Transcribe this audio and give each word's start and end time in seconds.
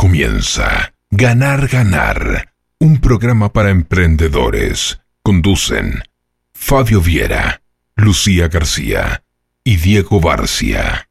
comienza 0.00 0.94
Ganar 1.10 1.68
Ganar, 1.68 2.54
un 2.78 3.02
programa 3.02 3.52
para 3.52 3.68
emprendedores. 3.68 4.98
Conducen 5.22 6.02
Fabio 6.54 7.02
Viera, 7.02 7.60
Lucía 7.96 8.48
García 8.48 9.24
y 9.62 9.76
Diego 9.76 10.18
Barcia. 10.18 11.09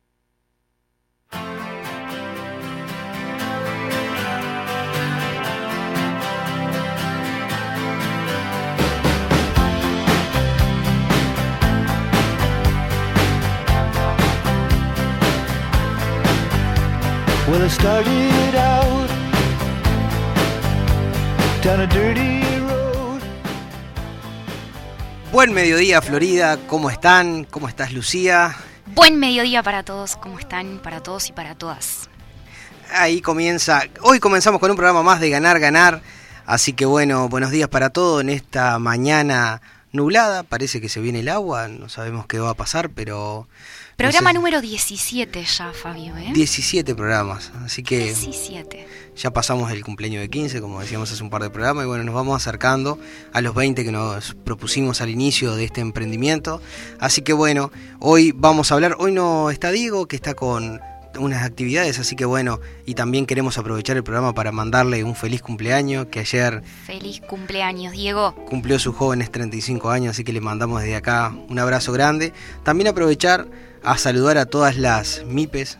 Well, 17.49 17.63
it 17.63 17.71
started 17.71 18.55
out 18.55 19.09
down 21.63 21.79
a 21.81 21.87
dirty 21.87 22.43
road. 22.59 23.21
Buen 25.31 25.53
mediodía, 25.53 25.99
Florida. 26.03 26.59
¿Cómo 26.67 26.91
están? 26.91 27.45
¿Cómo 27.45 27.67
estás, 27.67 27.91
Lucía? 27.91 28.55
Buen 28.93 29.17
mediodía 29.17 29.63
para 29.63 29.81
todos, 29.81 30.15
¿cómo 30.17 30.37
están? 30.37 30.77
Para 30.77 31.01
todos 31.01 31.29
y 31.29 31.31
para 31.31 31.55
todas. 31.55 32.07
Ahí 32.93 33.19
comienza. 33.19 33.81
Hoy 34.03 34.19
comenzamos 34.19 34.59
con 34.59 34.69
un 34.69 34.77
programa 34.77 35.01
más 35.01 35.19
de 35.19 35.31
Ganar, 35.31 35.59
Ganar. 35.59 36.03
Así 36.45 36.73
que 36.73 36.85
bueno, 36.85 37.29
buenos 37.29 37.49
días 37.49 37.67
para 37.67 37.89
todos 37.89 38.21
en 38.21 38.29
esta 38.29 38.77
mañana 38.77 39.59
nublada. 39.91 40.43
Parece 40.43 40.81
que 40.81 40.89
se 40.89 40.99
viene 40.99 41.21
el 41.21 41.29
agua. 41.29 41.67
No 41.67 41.89
sabemos 41.89 42.27
qué 42.27 42.37
va 42.37 42.51
a 42.51 42.53
pasar, 42.53 42.91
pero. 42.91 43.47
Programa 43.99 44.29
no 44.31 44.39
sé, 44.39 44.39
número 44.39 44.61
17 44.61 45.43
ya, 45.43 45.73
Fabio, 45.73 46.15
¿eh? 46.15 46.31
17 46.33 46.95
programas. 46.95 47.51
Así 47.65 47.83
que 47.83 48.05
17. 48.05 48.87
ya 49.17 49.31
pasamos 49.31 49.73
el 49.73 49.83
cumpleaños 49.83 50.21
de 50.21 50.29
15, 50.29 50.61
como 50.61 50.79
decíamos 50.79 51.11
hace 51.11 51.21
un 51.21 51.29
par 51.29 51.43
de 51.43 51.49
programas. 51.49 51.83
Y 51.83 51.87
bueno, 51.87 52.05
nos 52.05 52.15
vamos 52.15 52.41
acercando 52.41 52.97
a 53.33 53.41
los 53.41 53.53
20 53.53 53.83
que 53.83 53.91
nos 53.91 54.35
propusimos 54.35 55.01
al 55.01 55.09
inicio 55.09 55.53
de 55.53 55.65
este 55.65 55.81
emprendimiento. 55.81 56.61
Así 56.97 57.23
que 57.23 57.33
bueno, 57.33 57.73
hoy 57.99 58.31
vamos 58.33 58.71
a 58.71 58.75
hablar. 58.75 58.95
Hoy 58.99 59.11
no 59.11 59.49
está 59.49 59.69
Diego, 59.69 60.07
que 60.07 60.15
está 60.15 60.33
con 60.33 60.79
unas 61.17 61.43
actividades, 61.43 61.99
así 61.99 62.15
que 62.15 62.23
bueno, 62.23 62.61
y 62.85 62.93
también 62.93 63.25
queremos 63.25 63.57
aprovechar 63.57 63.97
el 63.97 64.03
programa 64.03 64.33
para 64.33 64.53
mandarle 64.53 65.03
un 65.03 65.15
feliz 65.15 65.41
cumpleaños, 65.41 66.05
que 66.05 66.21
ayer 66.21 66.63
Feliz 66.85 67.19
cumpleaños, 67.27 67.91
Diego. 67.91 68.33
cumplió 68.45 68.79
sus 68.79 68.95
jóvenes 68.95 69.29
35 69.29 69.89
años, 69.89 70.11
así 70.11 70.23
que 70.23 70.31
le 70.31 70.39
mandamos 70.39 70.81
desde 70.81 70.95
acá 70.95 71.35
un 71.49 71.59
abrazo 71.59 71.91
grande. 71.91 72.31
También 72.63 72.87
aprovechar 72.87 73.47
a 73.83 73.97
saludar 73.97 74.37
a 74.37 74.45
todas 74.45 74.77
las 74.77 75.23
MIPES, 75.25 75.77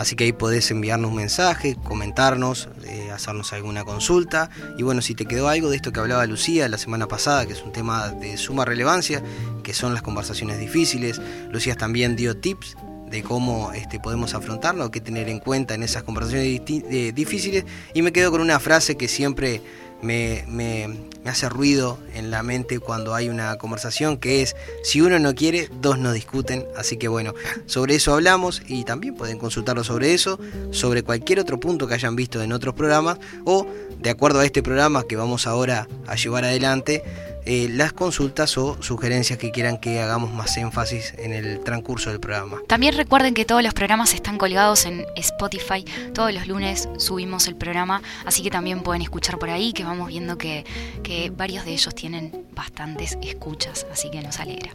así 0.02 0.16
que 0.16 0.26
ahí 0.26 0.34
podés 0.34 0.72
enviarnos 0.72 1.12
un 1.12 1.18
mensaje, 1.18 1.78
comentarnos, 1.84 2.70
eh, 2.86 3.12
hacernos 3.12 3.54
alguna 3.54 3.84
consulta. 3.84 4.50
Y 4.78 4.84
bueno, 4.84 5.02
si 5.02 5.16
te 5.16 5.26
quedó 5.26 5.48
algo 5.48 5.70
de 5.70 5.76
esto 5.76 5.92
que 5.92 6.00
hablaba 6.00 6.26
Lucía 6.26 6.68
la 6.68 6.78
semana 6.78 7.08
pasada, 7.08 7.46
que 7.46 7.54
es 7.54 7.62
un 7.62 7.72
tema 7.72 8.10
de 8.10 8.38
suma 8.38 8.66
relevancia, 8.66 9.24
que 9.64 9.74
son 9.74 9.94
las 9.94 10.02
conversaciones 10.02 10.60
difíciles, 10.60 11.22
Lucía 11.52 11.76
también 11.76 12.16
dio 12.16 12.36
tips 12.36 12.76
de 13.10 13.24
cómo 13.24 13.74
este, 13.74 14.00
podemos 14.00 14.34
afrontarlo, 14.34 14.90
qué 14.90 15.02
tener 15.02 15.30
en 15.30 15.40
cuenta 15.40 15.76
en 15.76 15.84
esas 15.84 16.04
conversaciones 16.04 16.62
eh, 16.68 17.12
difíciles. 17.14 17.66
Y 17.94 18.02
me 18.02 18.12
quedo 18.12 18.32
con 18.32 18.42
una 18.42 18.60
frase 18.60 18.96
que 18.98 19.08
siempre 19.08 19.62
me, 20.02 20.44
me- 20.48 20.88
me 21.24 21.30
hace 21.30 21.48
ruido 21.50 22.00
en 22.16 22.32
la 22.32 22.42
mente 22.42 22.80
cuando 22.80 23.14
hay 23.14 23.30
una 23.30 23.56
conversación 23.58 24.18
que 24.18 24.42
es 24.42 24.56
si 24.84 25.02
uno 25.02 25.20
no 25.20 25.36
quiere, 25.36 25.70
dos 25.80 26.00
no 26.00 26.14
discuten. 26.14 26.66
Así 26.76 26.98
que 26.98 27.08
bueno, 27.08 27.36
sobre 27.68 27.94
eso 27.96 28.14
hablamos 28.16 28.64
y 28.68 28.86
también 28.86 29.14
pueden 29.14 29.38
consultarlo 29.38 29.84
sobre 29.84 30.16
eso, 30.16 30.40
sobre 30.72 31.04
cualquier 31.04 31.40
otro 31.40 31.60
punto 31.60 31.88
que 31.88 31.94
hayan 31.94 32.16
visto 32.16 32.42
en 32.42 32.52
otros 32.54 32.74
programas 32.74 33.20
o 33.46 33.68
de 34.00 34.10
acuerdo 34.10 34.40
a 34.40 34.46
este 34.46 34.64
programa 34.64 35.04
que 35.04 35.16
vamos 35.16 35.46
ahora 35.46 35.88
a 36.08 36.16
llevar 36.16 36.44
adelante, 36.44 37.04
eh, 37.46 37.68
las 37.70 37.94
consultas 37.94 38.58
o 38.58 38.82
sugerencias 38.82 39.40
que 39.40 39.52
quieran 39.52 39.78
que 39.78 40.00
hagamos 40.00 40.32
más 40.32 40.56
énfasis 40.58 41.14
en 41.18 41.34
el 41.34 41.60
transcurso 41.62 42.10
del 42.10 42.20
programa. 42.20 42.58
También 42.68 42.96
recuerden 42.96 43.34
que 43.34 43.46
todos 43.46 43.64
los 43.64 43.74
programas 43.74 44.14
están 44.14 44.38
colgados 44.38 44.86
en 44.86 45.06
Spotify. 45.16 45.84
Todos 46.14 46.34
los 46.34 46.48
lunes 46.48 46.88
subimos 46.98 47.48
el 47.48 47.56
programa, 47.56 48.02
así 48.26 48.44
que 48.44 48.52
también 48.52 48.82
pueden 48.82 49.02
escuchar 49.02 49.40
por 49.40 49.50
ahí, 49.50 49.74
que 49.74 49.84
vamos 49.84 50.10
viendo 50.10 50.38
que, 50.38 50.66
que 51.04 51.32
varios 51.32 51.66
de 51.66 51.74
ellos 51.74 51.96
tienen 51.96 52.46
bastantes 52.54 53.18
escuchas, 53.24 53.88
así 53.92 54.12
que 54.12 54.22
nos 54.22 54.40
alegra. 54.40 54.72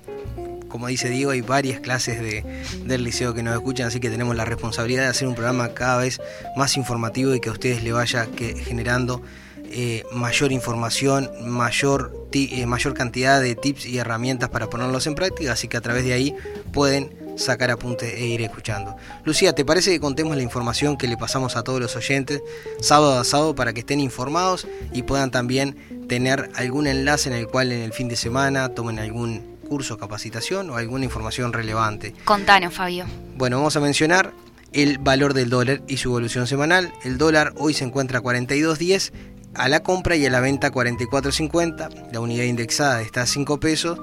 como 0.69 0.89
dice 0.89 1.09
Diego, 1.09 1.31
hay 1.31 1.41
varias 1.41 1.81
clases 1.81 2.21
de, 2.21 2.43
del 2.85 3.05
liceo 3.05 3.33
que 3.33 3.43
nos 3.43 3.55
escuchan, 3.55 3.87
así 3.87 4.01
que 4.01 4.11
tenemos 4.11 4.35
la 4.37 4.45
responsabilidad 4.45 5.03
de 5.03 5.09
hacer 5.09 5.29
un 5.29 5.35
programa 5.35 5.73
cada 5.73 5.99
vez 5.99 6.21
más 6.57 6.77
informativo 6.77 7.35
y 7.35 7.41
que 7.41 7.49
a 7.49 7.53
ustedes 7.53 7.83
le 7.83 7.93
vaya 7.93 8.27
que, 8.27 8.57
generando 8.57 9.23
eh, 9.71 10.05
mayor 10.13 10.53
información, 10.53 11.31
mayor, 11.45 12.29
eh, 12.33 12.67
mayor 12.67 12.95
cantidad 12.95 13.41
de 13.41 13.55
tips 13.55 13.87
y 13.87 13.99
herramientas 13.99 14.49
para 14.49 14.69
ponerlos 14.69 15.07
en 15.07 15.15
práctica, 15.15 15.53
así 15.53 15.69
que 15.69 15.77
a 15.77 15.81
través 15.81 16.05
de 16.05 16.13
ahí 16.13 16.35
pueden 16.73 17.17
sacar 17.37 17.71
apuntes 17.71 18.15
e 18.15 18.27
ir 18.27 18.43
escuchando. 18.43 18.97
Lucía, 19.25 19.55
¿te 19.55 19.65
parece 19.65 19.91
que 19.91 20.01
contemos 20.01 20.37
la 20.37 20.43
información 20.43 20.97
que 20.97 21.07
le 21.07 21.17
pasamos 21.17 21.57
a 21.57 21.63
todos 21.63 21.81
los 21.81 21.95
oyentes 21.97 22.43
sábado 22.81 23.19
a 23.19 23.25
sábado 23.25 23.55
para 23.55 23.73
que 23.73 23.81
estén 23.81 24.01
informados 24.01 24.67
y 24.93 25.03
puedan 25.03 25.31
también 25.31 26.07
tener 26.09 26.51
algún 26.55 26.87
enlace 26.87 27.29
en 27.29 27.35
el 27.35 27.47
cual 27.47 27.73
en 27.73 27.83
el 27.83 27.93
fin 27.93 28.09
de 28.09 28.17
semana 28.17 28.71
tomen 28.71 28.99
algún 28.99 29.57
curso, 29.69 29.99
capacitación 29.99 30.71
o 30.71 30.77
alguna 30.77 31.05
información 31.05 31.53
relevante? 31.53 32.15
Contanos, 32.25 32.73
Fabio. 32.75 33.05
Bueno, 33.37 33.59
vamos 33.59 33.77
a 33.77 33.81
mencionar 33.81 34.33
el 34.73 34.99
valor 34.99 35.35
del 35.35 35.51
dólar 35.51 35.83
y 35.89 35.97
su 35.97 36.09
evolución 36.11 36.47
semanal. 36.47 36.93
El 37.05 37.19
dólar 37.19 37.53
hoy 37.57 37.75
se 37.75 37.85
encuentra 37.85 38.21
a 38.21 38.23
42.10 38.23 39.13
a 39.57 39.69
la 39.69 39.83
compra 39.83 40.17
y 40.17 40.27
a 40.27 40.31
la 40.31 40.41
venta 40.41 40.71
44.50. 40.71 42.13
La 42.13 42.21
unidad 42.21 42.45
indexada 42.45 43.03
está 43.03 43.23
a 43.23 43.27
5 43.27 43.59
pesos. 43.59 43.99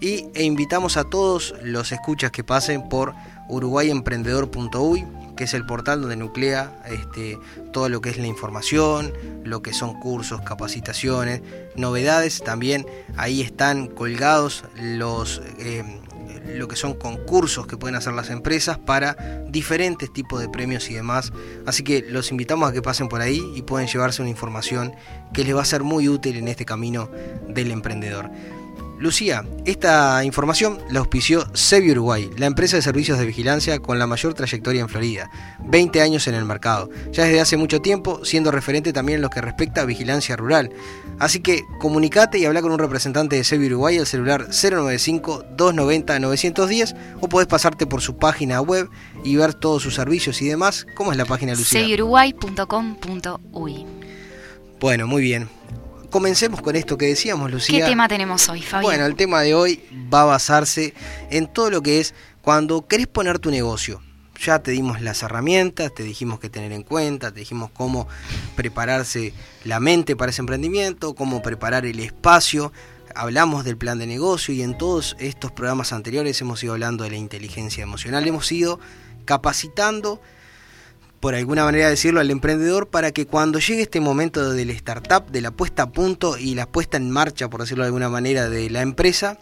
Y 0.00 0.26
e 0.34 0.44
invitamos 0.44 0.96
a 0.96 1.04
todos 1.04 1.54
los 1.62 1.90
escuchas 1.90 2.30
que 2.30 2.44
pasen 2.44 2.88
por 2.88 3.14
uruguayemprendedor.uy, 3.48 5.04
que 5.36 5.44
es 5.44 5.54
el 5.54 5.66
portal 5.66 6.02
donde 6.02 6.16
nuclea 6.16 6.72
este, 6.86 7.36
todo 7.72 7.88
lo 7.88 8.00
que 8.00 8.10
es 8.10 8.18
la 8.18 8.26
información, 8.26 9.12
lo 9.42 9.60
que 9.60 9.72
son 9.72 9.98
cursos, 9.98 10.40
capacitaciones, 10.42 11.42
novedades. 11.74 12.42
También 12.44 12.86
ahí 13.16 13.40
están 13.40 13.88
colgados 13.88 14.64
los... 14.76 15.42
eh, 15.58 16.00
lo 16.56 16.68
que 16.68 16.76
son 16.76 16.94
concursos 16.94 17.66
que 17.66 17.76
pueden 17.76 17.96
hacer 17.96 18.12
las 18.14 18.30
empresas 18.30 18.78
para 18.78 19.44
diferentes 19.48 20.12
tipos 20.12 20.40
de 20.40 20.48
premios 20.48 20.88
y 20.90 20.94
demás. 20.94 21.32
Así 21.66 21.82
que 21.82 22.02
los 22.08 22.30
invitamos 22.30 22.68
a 22.70 22.72
que 22.72 22.82
pasen 22.82 23.08
por 23.08 23.20
ahí 23.20 23.42
y 23.54 23.62
pueden 23.62 23.88
llevarse 23.88 24.22
una 24.22 24.30
información 24.30 24.94
que 25.32 25.44
les 25.44 25.54
va 25.54 25.62
a 25.62 25.66
ser 25.66 25.82
muy 25.82 26.08
útil 26.08 26.36
en 26.36 26.48
este 26.48 26.64
camino 26.64 27.10
del 27.48 27.70
emprendedor. 27.70 28.30
Lucía, 28.98 29.44
esta 29.64 30.22
información 30.24 30.80
la 30.90 30.98
auspició 30.98 31.46
Sevi 31.54 31.92
Uruguay, 31.92 32.28
la 32.36 32.46
empresa 32.46 32.74
de 32.76 32.82
servicios 32.82 33.16
de 33.18 33.26
vigilancia 33.26 33.78
con 33.78 34.00
la 34.00 34.08
mayor 34.08 34.34
trayectoria 34.34 34.80
en 34.80 34.88
Florida, 34.88 35.30
20 35.60 36.02
años 36.02 36.26
en 36.26 36.34
el 36.34 36.44
mercado, 36.44 36.90
ya 37.12 37.22
desde 37.24 37.40
hace 37.40 37.56
mucho 37.56 37.80
tiempo 37.80 38.24
siendo 38.24 38.50
referente 38.50 38.92
también 38.92 39.18
en 39.18 39.22
lo 39.22 39.30
que 39.30 39.40
respecta 39.40 39.82
a 39.82 39.84
vigilancia 39.84 40.34
rural. 40.34 40.72
Así 41.20 41.38
que 41.40 41.62
comunicate 41.78 42.38
y 42.38 42.44
habla 42.44 42.60
con 42.60 42.72
un 42.72 42.80
representante 42.80 43.36
de 43.36 43.44
Sevi 43.44 43.66
Uruguay 43.66 43.98
al 43.98 44.06
celular 44.06 44.48
095-290-910 44.48 46.96
o 47.20 47.28
podés 47.28 47.46
pasarte 47.46 47.86
por 47.86 48.00
su 48.00 48.16
página 48.16 48.60
web 48.60 48.88
y 49.22 49.36
ver 49.36 49.54
todos 49.54 49.80
sus 49.82 49.94
servicios 49.94 50.42
y 50.42 50.48
demás. 50.48 50.88
¿Cómo 50.96 51.12
es 51.12 51.18
la 51.18 51.24
página, 51.24 51.52
Lucía? 51.52 51.80
seviuruguay.com.uy 51.80 53.86
Bueno, 54.80 55.06
muy 55.06 55.22
bien 55.22 55.48
comencemos 56.10 56.60
con 56.62 56.76
esto 56.76 56.98
que 56.98 57.06
decíamos, 57.06 57.50
Lucía. 57.50 57.80
¿Qué 57.80 57.90
tema 57.90 58.08
tenemos 58.08 58.48
hoy, 58.48 58.62
Fabián? 58.62 58.82
Bueno, 58.82 59.06
el 59.06 59.16
tema 59.16 59.42
de 59.42 59.54
hoy 59.54 59.82
va 60.12 60.22
a 60.22 60.26
basarse 60.26 60.94
en 61.30 61.46
todo 61.46 61.70
lo 61.70 61.82
que 61.82 62.00
es 62.00 62.14
cuando 62.42 62.86
querés 62.86 63.06
poner 63.06 63.38
tu 63.38 63.50
negocio. 63.50 64.02
Ya 64.40 64.60
te 64.60 64.70
dimos 64.70 65.00
las 65.00 65.22
herramientas, 65.22 65.92
te 65.92 66.04
dijimos 66.04 66.38
qué 66.38 66.48
tener 66.48 66.72
en 66.72 66.84
cuenta, 66.84 67.32
te 67.32 67.40
dijimos 67.40 67.70
cómo 67.72 68.06
prepararse 68.54 69.34
la 69.64 69.80
mente 69.80 70.14
para 70.14 70.30
ese 70.30 70.42
emprendimiento, 70.42 71.14
cómo 71.14 71.42
preparar 71.42 71.84
el 71.86 71.98
espacio. 71.98 72.72
Hablamos 73.16 73.64
del 73.64 73.76
plan 73.76 73.98
de 73.98 74.06
negocio 74.06 74.54
y 74.54 74.62
en 74.62 74.78
todos 74.78 75.16
estos 75.18 75.50
programas 75.50 75.92
anteriores 75.92 76.40
hemos 76.40 76.62
ido 76.62 76.74
hablando 76.74 77.02
de 77.02 77.10
la 77.10 77.16
inteligencia 77.16 77.82
emocional. 77.82 78.26
Hemos 78.28 78.50
ido 78.52 78.78
capacitando 79.24 80.22
por 81.20 81.34
alguna 81.34 81.64
manera 81.64 81.88
decirlo, 81.88 82.20
al 82.20 82.30
emprendedor 82.30 82.88
para 82.88 83.12
que 83.12 83.26
cuando 83.26 83.58
llegue 83.58 83.82
este 83.82 84.00
momento 84.00 84.52
del 84.52 84.70
startup, 84.70 85.26
de 85.30 85.40
la 85.40 85.50
puesta 85.50 85.84
a 85.84 85.90
punto 85.90 86.38
y 86.38 86.54
la 86.54 86.66
puesta 86.66 86.96
en 86.96 87.10
marcha, 87.10 87.48
por 87.48 87.60
decirlo 87.60 87.82
de 87.82 87.88
alguna 87.88 88.08
manera, 88.08 88.48
de 88.48 88.70
la 88.70 88.82
empresa, 88.82 89.38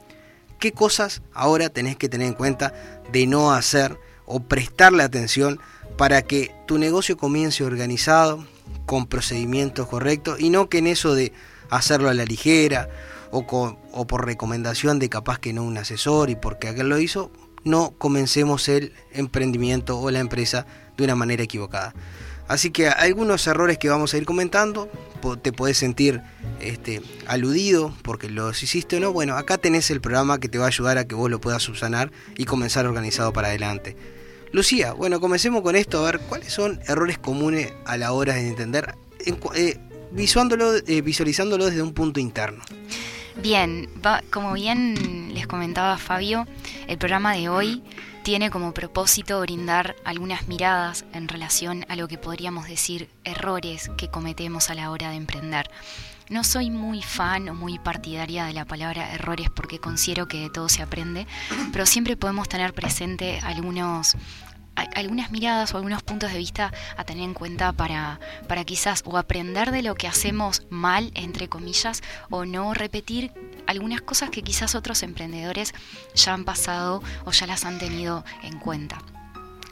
qué 0.59 0.73
cosas 0.73 1.23
ahora 1.35 1.69
tenés 1.69 1.97
que 1.97 2.09
tener 2.09 2.29
en 2.29 2.35
cuenta 2.35 2.73
de 3.13 3.27
no 3.27 3.53
hacer 3.53 3.99
o 4.25 4.41
prestarle 4.41 5.03
atención 5.03 5.61
para 5.97 6.23
que 6.23 6.55
tu 6.67 6.79
negocio 6.79 7.17
comience 7.17 7.65
organizado, 7.65 8.45
con 8.85 9.07
procedimientos 9.07 9.87
correctos 9.89 10.41
y 10.41 10.51
no 10.51 10.69
que 10.69 10.79
en 10.79 10.87
eso 10.87 11.15
de 11.15 11.33
hacerlo 11.71 12.09
a 12.09 12.15
la 12.15 12.25
ligera 12.25 12.89
o, 13.31 13.45
o 13.93 14.07
por 14.07 14.25
recomendación 14.25 14.99
de 14.99 15.09
capaz 15.09 15.39
que 15.39 15.53
no 15.53 15.63
un 15.63 15.79
asesor 15.79 16.31
y 16.31 16.37
porque 16.37 16.69
aquel 16.69 16.89
lo 16.89 16.99
hizo, 16.99 17.31
no 17.65 17.95
comencemos 17.99 18.69
el 18.69 18.93
emprendimiento 19.13 19.99
o 19.99 20.11
la 20.11 20.21
empresa 20.21 20.67
de 20.97 21.05
una 21.05 21.15
manera 21.15 21.43
equivocada. 21.43 21.95
Así 22.49 22.71
que 22.71 22.89
algunos 22.89 23.47
errores 23.47 23.77
que 23.79 23.89
vamos 23.89 24.15
a 24.15 24.19
ir 24.19 24.25
comentando, 24.25 24.89
te 25.43 25.53
puedes 25.53 25.79
sentir 25.79 26.23
este, 26.61 27.03
aludido 27.27 27.93
porque 28.03 28.29
los 28.31 28.63
hiciste 28.63 28.99
o 28.99 29.01
no. 29.01 29.13
Bueno, 29.13 29.37
acá 29.37 29.59
tenés 29.59 29.91
el 29.91 30.01
programa 30.01 30.39
que 30.39 30.49
te 30.49 30.59
va 30.59 30.67
a 30.67 30.69
ayudar 30.69 30.99
a 30.99 31.07
que 31.07 31.17
vos 31.17 31.29
lo 31.29 31.41
puedas 31.41 31.63
subsanar 31.63 32.13
y 32.37 32.45
comenzar 32.45 32.87
organizado 32.87 33.33
para 33.33 33.49
adelante. 33.49 33.97
Lucía, 34.53 34.93
bueno, 34.93 35.21
comencemos 35.21 35.63
con 35.63 35.75
esto, 35.75 35.99
a 35.99 36.11
ver 36.11 36.21
cuáles 36.21 36.53
son 36.53 36.81
errores 36.87 37.19
comunes 37.19 37.73
a 37.85 37.97
la 37.97 38.13
hora 38.13 38.35
de 38.35 38.49
entender, 38.49 38.95
eh, 39.19 39.35
eh, 39.57 39.79
visualizándolo 40.13 41.67
desde 41.67 41.83
un 41.83 41.93
punto 41.93 42.21
interno. 42.21 42.63
Bien, 43.43 43.89
como 44.31 44.55
bien 44.55 45.35
les 45.35 45.47
comentaba 45.47 45.99
Fabio, 45.99 46.47
el 46.87 46.97
programa 46.97 47.35
de 47.35 47.49
hoy 47.49 47.83
tiene 48.27 48.51
como 48.51 48.75
propósito 48.75 49.41
brindar 49.41 49.95
algunas 50.05 50.49
miradas 50.49 51.05
en 51.13 51.29
relación 51.29 51.87
a 51.89 51.95
lo 51.95 52.09
que 52.09 52.19
podríamos 52.19 52.67
decir 52.67 53.09
errores 53.23 53.89
que 53.97 54.09
cometemos 54.09 54.69
a 54.69 54.75
la 54.75 54.91
hora 54.91 55.11
de 55.11 55.17
emprender. 55.17 55.71
No 56.29 56.43
soy 56.43 56.71
muy 56.71 57.03
fan 57.03 57.49
o 57.49 57.55
muy 57.55 57.79
partidaria 57.79 58.47
de 58.47 58.53
la 58.53 58.65
palabra 58.65 59.15
errores 59.15 59.49
porque 59.49 59.79
considero 59.79 60.27
que 60.27 60.41
de 60.41 60.51
todo 60.51 60.69
se 60.69 60.83
aprende, 60.83 61.29
pero 61.71 61.87
siempre 61.87 62.17
podemos 62.17 62.49
tener 62.49 62.75
presente 62.75 63.39
algunos 63.45 64.17
algunas 64.77 65.31
miradas 65.31 65.75
o 65.75 65.79
algunos 65.79 66.03
puntos 66.03 66.33
de 66.33 66.39
vista 66.39 66.73
a 66.97 67.05
tener 67.05 67.25
en 67.25 67.35
cuenta 67.35 67.73
para, 67.73 68.21
para 68.47 68.65
quizás 68.65 69.03
o 69.07 69.17
aprender 69.17 69.71
de 69.71 69.83
lo 69.83 69.95
que 69.95 70.07
hacemos 70.07 70.63
mal, 70.71 71.11
entre 71.15 71.49
comillas, 71.49 72.03
o 72.31 72.45
no 72.45 72.75
repetir 72.75 73.33
algunas 73.67 74.03
cosas 74.03 74.31
que 74.31 74.43
quizás 74.43 74.75
otros 74.75 75.03
emprendedores 75.03 75.75
ya 76.15 76.35
han 76.35 76.45
pasado 76.45 77.03
o 77.25 77.33
ya 77.33 77.47
las 77.47 77.65
han 77.65 77.79
tenido 77.79 78.25
en 78.43 78.59
cuenta 78.59 78.99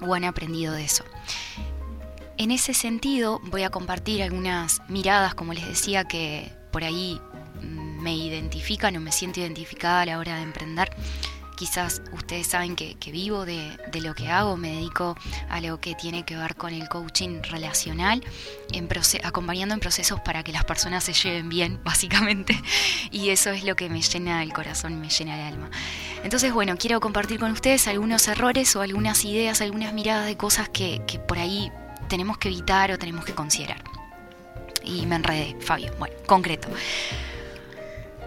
o 0.01 0.15
han 0.15 0.25
aprendido 0.25 0.75
de 0.75 0.85
eso. 0.85 1.05
En 2.37 2.51
ese 2.51 2.75
sentido 2.75 3.41
voy 3.45 3.63
a 3.63 3.71
compartir 3.71 4.23
algunas 4.23 4.83
miradas, 4.89 5.35
como 5.35 5.53
les 5.53 5.67
decía, 5.67 6.05
que 6.05 6.51
por 6.73 6.83
ahí 6.83 7.21
mm, 7.63 8.03
me 8.03 8.17
identifican 8.17 8.97
o 8.97 9.01
me 9.01 9.13
siento 9.13 9.41
identificada 9.41 10.01
a 10.01 10.07
la 10.07 10.19
hora 10.19 10.37
de 10.37 10.43
emprender 10.43 10.91
Quizás 11.57 12.03
ustedes 12.13 12.49
saben 12.49 12.75
que, 12.75 12.97
vivo 13.13 13.45
de, 13.45 13.77
lo 14.03 14.15
que 14.15 14.29
hago, 14.29 14.57
me 14.57 14.71
dedico 14.71 15.17
a 15.49 15.61
lo 15.61 15.81
que 15.81 15.95
tiene 15.95 16.25
que 16.25 16.37
ver 16.37 16.57
con 16.57 16.73
el 16.73 16.89
coaching 16.89 17.43
relacional, 17.43 18.25
acompañando 19.23 19.75
en 19.75 19.81
procesos 19.81 20.21
para 20.21 20.43
que 20.43 20.53
las 20.53 20.65
personas 20.65 21.05
se 21.05 21.13
lleven 21.13 21.49
bien, 21.49 21.81
básicamente. 21.85 22.61
Y 23.11 23.31
eso 23.31 23.51
es 23.51 23.65
lo 23.65 23.77
que 23.77 23.89
me 23.89 24.03
llena 24.03 24.43
el 24.43 24.53
corazón, 24.53 25.01
me 25.01 25.09
llena 25.09 25.37
el 25.37 25.55
alma. 25.55 25.71
Entonces, 26.25 26.53
bueno, 26.53 26.77
quiero 26.77 27.01
compartir 27.01 27.39
con 27.39 27.53
ustedes 27.53 27.87
algunos 27.87 28.27
errores 28.29 28.75
o 28.77 28.81
algunas 28.81 29.25
ideas, 29.25 29.61
algunas 29.61 29.93
miradas 29.93 30.27
de 30.27 30.37
cosas 30.37 30.69
que, 30.69 31.03
que 31.07 31.19
por 31.19 31.39
ahí 31.39 31.71
tenemos 32.09 32.39
que 32.39 32.49
evitar 32.49 32.91
o 32.91 32.99
tenemos 32.99 33.25
que 33.25 33.35
considerar. 33.35 33.83
Y 34.83 35.07
me 35.07 35.17
enredé, 35.17 35.57
Fabio. 35.61 35.93
Bueno, 35.99 36.15
concreto. 36.27 36.69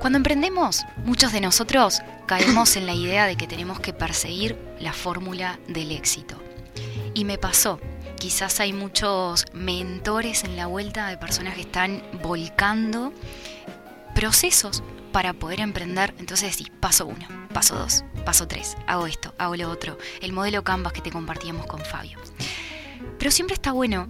Cuando 0.07 0.19
emprendemos, 0.19 0.85
muchos 1.03 1.33
de 1.33 1.41
nosotros 1.41 1.99
caemos 2.27 2.77
en 2.77 2.85
la 2.85 2.93
idea 2.93 3.25
de 3.25 3.35
que 3.35 3.45
tenemos 3.45 3.81
que 3.81 3.91
perseguir 3.91 4.57
la 4.79 4.93
fórmula 4.93 5.59
del 5.67 5.91
éxito. 5.91 6.41
Y 7.13 7.25
me 7.25 7.37
pasó, 7.37 7.81
quizás 8.17 8.61
hay 8.61 8.71
muchos 8.71 9.43
mentores 9.51 10.45
en 10.45 10.55
la 10.55 10.67
vuelta 10.67 11.09
de 11.09 11.17
personas 11.17 11.55
que 11.55 11.59
están 11.59 12.01
volcando 12.23 13.11
procesos 14.15 14.81
para 15.11 15.33
poder 15.33 15.59
emprender. 15.59 16.15
Entonces 16.19 16.55
sí, 16.55 16.71
paso 16.79 17.05
uno, 17.05 17.27
paso 17.53 17.75
dos, 17.75 18.05
paso 18.23 18.47
tres, 18.47 18.77
hago 18.87 19.07
esto, 19.07 19.35
hago 19.37 19.57
lo 19.57 19.69
otro. 19.69 19.97
El 20.21 20.31
modelo 20.31 20.63
Canvas 20.63 20.93
que 20.93 21.01
te 21.01 21.11
compartíamos 21.11 21.65
con 21.65 21.81
Fabio. 21.81 22.17
Pero 23.19 23.29
siempre 23.29 23.55
está 23.55 23.73
bueno 23.73 24.07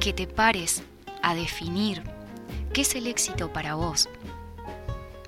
que 0.00 0.14
te 0.14 0.26
pares 0.26 0.82
a 1.22 1.34
definir 1.34 2.02
qué 2.72 2.80
es 2.80 2.94
el 2.94 3.06
éxito 3.08 3.52
para 3.52 3.74
vos, 3.74 4.08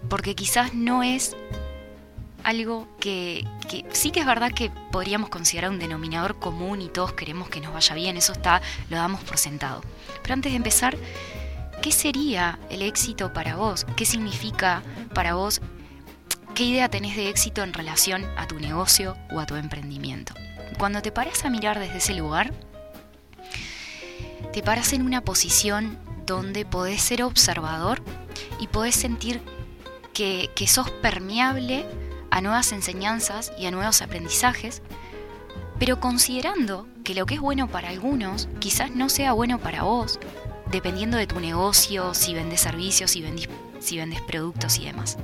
porque 0.09 0.35
quizás 0.35 0.75
no 0.75 1.03
es 1.03 1.37
algo 2.45 2.89
que, 2.99 3.47
sí 3.93 4.11
que 4.11 4.21
es 4.21 4.27
verdad 4.27 4.53
que 4.53 4.71
podríamos 4.91 5.29
considerar 5.29 5.71
un 5.71 5.79
denominador 5.79 6.39
común 6.39 6.81
y 6.81 6.89
todos 6.89 7.13
queremos 7.13 7.49
que 7.49 7.61
nos 7.61 7.73
vaya 7.73 7.95
bien, 7.95 8.17
eso 8.17 8.33
está, 8.33 8.63
lo 8.89 8.97
damos 8.97 9.23
por 9.23 9.39
sentado. 9.39 9.83
Pero 10.23 10.35
antes 10.35 10.53
de 10.53 10.57
empezar, 10.57 10.97
¿qué 11.83 11.93
sería 11.93 12.59
el 12.71 12.83
éxito 12.83 13.33
para 13.33 13.57
vos? 13.57 13.87
¿Qué 13.97 14.07
significa 14.07 14.83
para 15.15 15.35
vos? 15.35 15.61
¿Qué 16.55 16.65
idea 16.65 16.89
tenés 16.89 17.17
de 17.17 17.29
éxito 17.29 17.63
en 17.63 17.73
relación 17.73 18.25
a 18.37 18.47
tu 18.47 18.59
negocio 18.59 19.17
o 19.31 19.41
a 19.41 19.47
tu 19.47 19.57
emprendimiento? 19.57 20.33
Cuando 20.79 21.03
te 21.03 21.13
paras 21.13 21.45
a 21.45 21.51
mirar 21.51 21.79
desde 21.79 21.99
ese 21.99 22.15
lugar, 22.15 22.53
te 24.53 24.63
paras 24.63 24.93
en 24.93 25.03
una 25.03 25.21
posición 25.21 25.99
donde 26.25 26.65
podés 26.65 27.03
ser 27.03 27.23
observador 27.23 28.03
y 28.59 28.69
podés 28.69 28.95
sentir 28.95 29.41
que, 30.19 30.67
sos 30.67 30.91
permeable 30.91 31.87
a 32.31 32.41
nuevas 32.41 32.73
enseñanzas 32.73 33.53
y 33.57 33.67
a 33.67 33.71
nuevos 33.71 34.03
aprendizajes, 34.03 34.83
pero 35.79 36.01
considerando 36.01 36.89
que 37.05 37.15
lo 37.15 37.25
que 37.25 37.35
es 37.35 37.41
bueno 37.41 37.69
para 37.69 37.89
algunos 37.91 38.49
quizás 38.59 38.91
no 38.91 39.09
sea 39.09 39.33
bueno 39.33 39.61
para 39.61 39.85
vos, 39.85 40.19
dependiendo 40.73 41.17
de 41.17 41.29
tu 41.29 41.39
negocio, 41.39 42.15
si 42.15 42.35
vendes 42.35 42.61
servicios, 42.61 43.13
si 43.13 43.23
vendes, 43.23 44.21
productos 44.23 44.79
y 44.79 44.87
demás. 44.87 45.19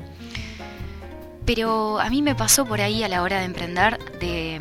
Pero 1.44 1.98
a 1.98 2.08
mí 2.08 2.22
me 2.22 2.36
pasó 2.36 2.64
por 2.64 2.80
ahí 2.80 3.02
a 3.02 3.08
la 3.08 3.22
hora 3.22 3.40
de 3.40 3.46
emprender 3.46 3.98
de, 4.20 4.60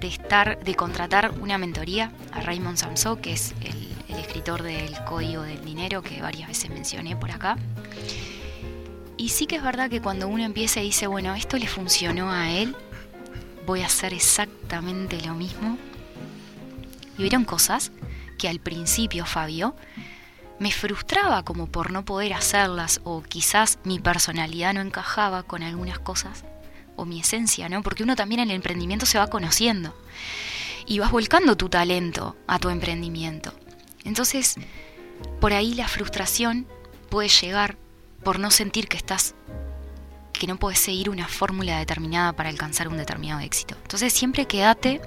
de 0.00 0.08
estar, 0.08 0.64
de 0.64 0.74
contratar 0.74 1.32
una 1.40 1.58
mentoría 1.58 2.10
a 2.32 2.40
Raymond 2.40 2.78
Samso, 2.78 3.20
que 3.20 3.34
es 3.34 3.54
el, 3.60 3.92
el 4.08 4.18
escritor 4.18 4.62
del 4.62 4.96
Código 5.04 5.42
del 5.42 5.62
Dinero 5.62 6.02
que 6.02 6.22
varias 6.22 6.48
veces 6.48 6.70
mencioné 6.70 7.16
por 7.16 7.30
acá. 7.30 7.58
Y 9.16 9.28
sí 9.28 9.46
que 9.46 9.56
es 9.56 9.62
verdad 9.62 9.90
que 9.90 10.00
cuando 10.00 10.28
uno 10.28 10.44
empieza 10.44 10.80
y 10.80 10.86
dice, 10.86 11.06
bueno, 11.06 11.34
esto 11.34 11.56
le 11.56 11.68
funcionó 11.68 12.30
a 12.30 12.50
él, 12.50 12.76
voy 13.66 13.82
a 13.82 13.86
hacer 13.86 14.12
exactamente 14.12 15.20
lo 15.22 15.34
mismo. 15.34 15.78
Y 17.16 17.22
vieron 17.22 17.44
cosas 17.44 17.92
que 18.38 18.48
al 18.48 18.58
principio, 18.58 19.24
Fabio, 19.24 19.76
me 20.58 20.72
frustraba 20.72 21.44
como 21.44 21.66
por 21.66 21.90
no 21.90 22.04
poder 22.04 22.32
hacerlas 22.32 23.00
o 23.04 23.22
quizás 23.22 23.78
mi 23.84 23.98
personalidad 23.98 24.74
no 24.74 24.80
encajaba 24.80 25.42
con 25.42 25.62
algunas 25.62 25.98
cosas 25.98 26.44
o 26.96 27.04
mi 27.04 27.20
esencia, 27.20 27.68
¿no? 27.68 27.82
Porque 27.82 28.02
uno 28.02 28.16
también 28.16 28.40
en 28.40 28.50
el 28.50 28.56
emprendimiento 28.56 29.06
se 29.06 29.18
va 29.18 29.28
conociendo 29.28 29.96
y 30.86 30.98
vas 30.98 31.10
volcando 31.10 31.56
tu 31.56 31.68
talento 31.68 32.36
a 32.46 32.58
tu 32.58 32.68
emprendimiento. 32.68 33.52
Entonces, 34.04 34.56
por 35.40 35.52
ahí 35.52 35.74
la 35.74 35.88
frustración 35.88 36.66
puede 37.08 37.28
llegar 37.28 37.76
por 38.24 38.38
no 38.38 38.50
sentir 38.50 38.88
que 38.88 38.96
estás 38.96 39.34
que 40.32 40.46
no 40.48 40.56
puedes 40.56 40.80
seguir 40.80 41.10
una 41.10 41.28
fórmula 41.28 41.78
determinada 41.78 42.32
para 42.32 42.48
alcanzar 42.48 42.88
un 42.88 42.96
determinado 42.96 43.40
éxito. 43.40 43.76
Entonces 43.82 44.12
siempre 44.12 44.46
quédate, 44.46 45.00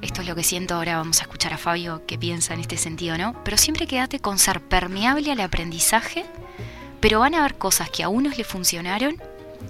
esto 0.00 0.22
es 0.22 0.26
lo 0.26 0.34
que 0.34 0.42
siento 0.42 0.74
ahora, 0.74 0.96
vamos 0.96 1.20
a 1.20 1.24
escuchar 1.24 1.52
a 1.52 1.58
Fabio 1.58 2.02
qué 2.06 2.18
piensa 2.18 2.54
en 2.54 2.60
este 2.60 2.76
sentido, 2.78 3.18
¿no? 3.18 3.42
Pero 3.44 3.56
siempre 3.58 3.86
quédate 3.86 4.18
con 4.18 4.38
ser 4.38 4.62
permeable 4.62 5.30
al 5.32 5.40
aprendizaje, 5.40 6.24
pero 7.00 7.20
van 7.20 7.34
a 7.34 7.40
haber 7.40 7.58
cosas 7.58 7.90
que 7.90 8.02
a 8.02 8.08
unos 8.08 8.38
le 8.38 8.44
funcionaron 8.44 9.22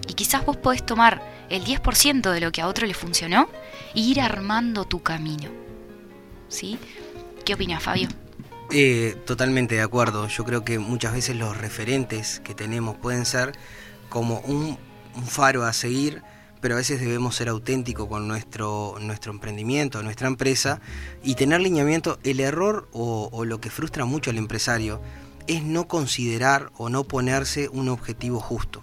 y 0.08 0.14
quizás 0.14 0.44
vos 0.46 0.56
podés 0.56 0.86
tomar 0.86 1.22
el 1.50 1.64
10% 1.64 2.30
de 2.30 2.40
lo 2.40 2.52
que 2.52 2.60
a 2.60 2.68
otro 2.68 2.86
le 2.86 2.94
funcionó 2.94 3.48
e 3.94 4.00
ir 4.00 4.20
armando 4.20 4.84
tu 4.84 5.02
camino. 5.02 5.50
¿Sí? 6.48 6.78
¿Qué 7.44 7.54
opinas, 7.54 7.82
Fabio? 7.82 8.08
Eh, 8.70 9.16
totalmente 9.24 9.76
de 9.76 9.82
acuerdo. 9.82 10.26
Yo 10.26 10.44
creo 10.44 10.64
que 10.64 10.78
muchas 10.78 11.12
veces 11.12 11.36
los 11.36 11.56
referentes 11.56 12.40
que 12.40 12.54
tenemos 12.54 12.96
pueden 12.96 13.24
ser 13.24 13.52
como 14.08 14.40
un, 14.40 14.78
faro 15.26 15.64
a 15.64 15.72
seguir, 15.72 16.22
pero 16.60 16.74
a 16.74 16.78
veces 16.78 17.00
debemos 17.00 17.36
ser 17.36 17.48
auténticos 17.48 18.08
con 18.08 18.26
nuestro, 18.26 18.96
nuestro 19.00 19.32
emprendimiento, 19.32 20.02
nuestra 20.02 20.26
empresa, 20.26 20.80
y 21.22 21.36
tener 21.36 21.60
lineamiento. 21.60 22.18
El 22.24 22.40
error 22.40 22.88
o, 22.92 23.28
o 23.32 23.44
lo 23.44 23.60
que 23.60 23.70
frustra 23.70 24.04
mucho 24.04 24.30
al 24.30 24.38
empresario 24.38 25.00
es 25.46 25.62
no 25.62 25.86
considerar 25.86 26.72
o 26.76 26.88
no 26.88 27.04
ponerse 27.04 27.68
un 27.68 27.88
objetivo 27.88 28.40
justo. 28.40 28.82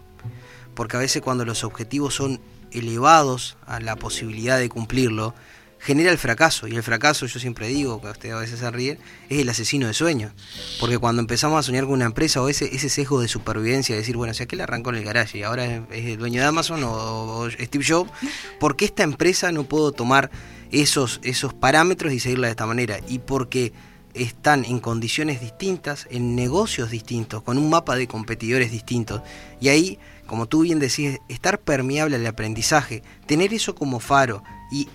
Porque 0.75 0.95
a 0.95 1.01
veces 1.01 1.21
cuando 1.21 1.45
los 1.45 1.63
objetivos 1.63 2.15
son 2.15 2.39
elevados 2.71 3.57
a 3.65 3.79
la 3.79 3.97
posibilidad 3.97 4.57
de 4.57 4.69
cumplirlo, 4.69 5.35
genera 5.83 6.11
el 6.11 6.17
fracaso. 6.17 6.67
Y 6.67 6.75
el 6.75 6.83
fracaso, 6.83 7.25
yo 7.25 7.39
siempre 7.39 7.67
digo, 7.67 8.01
que 8.01 8.07
usted 8.07 8.31
a 8.31 8.39
veces 8.39 8.59
se 8.59 8.71
ríe, 8.71 8.97
es 9.29 9.39
el 9.39 9.49
asesino 9.49 9.87
de 9.87 9.93
sueños. 9.93 10.31
Porque 10.79 10.97
cuando 10.97 11.21
empezamos 11.21 11.59
a 11.59 11.63
soñar 11.63 11.83
con 11.83 11.93
una 11.93 12.05
empresa 12.05 12.41
o 12.41 12.47
ese, 12.49 12.73
ese 12.73 12.89
sesgo 12.89 13.19
de 13.19 13.27
supervivencia, 13.27 13.93
de 13.93 13.99
decir, 13.99 14.15
bueno, 14.15 14.33
si 14.33 14.43
aquel 14.43 14.61
arrancó 14.61 14.91
en 14.91 14.97
el 14.97 15.03
garaje 15.03 15.39
y 15.39 15.43
ahora 15.43 15.65
es, 15.65 15.83
el 15.91 16.17
dueño 16.17 16.41
de 16.41 16.47
Amazon 16.47 16.81
o, 16.85 17.47
Steve 17.51 17.85
Jobs, 17.85 18.11
¿por 18.59 18.77
qué 18.77 18.85
esta 18.85 19.03
empresa 19.03 19.51
no 19.51 19.65
puedo 19.65 19.91
tomar 19.91 20.31
esos, 20.71 21.19
esos 21.23 21.53
parámetros 21.53 22.13
y 22.13 22.19
seguirla 22.19 22.47
de 22.47 22.51
esta 22.51 22.65
manera? 22.65 22.99
Y 23.09 23.19
porque 23.19 23.73
están 24.13 24.63
en 24.63 24.79
condiciones 24.79 25.41
distintas, 25.41 26.07
en 26.09 26.35
negocios 26.35 26.91
distintos, 26.91 27.43
con 27.43 27.57
un 27.57 27.69
mapa 27.69 27.97
de 27.97 28.07
competidores 28.07 28.71
distintos. 28.71 29.21
Y 29.59 29.67
ahí, 29.67 29.99
como 30.27 30.45
tú 30.45 30.61
bien 30.61 30.79
decís, 30.79 31.19
estar 31.27 31.59
permeable 31.59 32.15
al 32.15 32.25
aprendizaje, 32.25 33.03
tener 33.25 33.53
eso 33.53 33.75
como 33.75 33.99
faro 33.99 34.43
y 34.71 34.87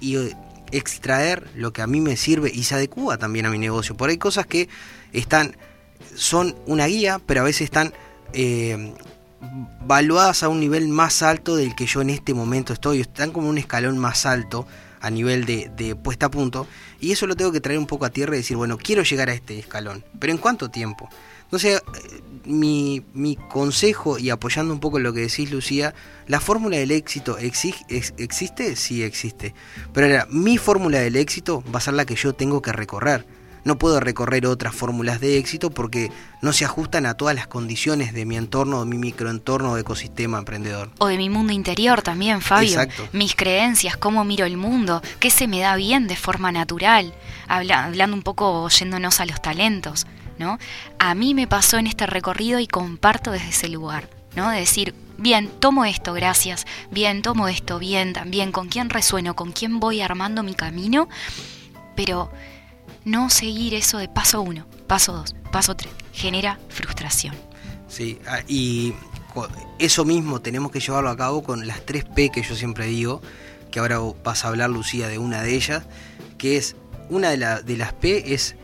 extraer 0.72 1.48
lo 1.54 1.72
que 1.72 1.82
a 1.82 1.86
mí 1.86 2.00
me 2.00 2.16
sirve 2.16 2.50
y 2.52 2.64
se 2.64 2.74
adecua 2.74 3.18
también 3.18 3.46
a 3.46 3.50
mi 3.50 3.58
negocio. 3.58 3.96
Por 3.96 4.10
hay 4.10 4.18
cosas 4.18 4.46
que 4.46 4.68
están, 5.12 5.56
son 6.14 6.56
una 6.66 6.86
guía, 6.86 7.20
pero 7.24 7.40
a 7.40 7.44
veces 7.44 7.62
están 7.62 7.92
eh, 8.32 8.94
valuadas 9.86 10.42
a 10.42 10.48
un 10.48 10.60
nivel 10.60 10.88
más 10.88 11.22
alto 11.22 11.56
del 11.56 11.74
que 11.74 11.86
yo 11.86 12.00
en 12.00 12.10
este 12.10 12.34
momento 12.34 12.72
estoy. 12.72 13.00
Están 13.00 13.32
como 13.32 13.48
un 13.48 13.58
escalón 13.58 13.98
más 13.98 14.26
alto 14.26 14.66
a 15.00 15.10
nivel 15.10 15.44
de, 15.44 15.70
de, 15.76 15.94
puesta 15.94 16.26
a 16.26 16.30
punto. 16.30 16.66
Y 17.00 17.12
eso 17.12 17.26
lo 17.26 17.36
tengo 17.36 17.52
que 17.52 17.60
traer 17.60 17.78
un 17.78 17.86
poco 17.86 18.04
a 18.04 18.10
tierra 18.10 18.34
y 18.34 18.38
decir, 18.38 18.56
bueno, 18.56 18.78
quiero 18.78 19.02
llegar 19.02 19.28
a 19.28 19.32
este 19.32 19.58
escalón. 19.58 20.04
Pero 20.18 20.32
¿en 20.32 20.38
cuánto 20.38 20.68
tiempo? 20.68 21.08
Entonces, 21.48 21.82
mi, 22.44 23.02
mi 23.14 23.36
consejo 23.36 24.18
y 24.18 24.28
apoyando 24.28 24.74
un 24.74 24.80
poco 24.80 24.98
lo 24.98 25.14
que 25.14 25.20
decís, 25.20 25.50
Lucía, 25.50 25.94
la 26.26 26.40
fórmula 26.40 26.76
del 26.76 26.90
éxito 26.90 27.38
existe, 27.38 28.76
sí 28.76 29.02
existe. 29.02 29.54
Pero 29.94 30.06
ahora, 30.06 30.26
mi 30.30 30.58
fórmula 30.58 30.98
del 30.98 31.16
éxito 31.16 31.64
va 31.74 31.78
a 31.78 31.80
ser 31.80 31.94
la 31.94 32.04
que 32.04 32.16
yo 32.16 32.34
tengo 32.34 32.60
que 32.60 32.72
recorrer. 32.72 33.26
No 33.64 33.76
puedo 33.76 33.98
recorrer 33.98 34.46
otras 34.46 34.74
fórmulas 34.74 35.20
de 35.20 35.36
éxito 35.36 35.70
porque 35.70 36.10
no 36.42 36.52
se 36.52 36.64
ajustan 36.64 37.06
a 37.06 37.14
todas 37.14 37.34
las 37.34 37.46
condiciones 37.48 38.14
de 38.14 38.24
mi 38.24 38.36
entorno, 38.36 38.80
de 38.80 38.86
mi 38.86 38.98
microentorno 38.98 39.74
de 39.74 39.80
ecosistema 39.80 40.38
emprendedor. 40.38 40.90
O 40.98 41.06
de 41.08 41.16
mi 41.16 41.28
mundo 41.28 41.52
interior 41.52 42.02
también, 42.02 42.40
Fabio. 42.40 42.68
Exacto. 42.68 43.08
Mis 43.12 43.34
creencias, 43.34 43.96
cómo 43.96 44.24
miro 44.24 44.46
el 44.46 44.56
mundo, 44.56 45.02
qué 45.18 45.30
se 45.30 45.48
me 45.48 45.60
da 45.60 45.76
bien 45.76 46.08
de 46.08 46.16
forma 46.16 46.52
natural. 46.52 47.14
Habla, 47.46 47.84
hablando 47.84 48.16
un 48.16 48.22
poco 48.22 48.68
yéndonos 48.68 49.20
a 49.20 49.26
los 49.26 49.42
talentos, 49.42 50.06
¿no? 50.38 50.58
A 50.98 51.14
mí 51.14 51.34
me 51.34 51.46
pasó 51.46 51.78
en 51.78 51.86
este 51.86 52.06
recorrido 52.06 52.58
y 52.58 52.66
comparto 52.66 53.30
desde 53.30 53.48
ese 53.48 53.68
lugar, 53.68 54.08
¿no? 54.36 54.50
De 54.50 54.60
decir, 54.60 54.94
bien, 55.18 55.48
tomo 55.60 55.84
esto, 55.84 56.12
gracias, 56.14 56.66
bien, 56.90 57.22
tomo 57.22 57.48
esto, 57.48 57.78
bien, 57.78 58.12
también, 58.12 58.52
con 58.52 58.68
quién 58.68 58.90
resueno, 58.90 59.34
con 59.34 59.52
quién 59.52 59.80
voy 59.80 60.00
armando 60.00 60.42
mi 60.42 60.54
camino, 60.54 61.08
pero 61.96 62.30
no 63.04 63.30
seguir 63.30 63.74
eso 63.74 63.98
de 63.98 64.08
paso 64.08 64.42
uno, 64.42 64.66
paso 64.86 65.12
dos, 65.12 65.34
paso 65.52 65.74
tres, 65.74 65.92
genera 66.12 66.58
frustración. 66.68 67.34
Sí, 67.88 68.18
y 68.46 68.94
eso 69.78 70.04
mismo 70.04 70.40
tenemos 70.40 70.70
que 70.70 70.80
llevarlo 70.80 71.10
a 71.10 71.16
cabo 71.16 71.42
con 71.42 71.66
las 71.66 71.84
tres 71.84 72.04
P 72.04 72.30
que 72.30 72.42
yo 72.42 72.54
siempre 72.54 72.86
digo, 72.86 73.22
que 73.70 73.80
ahora 73.80 73.98
vas 74.24 74.44
a 74.44 74.48
hablar, 74.48 74.70
Lucía, 74.70 75.08
de 75.08 75.18
una 75.18 75.42
de 75.42 75.54
ellas, 75.54 75.84
que 76.38 76.56
es, 76.56 76.76
una 77.08 77.30
de, 77.30 77.62
de 77.62 77.76
las 77.76 77.92
P 77.94 78.34
es 78.34 78.56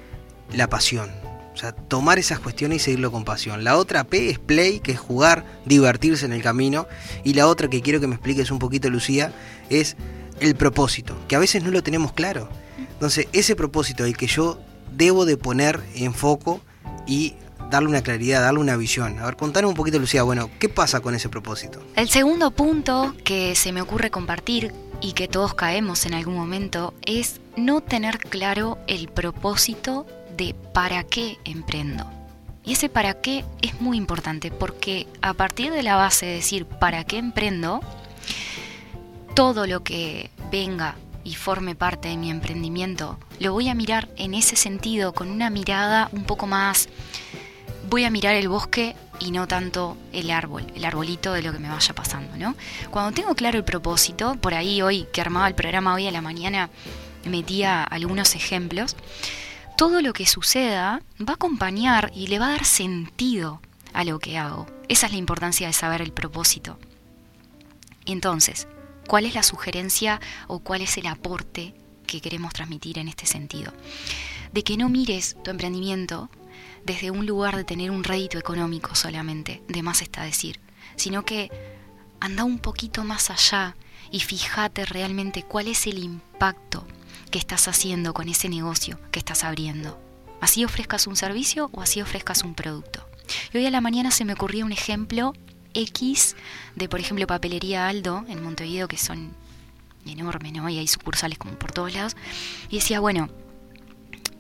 la 0.53 0.69
pasión. 0.69 1.24
O 1.55 1.57
sea, 1.57 1.73
tomar 1.73 2.19
esas 2.19 2.41
cuestiones 2.41 2.83
y 2.83 2.85
seguirlo 2.85 3.13
con 3.13 3.25
pasión. 3.25 3.63
La 3.63 3.77
otra 3.77 4.05
P 4.05 4.29
es 4.29 4.41
play, 4.41 4.81
que 4.81 4.93
es 4.93 4.99
jugar, 4.99 5.45
divertirse 5.65 6.27
en 6.27 6.33
el 6.33 6.43
camino. 6.43 6.89
Y 7.23 7.35
la 7.35 7.47
otra 7.47 7.69
que 7.69 7.81
quiero 7.81 8.01
que 8.01 8.09
me 8.09 8.17
expliques 8.17 8.51
un 8.51 8.59
poquito, 8.59 8.91
Lucía, 8.91 9.33
es 9.71 9.97
el 10.41 10.57
propósito, 10.57 11.17
que 11.29 11.37
a 11.37 11.39
veces 11.39 11.63
no 11.63 11.71
lo 11.71 11.83
tenemos 11.83 12.13
claro. 12.13 12.49
Entonces, 12.77 13.29
ese 13.33 13.55
propósito 13.55 14.05
el 14.05 14.17
que 14.17 14.27
yo 14.27 14.59
debo 14.93 15.25
de 15.25 15.37
poner 15.37 15.81
en 15.95 16.13
foco 16.13 16.61
y 17.07 17.35
darle 17.71 17.89
una 17.89 18.03
claridad, 18.03 18.41
darle 18.41 18.61
una 18.61 18.77
visión. 18.77 19.19
A 19.21 19.27
ver, 19.27 19.37
contanos 19.37 19.69
un 19.69 19.77
poquito, 19.77 19.99
Lucía, 19.99 20.23
bueno, 20.23 20.51
¿qué 20.59 20.69
pasa 20.69 21.01
con 21.01 21.15
ese 21.15 21.29
propósito? 21.29 21.81
El 21.97 22.09
segundo 22.09 22.51
punto 22.51 23.15
que 23.25 23.55
se 23.55 23.73
me 23.73 23.81
ocurre 23.81 24.11
compartir 24.11 24.73
y 25.01 25.13
que 25.13 25.29
todos 25.29 25.55
caemos 25.55 26.07
en 26.07 26.15
algún 26.15 26.35
momento 26.35 26.95
es 27.05 27.41
no 27.57 27.81
tener 27.81 28.19
claro 28.19 28.79
el 28.87 29.09
propósito 29.09 30.07
de 30.37 30.55
para 30.73 31.05
qué 31.05 31.39
emprendo. 31.45 32.11
Y 32.65 32.73
ese 32.73 32.89
para 32.89 33.15
qué 33.15 33.45
es 33.61 33.81
muy 33.81 33.97
importante 33.97 34.51
porque 34.51 35.07
a 35.21 35.35
partir 35.35 35.73
de 35.73 35.83
la 35.83 35.97
base 35.97 36.27
de 36.27 36.35
decir 36.37 36.65
para 36.67 37.05
qué 37.05 37.19
emprendo, 37.19 37.81
todo 39.35 39.67
lo 39.67 39.83
que 39.83 40.31
venga 40.51 40.97
y 41.25 41.35
forme 41.35 41.75
parte 41.75 42.09
de 42.09 42.17
mi 42.17 42.31
emprendimiento, 42.31 43.19
lo 43.39 43.53
voy 43.53 43.69
a 43.69 43.75
mirar 43.75 44.09
en 44.17 44.35
ese 44.35 44.57
sentido, 44.57 45.13
con 45.13 45.31
una 45.31 45.51
mirada 45.51 46.09
un 46.13 46.25
poco 46.25 46.47
más... 46.47 46.89
Voy 47.91 48.05
a 48.05 48.11
mirar 48.11 48.35
el 48.35 48.49
bosque 48.49 48.97
y 49.21 49.31
no 49.31 49.47
tanto 49.47 49.97
el 50.13 50.31
árbol, 50.31 50.65
el 50.75 50.85
arbolito 50.85 51.35
de 51.35 51.43
lo 51.43 51.53
que 51.53 51.59
me 51.59 51.69
vaya 51.69 51.95
pasando, 51.95 52.37
¿no? 52.39 52.57
Cuando 52.91 53.13
tengo 53.13 53.35
claro 53.35 53.59
el 53.59 53.65
propósito, 53.65 54.37
por 54.37 54.55
ahí 54.55 54.81
hoy 54.81 55.07
que 55.13 55.21
armaba 55.21 55.47
el 55.47 55.55
programa 55.55 55.95
hoy 55.95 56.07
a 56.07 56.11
la 56.11 56.23
mañana, 56.23 56.71
metía 57.25 57.85
algunos 57.85 58.35
ejemplos, 58.35 58.97
todo 59.77 60.01
lo 60.03 60.13
que 60.13 60.27
suceda 60.27 61.03
va 61.21 61.33
a 61.33 61.35
acompañar 61.35 62.13
y 62.15 62.29
le 62.29 62.39
va 62.39 62.47
a 62.47 62.53
dar 62.53 62.65
sentido 62.65 63.61
a 63.93 64.05
lo 64.05 64.19
que 64.19 64.39
hago. 64.39 64.67
Esa 64.89 65.07
es 65.07 65.13
la 65.13 65.19
importancia 65.19 65.67
de 65.67 65.73
saber 65.73 66.01
el 66.01 66.13
propósito. 66.13 66.79
Entonces, 68.07 68.69
¿cuál 69.09 69.25
es 69.25 69.35
la 69.35 69.43
sugerencia 69.43 70.21
o 70.47 70.61
cuál 70.61 70.83
es 70.83 70.97
el 70.97 71.07
aporte 71.07 71.75
que 72.07 72.21
queremos 72.21 72.53
transmitir 72.53 72.99
en 72.99 73.09
este 73.09 73.27
sentido? 73.27 73.73
De 74.53 74.63
que 74.63 74.77
no 74.77 74.89
mires 74.89 75.37
tu 75.43 75.51
emprendimiento 75.51 76.31
desde 76.85 77.11
un 77.11 77.27
lugar 77.27 77.57
de 77.57 77.65
tener 77.65 77.91
un 77.91 78.05
rédito 78.05 78.39
económico 78.39 78.95
solamente, 78.95 79.63
de 79.69 79.83
más 79.83 80.03
está 80.03 80.23
decir, 80.23 80.61
sino 80.97 81.25
que 81.25 81.51
anda 82.21 82.45
un 82.45 82.59
poquito 82.59 83.03
más 83.03 83.31
allá 83.31 83.75
y 84.13 84.21
fíjate 84.21 84.85
realmente 84.85 85.43
cuál 85.43 85.67
es 85.67 85.87
el 85.87 85.99
impacto 85.99 86.87
que 87.35 87.41
estás 87.41 87.67
haciendo 87.67 88.15
con 88.15 88.29
ese 88.29 88.49
negocio 88.49 88.97
que 89.11 89.19
estás 89.19 89.43
abriendo. 89.43 90.01
Así 90.41 90.65
ofrezcas 90.65 91.09
un 91.09 91.17
servicio 91.17 91.69
o 91.73 91.81
así 91.83 92.01
ofrezcas 92.01 92.45
un 92.45 92.55
producto. 92.55 93.05
Y 93.53 93.59
hoy 93.59 93.67
a 93.67 93.73
la 93.73 93.81
mañana 93.81 94.13
se 94.13 94.25
me 94.25 94.35
ocurrió 94.35 94.65
un 94.65 94.71
ejemplo 94.71 95.33
X 95.75 96.37
de, 96.77 96.89
por 96.89 97.01
ejemplo, 97.01 97.27
Papelería 97.27 97.89
Aldo 97.89 98.25
en 98.29 98.41
Montevideo, 98.41 98.87
que 98.87 98.99
son 98.99 99.35
enormes, 100.07 100.53
¿no? 100.53 100.69
Y 100.69 100.79
hay 100.79 100.87
sucursales 100.87 101.37
como 101.37 101.55
por 101.55 101.73
todos 101.73 101.93
lados. 101.93 102.15
Y 102.71 102.77
decía, 102.77 103.01
bueno, 103.01 103.29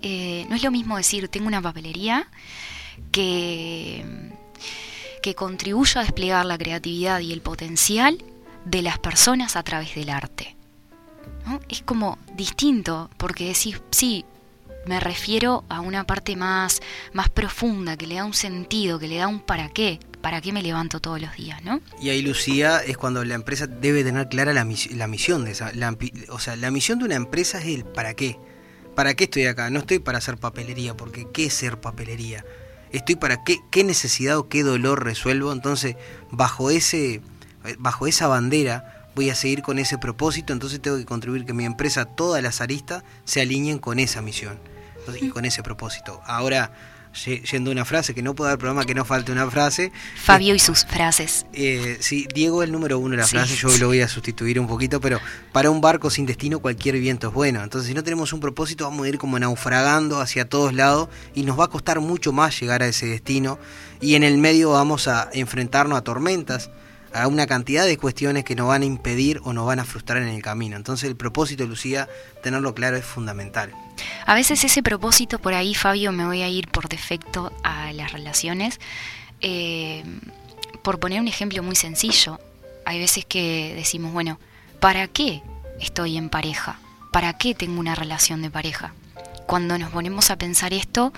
eh, 0.00 0.46
no 0.48 0.54
es 0.54 0.62
lo 0.62 0.70
mismo 0.70 0.96
decir, 0.96 1.26
tengo 1.26 1.48
una 1.48 1.60
papelería 1.60 2.28
que, 3.10 4.04
que 5.20 5.34
contribuye 5.34 5.98
a 5.98 6.02
desplegar 6.02 6.46
la 6.46 6.58
creatividad 6.58 7.18
y 7.18 7.32
el 7.32 7.40
potencial 7.40 8.22
de 8.64 8.82
las 8.82 9.00
personas 9.00 9.56
a 9.56 9.64
través 9.64 9.96
del 9.96 10.10
arte. 10.10 10.54
Es 11.68 11.82
como 11.82 12.18
distinto, 12.34 13.10
porque 13.16 13.48
decís, 13.48 13.80
sí, 13.90 14.24
me 14.86 15.00
refiero 15.00 15.64
a 15.68 15.80
una 15.80 16.04
parte 16.04 16.36
más, 16.36 16.80
más 17.12 17.30
profunda, 17.30 17.96
que 17.96 18.06
le 18.06 18.16
da 18.16 18.24
un 18.24 18.34
sentido, 18.34 18.98
que 18.98 19.08
le 19.08 19.16
da 19.16 19.28
un 19.28 19.40
para 19.40 19.68
qué, 19.68 19.98
para 20.20 20.40
qué 20.40 20.52
me 20.52 20.62
levanto 20.62 21.00
todos 21.00 21.20
los 21.20 21.34
días, 21.36 21.62
¿no? 21.62 21.80
Y 22.00 22.10
ahí, 22.10 22.22
Lucía, 22.22 22.78
es 22.78 22.96
cuando 22.96 23.24
la 23.24 23.34
empresa 23.34 23.66
debe 23.66 24.04
tener 24.04 24.28
clara 24.28 24.52
la, 24.52 24.66
la 24.92 25.06
misión 25.06 25.44
de 25.44 25.52
esa. 25.52 25.72
La, 25.72 25.96
o 26.28 26.38
sea, 26.38 26.56
la 26.56 26.70
misión 26.70 26.98
de 26.98 27.06
una 27.06 27.14
empresa 27.14 27.58
es 27.58 27.66
el 27.66 27.84
para 27.84 28.14
qué. 28.14 28.38
¿Para 28.94 29.14
qué 29.14 29.24
estoy 29.24 29.46
acá? 29.46 29.70
No 29.70 29.80
estoy 29.80 29.98
para 29.98 30.18
hacer 30.18 30.36
papelería, 30.38 30.96
porque 30.96 31.26
¿qué 31.32 31.46
es 31.46 31.54
ser 31.54 31.80
papelería? 31.80 32.44
Estoy 32.92 33.16
para 33.16 33.42
qué, 33.42 33.58
qué 33.70 33.82
necesidad 33.82 34.38
o 34.38 34.48
qué 34.48 34.62
dolor 34.62 35.02
resuelvo. 35.02 35.52
Entonces, 35.52 35.96
bajo 36.30 36.70
ese 36.70 37.20
bajo 37.78 38.06
esa 38.06 38.26
bandera 38.26 38.93
voy 39.14 39.30
a 39.30 39.34
seguir 39.34 39.62
con 39.62 39.78
ese 39.78 39.98
propósito, 39.98 40.52
entonces 40.52 40.80
tengo 40.80 40.96
que 40.96 41.04
contribuir 41.04 41.44
que 41.44 41.52
mi 41.52 41.64
empresa, 41.64 42.04
todas 42.04 42.42
las 42.42 42.60
aristas, 42.60 43.04
se 43.24 43.40
alineen 43.40 43.78
con 43.78 43.98
esa 43.98 44.22
misión 44.22 44.58
entonces, 44.98 45.22
y 45.22 45.28
con 45.28 45.44
ese 45.44 45.62
propósito. 45.62 46.20
Ahora, 46.26 46.72
yendo 47.50 47.70
a 47.70 47.72
una 47.72 47.84
frase, 47.84 48.12
que 48.12 48.22
no 48.22 48.34
puedo 48.34 48.48
dar 48.48 48.58
programa 48.58 48.84
que 48.84 48.94
no 48.94 49.04
falte 49.04 49.30
una 49.30 49.48
frase. 49.48 49.92
Fabio 50.16 50.52
y 50.54 50.58
sus 50.58 50.84
frases. 50.84 51.46
Eh, 51.52 51.96
sí, 52.00 52.26
Diego 52.34 52.62
es 52.62 52.66
el 52.66 52.72
número 52.72 52.98
uno 52.98 53.12
de 53.12 53.18
la 53.18 53.26
Sí. 53.26 53.36
frase, 53.36 53.54
yo 53.54 53.68
lo 53.78 53.86
voy 53.86 54.00
a 54.00 54.08
sustituir 54.08 54.58
un 54.58 54.66
poquito, 54.66 55.00
pero 55.00 55.20
para 55.52 55.70
un 55.70 55.80
barco 55.80 56.10
sin 56.10 56.26
destino 56.26 56.58
cualquier 56.58 56.96
viento 56.98 57.28
es 57.28 57.34
bueno. 57.34 57.62
Entonces, 57.62 57.86
si 57.88 57.94
no 57.94 58.02
tenemos 58.02 58.32
un 58.32 58.40
propósito, 58.40 58.84
vamos 58.84 59.06
a 59.06 59.08
ir 59.08 59.18
como 59.18 59.38
naufragando 59.38 60.20
hacia 60.20 60.48
todos 60.48 60.74
lados 60.74 61.08
y 61.34 61.44
nos 61.44 61.58
va 61.58 61.66
a 61.66 61.68
costar 61.68 62.00
mucho 62.00 62.32
más 62.32 62.58
llegar 62.60 62.82
a 62.82 62.88
ese 62.88 63.06
destino. 63.06 63.60
Y 64.00 64.16
en 64.16 64.24
el 64.24 64.38
medio 64.38 64.70
vamos 64.72 65.06
a 65.06 65.28
enfrentarnos 65.32 65.96
a 65.96 66.02
tormentas, 66.02 66.70
a 67.14 67.28
una 67.28 67.46
cantidad 67.46 67.86
de 67.86 67.96
cuestiones 67.96 68.44
que 68.44 68.56
nos 68.56 68.68
van 68.68 68.82
a 68.82 68.84
impedir 68.84 69.40
o 69.44 69.52
nos 69.52 69.66
van 69.66 69.78
a 69.78 69.84
frustrar 69.84 70.20
en 70.20 70.28
el 70.28 70.42
camino. 70.42 70.76
Entonces, 70.76 71.08
el 71.08 71.16
propósito, 71.16 71.66
Lucía, 71.66 72.08
tenerlo 72.42 72.74
claro 72.74 72.96
es 72.96 73.04
fundamental. 73.04 73.72
A 74.26 74.34
veces 74.34 74.64
ese 74.64 74.82
propósito 74.82 75.38
por 75.38 75.54
ahí, 75.54 75.74
Fabio, 75.74 76.12
me 76.12 76.26
voy 76.26 76.42
a 76.42 76.48
ir 76.48 76.68
por 76.68 76.88
defecto 76.88 77.52
a 77.62 77.92
las 77.92 78.12
relaciones. 78.12 78.80
Eh, 79.40 80.02
por 80.82 80.98
poner 80.98 81.20
un 81.20 81.28
ejemplo 81.28 81.62
muy 81.62 81.76
sencillo, 81.76 82.40
hay 82.84 82.98
veces 82.98 83.24
que 83.24 83.74
decimos, 83.76 84.12
bueno, 84.12 84.38
¿para 84.80 85.06
qué 85.08 85.42
estoy 85.80 86.16
en 86.16 86.28
pareja? 86.28 86.78
¿Para 87.12 87.38
qué 87.38 87.54
tengo 87.54 87.78
una 87.78 87.94
relación 87.94 88.42
de 88.42 88.50
pareja? 88.50 88.92
Cuando 89.46 89.78
nos 89.78 89.92
ponemos 89.92 90.30
a 90.30 90.36
pensar 90.36 90.74
esto, 90.74 91.12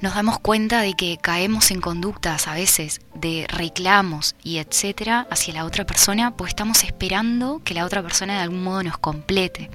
nos 0.00 0.14
damos 0.14 0.38
cuenta 0.38 0.80
de 0.80 0.94
que 0.94 1.18
caemos 1.18 1.70
en 1.70 1.80
conductas 1.80 2.48
a 2.48 2.54
veces 2.54 3.00
de 3.14 3.46
reclamos 3.48 4.34
y 4.42 4.58
etcétera 4.58 5.26
hacia 5.30 5.54
la 5.54 5.64
otra 5.64 5.84
persona, 5.86 6.36
pues 6.36 6.50
estamos 6.50 6.84
esperando 6.84 7.60
que 7.64 7.74
la 7.74 7.84
otra 7.84 8.02
persona 8.02 8.34
de 8.34 8.40
algún 8.40 8.62
modo 8.62 8.82
nos 8.82 8.98
complete. 8.98 9.70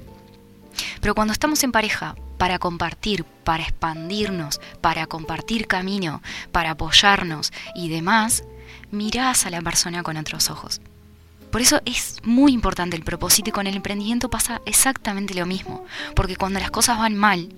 Pero 1.00 1.14
cuando 1.14 1.32
estamos 1.32 1.62
en 1.64 1.72
pareja, 1.72 2.14
para 2.38 2.58
compartir, 2.58 3.24
para 3.24 3.62
expandirnos, 3.62 4.60
para 4.80 5.06
compartir 5.06 5.66
camino, 5.66 6.22
para 6.50 6.72
apoyarnos 6.72 7.52
y 7.74 7.88
demás, 7.88 8.44
mirás 8.90 9.46
a 9.46 9.50
la 9.50 9.60
persona 9.60 10.02
con 10.02 10.16
otros 10.16 10.50
ojos. 10.50 10.80
Por 11.50 11.60
eso 11.60 11.82
es 11.84 12.16
muy 12.24 12.52
importante 12.52 12.96
el 12.96 13.04
propósito 13.04 13.50
y 13.50 13.52
con 13.52 13.66
el 13.66 13.76
emprendimiento 13.76 14.30
pasa 14.30 14.62
exactamente 14.64 15.34
lo 15.34 15.44
mismo. 15.44 15.84
Porque 16.16 16.36
cuando 16.36 16.60
las 16.60 16.70
cosas 16.70 16.98
van 16.98 17.14
mal, 17.14 17.50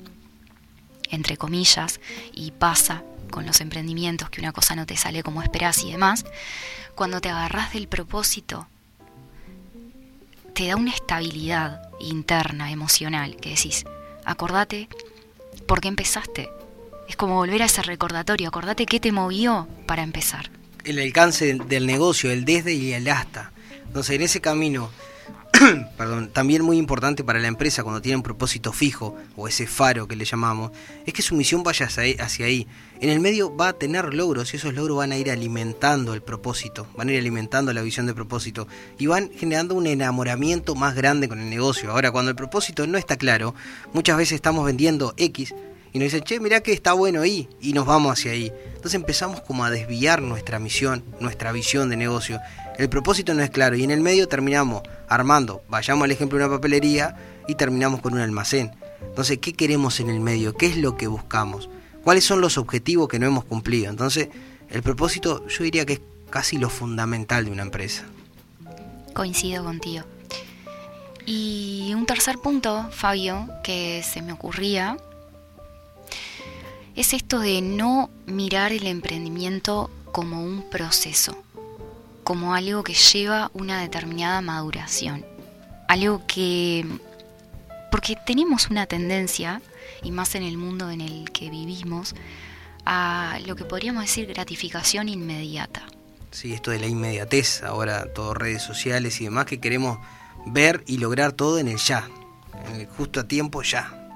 entre 1.11 1.37
comillas, 1.37 2.01
y 2.33 2.51
pasa 2.53 3.03
con 3.31 3.47
los 3.47 3.61
emprendimientos 3.61 4.31
que 4.31 4.41
una 4.41 4.53
cosa 4.53 4.77
no 4.77 4.87
te 4.87 4.97
sale 4.97 5.23
como 5.23 5.43
esperás 5.43 5.83
y 5.83 5.91
demás, 5.91 6.25
cuando 6.95 7.21
te 7.21 7.29
agarras 7.29 7.73
del 7.73 7.89
propósito, 7.89 8.69
te 10.55 10.69
da 10.69 10.77
una 10.77 10.93
estabilidad 10.93 11.83
interna, 11.99 12.71
emocional, 12.71 13.37
que 13.37 13.51
decís, 13.51 13.85
acordate 14.25 14.89
por 15.67 15.81
qué 15.81 15.89
empezaste. 15.89 16.49
Es 17.09 17.17
como 17.17 17.35
volver 17.35 17.63
a 17.63 17.67
ese 17.67 17.83
recordatorio, 17.83 18.49
acordate 18.49 18.87
qué 18.87 19.01
te 19.01 19.13
movió 19.13 19.69
para 19.87 20.03
empezar. 20.03 20.51
el 20.85 20.99
alcance 20.99 21.55
del 21.55 21.87
negocio, 21.87 22.31
el 22.31 22.45
desde 22.45 22.75
y 22.75 22.93
el 22.93 23.09
hasta. 23.09 23.53
Entonces, 23.87 24.17
en 24.17 24.23
ese 24.23 24.41
camino, 24.41 24.91
perdón, 25.97 26.31
también 26.31 26.63
muy 26.63 26.77
importante 26.79 27.25
para 27.25 27.39
la 27.39 27.49
empresa 27.49 27.83
cuando 27.83 28.03
tiene 28.03 28.17
un 28.17 28.23
propósito 28.23 28.73
fijo, 28.73 29.17
o 29.37 29.49
ese 29.49 29.67
faro 29.67 30.07
que 30.07 30.17
le 30.17 30.25
llamamos, 30.25 30.73
es 31.07 31.13
que 31.13 31.23
su 31.23 31.35
misión 31.35 31.63
vaya 31.63 31.87
hacia 31.87 32.47
ahí-. 32.47 32.67
En 33.01 33.11
el 33.11 33.21
medio 33.21 33.55
va 33.55 33.69
a 33.69 33.73
tener 33.73 34.15
logros 34.15 34.53
y 34.53 34.57
esos 34.57 34.75
logros 34.75 34.99
van 34.99 35.13
a 35.13 35.17
ir 35.17 35.31
alimentando 35.31 36.15
el 36.15 36.23
propósito, 36.23 36.87
van 36.97 37.09
a 37.09 37.13
ir 37.13 37.19
alimentando 37.19 37.73
la 37.73 37.83
visión 37.83 38.07
de 38.07 38.15
propósito 38.15 38.67
y 38.99 39.07
van 39.07 39.31
generando 39.37 39.75
un 39.75 39.87
enamoramiento 39.87 40.75
más 40.75 40.95
grande 40.95 41.29
con 41.29 41.41
el 41.41 41.51
negocio. 41.51 41.91
Ahora, 41.91 42.11
cuando 42.11 42.31
el 42.31 42.37
propósito 42.37 42.87
no 42.87 42.99
está 42.99 43.17
claro, 43.17 43.55
muchas 43.93 44.17
veces 44.17 44.37
estamos 44.37 44.65
vendiendo 44.65 45.15
X 45.17 45.55
y 45.93 45.99
nos 45.99 46.07
dicen, 46.07 46.23
che, 46.23 46.41
mirá 46.41 46.61
que 46.61 46.73
está 46.73 46.93
bueno 46.93 47.23
ahí, 47.23 47.49
y 47.61 47.73
nos 47.73 47.87
vamos 47.87 48.13
hacia 48.13 48.33
ahí. 48.33 48.53
Entonces 48.67 48.95
empezamos 48.95 49.41
como 49.43 49.65
a 49.65 49.71
desviar 49.71 50.23
nuestra 50.23 50.59
misión, 50.59 51.05
nuestra 51.21 51.53
visión 51.53 51.89
de 51.89 51.97
negocio. 51.97 52.41
El 52.79 52.89
propósito 52.89 53.35
no 53.35 53.43
es 53.43 53.51
claro, 53.51 53.77
y 53.77 53.85
en 53.85 53.91
el 53.91 54.01
medio 54.01 54.29
terminamos 54.29 54.83
armando, 55.09 55.63
vayamos 55.69 56.05
al 56.05 56.11
ejemplo 56.11 56.39
de 56.39 56.45
una 56.45 56.57
papelería, 56.57 57.17
y 57.47 57.55
terminamos 57.55 58.01
con 58.01 58.15
un 58.15 58.21
almacén. 58.21 58.73
Entonces, 59.03 59.39
¿qué 59.39 59.53
queremos 59.53 60.01
en 60.01 60.11
el 60.11 60.21
medio? 60.21 60.55
¿Qué 60.55 60.67
es 60.67 60.77
lo 60.77 60.97
que 60.97 61.07
buscamos? 61.07 61.69
¿Cuáles 62.03 62.25
son 62.25 62.41
los 62.41 62.59
objetivos 62.59 63.09
que 63.09 63.19
no 63.19 63.27
hemos 63.27 63.45
cumplido? 63.45 63.91
Entonces, 63.91 64.29
el 64.71 64.83
propósito 64.83 65.47
yo 65.47 65.65
diría 65.65 65.87
que 65.87 65.95
es 65.95 66.01
casi 66.31 66.59
lo 66.59 66.69
fundamental 66.69 67.45
de 67.45 67.53
una 67.53 67.63
empresa. 67.63 68.05
Coincido 69.15 69.63
contigo. 69.63 70.05
Y 71.27 71.93
un 71.95 72.07
tercer 72.07 72.39
punto, 72.39 72.89
Fabio, 72.91 73.49
que 73.63 74.03
se 74.03 74.21
me 74.21 74.33
ocurría, 74.33 74.97
es 76.97 77.13
esto 77.13 77.39
de 77.39 77.63
no 77.63 78.11
mirar 78.27 78.73
el 78.73 78.87
emprendimiento 78.87 79.91
como 80.13 80.43
un 80.43 80.69
proceso, 80.71 81.37
como 82.25 82.55
algo 82.55 82.83
que 82.83 82.95
lleva 82.95 83.51
una 83.55 83.81
determinada 83.81 84.41
maduración, 84.41 85.25
algo 85.89 86.27
que... 86.27 86.85
Porque 87.91 88.17
tenemos 88.27 88.71
una 88.71 88.87
tendencia, 88.87 89.63
y 90.03 90.11
más 90.11 90.35
en 90.35 90.43
el 90.43 90.57
mundo 90.57 90.91
en 90.91 91.01
el 91.01 91.31
que 91.31 91.51
vivimos, 91.51 92.15
a 92.85 93.39
lo 93.47 93.55
que 93.55 93.65
podríamos 93.65 94.03
decir 94.03 94.27
gratificación 94.27 95.09
inmediata. 95.09 95.83
Sí, 96.31 96.53
esto 96.53 96.73
de 96.73 96.81
la 96.81 96.89
inmediatez, 96.89 97.63
ahora 97.63 98.13
todo 98.13 98.35
redes 98.35 98.63
sociales 98.63 99.21
y 99.21 99.25
demás, 99.25 99.47
que 99.47 99.61
queremos 99.61 99.99
ver 100.47 100.83
y 100.87 100.99
lograr 100.99 101.33
todo 101.33 101.59
en 101.59 101.69
el 101.69 101.77
ya, 101.77 102.09
en 102.69 102.81
el 102.81 102.87
justo 102.89 103.21
a 103.21 103.29
tiempo 103.29 103.63
ya. 103.63 104.11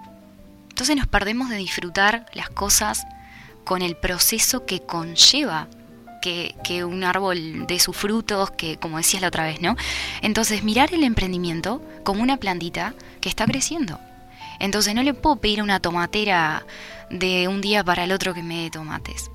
Entonces 0.70 0.96
nos 0.96 1.06
perdemos 1.06 1.48
de 1.48 1.56
disfrutar 1.56 2.26
las 2.34 2.50
cosas 2.50 3.04
con 3.64 3.82
el 3.82 3.96
proceso 3.96 4.66
que 4.66 4.80
conlleva 4.80 5.68
que, 6.20 6.84
un 6.84 7.04
árbol 7.04 7.66
dé 7.66 7.78
sus 7.78 7.96
frutos, 7.96 8.50
que 8.52 8.76
como 8.76 8.96
decías 8.98 9.22
la 9.22 9.28
otra 9.28 9.44
vez, 9.44 9.60
¿no? 9.60 9.76
Entonces 10.22 10.62
mirar 10.62 10.92
el 10.92 11.04
emprendimiento 11.04 11.82
como 12.04 12.22
una 12.22 12.36
plantita 12.36 12.94
que 13.20 13.28
está 13.28 13.46
creciendo. 13.46 13.98
Entonces 14.58 14.94
no 14.94 15.02
le 15.02 15.14
puedo 15.14 15.36
pedir 15.36 15.60
a 15.60 15.64
una 15.64 15.80
tomatera 15.80 16.64
de 17.10 17.48
un 17.48 17.60
día 17.60 17.84
para 17.84 18.04
el 18.04 18.12
otro 18.12 18.34
que 18.34 18.42
me 18.42 18.62
dé 18.62 18.70
tomates. 18.70 19.30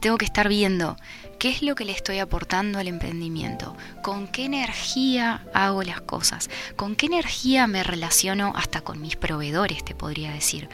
Tengo 0.00 0.18
que 0.18 0.26
estar 0.26 0.48
viendo 0.48 0.96
qué 1.38 1.48
es 1.48 1.62
lo 1.62 1.74
que 1.74 1.84
le 1.84 1.92
estoy 1.92 2.18
aportando 2.18 2.78
al 2.78 2.88
emprendimiento, 2.88 3.76
con 4.02 4.28
qué 4.28 4.44
energía 4.44 5.42
hago 5.54 5.82
las 5.82 6.00
cosas, 6.00 6.50
con 6.76 6.96
qué 6.96 7.06
energía 7.06 7.66
me 7.66 7.82
relaciono 7.82 8.52
hasta 8.56 8.82
con 8.82 9.00
mis 9.00 9.16
proveedores, 9.16 9.84
te 9.84 9.94
podría 9.94 10.32
decir. 10.32 10.68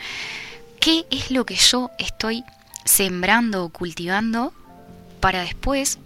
¿Qué 0.81 1.07
es 1.11 1.31
lo 1.31 1.47
que 1.47 1.55
yo 1.55 1.91
estoy 1.99 2.45
sembrando 2.85 3.65
o 3.65 3.69
cultivando 3.69 4.53
para 5.23 5.43
después 5.43 6.01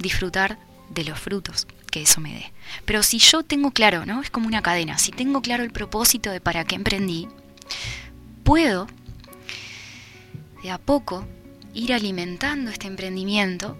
disfrutar 0.00 0.58
de 0.90 1.04
los 1.04 1.18
frutos 1.18 1.68
que 1.92 2.02
eso 2.02 2.20
me 2.20 2.34
dé? 2.34 2.52
Pero 2.84 3.04
si 3.04 3.18
yo 3.20 3.44
tengo 3.44 3.70
claro, 3.70 4.04
¿no? 4.04 4.20
Es 4.20 4.30
como 4.30 4.48
una 4.48 4.62
cadena, 4.62 4.98
si 4.98 5.12
tengo 5.12 5.40
claro 5.40 5.62
el 5.62 5.70
propósito 5.70 6.30
de 6.30 6.40
para 6.40 6.64
qué 6.64 6.74
emprendí, 6.74 7.28
puedo 8.42 8.88
de 10.62 10.70
a 10.72 10.78
poco 10.78 11.24
ir 11.72 11.94
alimentando 11.94 12.72
este 12.72 12.88
emprendimiento 12.88 13.78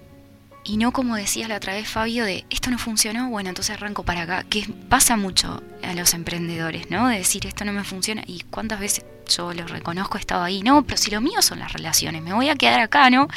y 0.69 0.77
no 0.77 0.93
como 0.93 1.17
decías 1.17 1.49
la 1.49 1.57
otra 1.57 1.73
vez 1.73 1.89
Fabio 1.89 2.27
de 2.27 2.45
esto 2.51 2.71
no 2.71 2.77
funcionó, 2.77 3.31
bueno, 3.31 3.49
entonces 3.49 3.75
arranco 3.75 4.03
para 4.03 4.23
acá, 4.23 4.45
que 4.45 4.69
pasa 4.91 5.17
mucho 5.17 5.63
a 5.83 5.95
los 5.95 6.13
emprendedores, 6.13 6.91
¿no? 6.91 7.09
De 7.09 7.17
decir 7.17 7.47
esto 7.47 7.65
no 7.65 7.73
me 7.73 7.85
funciona 7.85 8.23
y 8.27 8.45
cuántas 8.51 8.79
veces 8.79 9.07
yo 9.35 9.55
lo 9.55 9.67
reconozco 9.67 10.19
he 10.19 10.21
estado 10.21 10.43
ahí, 10.43 10.63
no, 10.63 10.85
pero 10.85 10.99
si 10.99 11.11
lo 11.11 11.23
mío 11.23 11.41
son 11.41 11.59
las 11.61 11.73
relaciones, 11.73 12.23
me 12.23 12.35
voy 12.35 12.51
a 12.51 12.55
quedar 12.55 12.81
acá, 12.81 13.09
¿no? 13.09 13.29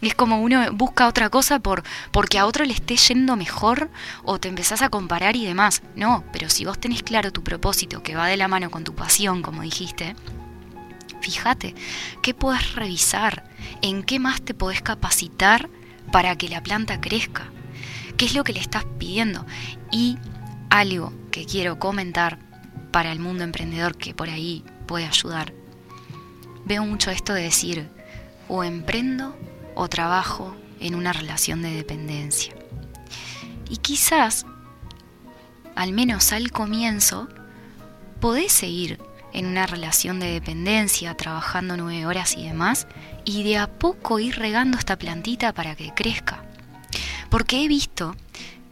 Es 0.00 0.14
como 0.14 0.40
uno 0.40 0.72
busca 0.72 1.06
otra 1.06 1.28
cosa 1.28 1.58
por 1.58 1.82
porque 2.10 2.38
a 2.38 2.46
otro 2.46 2.64
le 2.64 2.72
esté 2.72 2.96
yendo 2.96 3.36
mejor 3.36 3.90
o 4.24 4.38
te 4.38 4.48
empezás 4.48 4.80
a 4.80 4.88
comparar 4.88 5.36
y 5.36 5.44
demás. 5.44 5.82
No, 5.94 6.24
pero 6.32 6.48
si 6.48 6.64
vos 6.64 6.78
tenés 6.78 7.02
claro 7.02 7.32
tu 7.32 7.44
propósito 7.44 8.02
que 8.02 8.16
va 8.16 8.28
de 8.28 8.38
la 8.38 8.48
mano 8.48 8.70
con 8.70 8.84
tu 8.84 8.94
pasión, 8.94 9.42
como 9.42 9.60
dijiste, 9.60 10.16
fíjate, 11.20 11.74
¿qué 12.22 12.32
podés 12.32 12.74
revisar? 12.74 13.44
¿En 13.82 14.04
qué 14.04 14.18
más 14.18 14.40
te 14.40 14.54
podés 14.54 14.80
capacitar 14.80 15.68
para 16.12 16.36
que 16.36 16.48
la 16.48 16.62
planta 16.62 17.00
crezca? 17.00 17.50
¿Qué 18.16 18.24
es 18.24 18.34
lo 18.34 18.44
que 18.44 18.52
le 18.52 18.60
estás 18.60 18.84
pidiendo? 18.98 19.46
Y 19.90 20.18
algo 20.70 21.12
que 21.30 21.44
quiero 21.44 21.78
comentar 21.78 22.38
para 22.90 23.12
el 23.12 23.20
mundo 23.20 23.44
emprendedor 23.44 23.96
que 23.96 24.14
por 24.14 24.28
ahí 24.28 24.64
puede 24.86 25.06
ayudar. 25.06 25.52
Veo 26.64 26.84
mucho 26.84 27.10
esto 27.10 27.32
de 27.32 27.42
decir, 27.42 27.88
o 28.48 28.64
emprendo 28.64 29.36
o 29.74 29.88
trabajo 29.88 30.56
en 30.80 30.94
una 30.94 31.12
relación 31.12 31.62
de 31.62 31.70
dependencia. 31.70 32.54
Y 33.70 33.76
quizás, 33.78 34.46
al 35.74 35.92
menos 35.92 36.32
al 36.32 36.50
comienzo, 36.50 37.28
podés 38.20 38.52
seguir 38.52 38.98
en 39.32 39.46
una 39.46 39.66
relación 39.66 40.20
de 40.20 40.32
dependencia, 40.32 41.16
trabajando 41.16 41.76
nueve 41.76 42.06
horas 42.06 42.36
y 42.36 42.44
demás, 42.44 42.86
y 43.24 43.42
de 43.42 43.58
a 43.58 43.66
poco 43.66 44.18
ir 44.18 44.36
regando 44.36 44.78
esta 44.78 44.96
plantita 44.96 45.52
para 45.52 45.76
que 45.76 45.92
crezca. 45.94 46.44
Porque 47.30 47.64
he 47.64 47.68
visto 47.68 48.16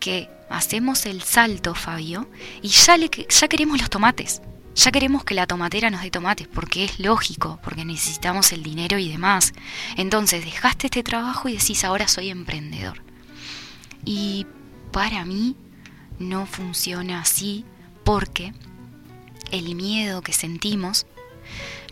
que 0.01 0.31
hacemos 0.49 1.07
el 1.07 1.23
salto, 1.23 1.75
Fabio, 1.75 2.29
y 2.63 2.69
ya, 2.69 2.97
le, 2.97 3.11
ya 3.11 3.49
queremos 3.49 3.81
los 3.81 3.91
tomates. 3.91 4.43
Ya 4.75 4.91
queremos 4.91 5.25
que 5.25 5.35
la 5.35 5.47
tomatera 5.47 5.89
nos 5.91 6.03
dé 6.03 6.11
tomates, 6.11 6.49
porque 6.49 6.85
es 6.85 7.01
lógico, 7.01 7.59
porque 7.63 7.85
necesitamos 7.85 8.53
el 8.53 8.63
dinero 8.63 8.99
y 8.99 9.09
demás. 9.09 9.55
Entonces 9.97 10.45
dejaste 10.45 10.89
este 10.89 11.03
trabajo 11.03 11.49
y 11.49 11.57
decís, 11.57 11.83
ahora 11.85 12.09
soy 12.09 12.29
emprendedor. 12.29 13.03
Y 14.05 14.47
para 14.93 15.25
mí 15.25 15.57
no 16.19 16.47
funciona 16.47 17.21
así 17.21 17.65
porque 18.05 18.53
el 19.51 19.75
miedo 19.75 20.23
que 20.23 20.33
sentimos 20.33 21.07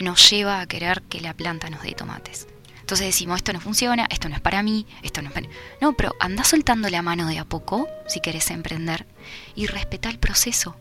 nos 0.00 0.28
lleva 0.30 0.60
a 0.60 0.66
querer 0.66 1.02
que 1.02 1.20
la 1.20 1.34
planta 1.34 1.70
nos 1.70 1.82
dé 1.82 1.92
tomates. 1.92 2.46
Entonces 2.80 3.06
decimos, 3.06 3.38
esto 3.38 3.52
no 3.54 3.60
funciona, 3.60 4.06
esto 4.10 4.28
no 4.28 4.34
es 4.34 4.42
para 4.42 4.62
mí, 4.62 4.86
esto 5.02 5.22
no 5.22 5.28
es 5.28 5.34
para... 5.34 5.48
No, 5.80 5.94
pero 5.94 6.14
anda 6.20 6.44
soltando 6.44 6.90
la 6.90 7.00
mano 7.00 7.26
de 7.28 7.38
a 7.38 7.46
poco 7.46 7.88
si 8.06 8.20
querés 8.20 8.50
emprender 8.50 9.06
y 9.54 9.66
respeta 9.66 10.10
el 10.10 10.18
proceso. 10.18 10.76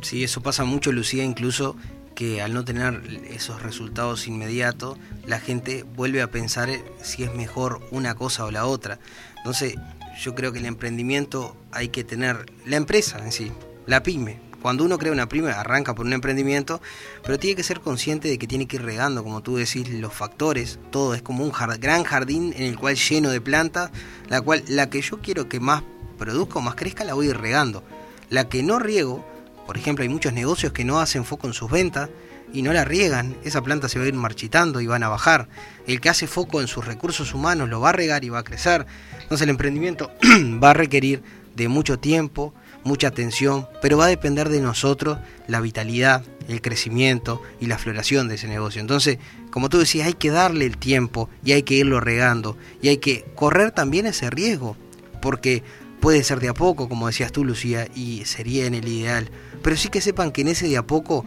Sí, 0.00 0.24
eso 0.24 0.40
pasa 0.40 0.64
mucho, 0.64 0.90
Lucía, 0.90 1.22
incluso 1.22 1.76
que 2.14 2.40
al 2.40 2.54
no 2.54 2.64
tener 2.64 3.02
esos 3.28 3.62
resultados 3.62 4.26
inmediatos, 4.26 4.98
la 5.26 5.38
gente 5.38 5.82
vuelve 5.82 6.22
a 6.22 6.30
pensar 6.30 6.70
si 7.02 7.24
es 7.24 7.34
mejor 7.34 7.86
una 7.90 8.14
cosa 8.14 8.44
o 8.44 8.50
la 8.50 8.64
otra. 8.64 8.98
Entonces, 9.36 9.74
yo 10.20 10.34
creo 10.34 10.52
que 10.52 10.60
el 10.60 10.66
emprendimiento 10.66 11.56
hay 11.72 11.88
que 11.88 12.04
tener 12.04 12.50
la 12.64 12.76
empresa 12.76 13.18
en 13.22 13.32
sí, 13.32 13.52
la 13.86 14.02
pyme. 14.02 14.47
Cuando 14.62 14.84
uno 14.84 14.98
crea 14.98 15.12
una 15.12 15.28
pyme, 15.28 15.50
arranca 15.50 15.94
por 15.94 16.06
un 16.06 16.12
emprendimiento, 16.12 16.80
pero 17.22 17.38
tiene 17.38 17.56
que 17.56 17.62
ser 17.62 17.80
consciente 17.80 18.28
de 18.28 18.38
que 18.38 18.46
tiene 18.46 18.66
que 18.66 18.76
ir 18.76 18.82
regando, 18.82 19.22
como 19.22 19.40
tú 19.40 19.56
decís, 19.56 19.88
los 19.88 20.12
factores, 20.12 20.78
todo 20.90 21.14
es 21.14 21.22
como 21.22 21.44
un 21.44 21.52
gran 21.80 22.02
jardín 22.02 22.52
en 22.56 22.64
el 22.64 22.78
cual 22.78 22.96
lleno 22.96 23.30
de 23.30 23.40
plantas, 23.40 23.90
la 24.28 24.40
cual 24.40 24.64
la 24.66 24.90
que 24.90 25.00
yo 25.00 25.20
quiero 25.20 25.48
que 25.48 25.60
más 25.60 25.82
produzca 26.18 26.58
o 26.58 26.62
más 26.62 26.74
crezca 26.74 27.04
la 27.04 27.14
voy 27.14 27.26
a 27.26 27.30
ir 27.30 27.38
regando. 27.38 27.84
La 28.30 28.48
que 28.48 28.62
no 28.62 28.78
riego, 28.78 29.24
por 29.66 29.76
ejemplo, 29.76 30.02
hay 30.02 30.08
muchos 30.08 30.32
negocios 30.32 30.72
que 30.72 30.84
no 30.84 31.00
hacen 31.00 31.24
foco 31.24 31.46
en 31.46 31.52
sus 31.52 31.70
ventas 31.70 32.10
y 32.52 32.62
no 32.62 32.72
la 32.72 32.84
riegan, 32.84 33.36
esa 33.44 33.62
planta 33.62 33.88
se 33.88 33.98
va 33.98 34.06
a 34.06 34.08
ir 34.08 34.14
marchitando 34.14 34.80
y 34.80 34.86
van 34.86 35.02
a 35.02 35.08
bajar. 35.08 35.48
El 35.86 36.00
que 36.00 36.08
hace 36.08 36.26
foco 36.26 36.60
en 36.60 36.66
sus 36.66 36.84
recursos 36.84 37.34
humanos 37.34 37.68
lo 37.68 37.80
va 37.80 37.90
a 37.90 37.92
regar 37.92 38.24
y 38.24 38.28
va 38.28 38.40
a 38.40 38.44
crecer. 38.44 38.86
Entonces 39.22 39.42
el 39.42 39.50
emprendimiento 39.50 40.10
va 40.62 40.70
a 40.70 40.74
requerir 40.74 41.22
de 41.54 41.68
mucho 41.68 41.98
tiempo, 41.98 42.54
mucha 42.88 43.08
atención, 43.08 43.68
pero 43.80 43.96
va 43.96 44.06
a 44.06 44.08
depender 44.08 44.48
de 44.48 44.60
nosotros 44.60 45.18
la 45.46 45.60
vitalidad, 45.60 46.24
el 46.48 46.60
crecimiento 46.60 47.40
y 47.60 47.66
la 47.66 47.78
floración 47.78 48.28
de 48.28 48.34
ese 48.34 48.48
negocio. 48.48 48.80
Entonces, 48.80 49.18
como 49.50 49.68
tú 49.68 49.78
decías, 49.78 50.06
hay 50.06 50.14
que 50.14 50.30
darle 50.30 50.66
el 50.66 50.78
tiempo 50.78 51.28
y 51.44 51.52
hay 51.52 51.62
que 51.62 51.74
irlo 51.74 52.00
regando 52.00 52.56
y 52.82 52.88
hay 52.88 52.98
que 52.98 53.24
correr 53.34 53.70
también 53.70 54.06
ese 54.06 54.30
riesgo, 54.30 54.76
porque 55.22 55.62
puede 56.00 56.24
ser 56.24 56.40
de 56.40 56.48
a 56.48 56.54
poco, 56.54 56.88
como 56.88 57.06
decías 57.06 57.32
tú, 57.32 57.44
Lucía, 57.44 57.86
y 57.94 58.24
sería 58.24 58.66
en 58.66 58.74
el 58.74 58.88
ideal 58.88 59.30
pero 59.62 59.76
sí 59.76 59.88
que 59.88 60.00
sepan 60.00 60.32
que 60.32 60.42
en 60.42 60.48
ese 60.48 60.68
de 60.68 60.76
a 60.76 60.86
poco 60.86 61.24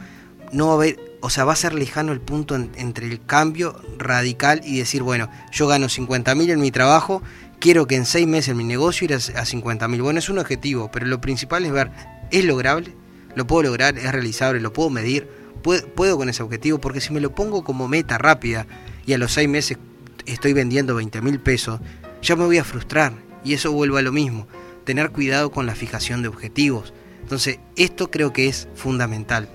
no 0.51 0.67
va 0.67 0.73
a 0.73 0.75
haber, 0.75 0.99
o 1.21 1.29
sea, 1.29 1.45
va 1.45 1.53
a 1.53 1.55
ser 1.55 1.73
lejano 1.73 2.11
el 2.11 2.19
punto 2.19 2.55
entre 2.55 3.07
el 3.07 3.23
cambio 3.23 3.81
radical 3.97 4.61
y 4.65 4.79
decir, 4.79 5.01
bueno, 5.03 5.29
yo 5.51 5.67
gano 5.67 5.87
50 5.87 6.35
mil 6.35 6.49
en 6.49 6.59
mi 6.59 6.71
trabajo, 6.71 7.21
quiero 7.61 7.87
que 7.87 7.95
en 7.95 8.05
seis 8.05 8.27
meses 8.27 8.53
mi 8.53 8.65
negocio 8.65 9.05
irá 9.05 9.15
a 9.15 9.45
50 9.45 9.87
mil. 9.87 10.01
Bueno, 10.01 10.19
es 10.19 10.27
un 10.27 10.39
objetivo, 10.39 10.91
pero 10.91 11.05
lo 11.05 11.21
principal 11.21 11.63
es 11.63 11.71
ver, 11.71 11.91
¿es 12.29 12.43
lograble? 12.43 12.93
¿Lo 13.35 13.47
puedo 13.47 13.63
lograr? 13.63 13.97
¿Es 13.97 14.11
realizable? 14.11 14.59
¿Lo 14.59 14.73
puedo 14.73 14.89
medir? 14.89 15.29
¿Puedo, 15.63 15.87
puedo 15.87 16.17
con 16.17 16.27
ese 16.27 16.43
objetivo? 16.43 16.81
Porque 16.81 16.99
si 16.99 17.13
me 17.13 17.21
lo 17.21 17.33
pongo 17.33 17.63
como 17.63 17.87
meta 17.87 18.17
rápida 18.17 18.67
y 19.05 19.13
a 19.13 19.17
los 19.17 19.31
seis 19.31 19.47
meses 19.47 19.77
estoy 20.25 20.51
vendiendo 20.51 20.95
20 20.95 21.21
mil 21.21 21.39
pesos, 21.39 21.79
ya 22.21 22.35
me 22.35 22.43
voy 22.43 22.57
a 22.57 22.65
frustrar. 22.65 23.13
Y 23.45 23.53
eso 23.53 23.71
vuelve 23.71 23.99
a 23.99 24.01
lo 24.01 24.11
mismo, 24.11 24.47
tener 24.83 25.11
cuidado 25.11 25.51
con 25.51 25.65
la 25.65 25.75
fijación 25.75 26.21
de 26.21 26.27
objetivos 26.27 26.93
entonces, 27.31 27.59
esto 27.77 28.11
creo 28.11 28.33
que 28.33 28.49
es 28.49 28.67
fundamental. 28.75 29.47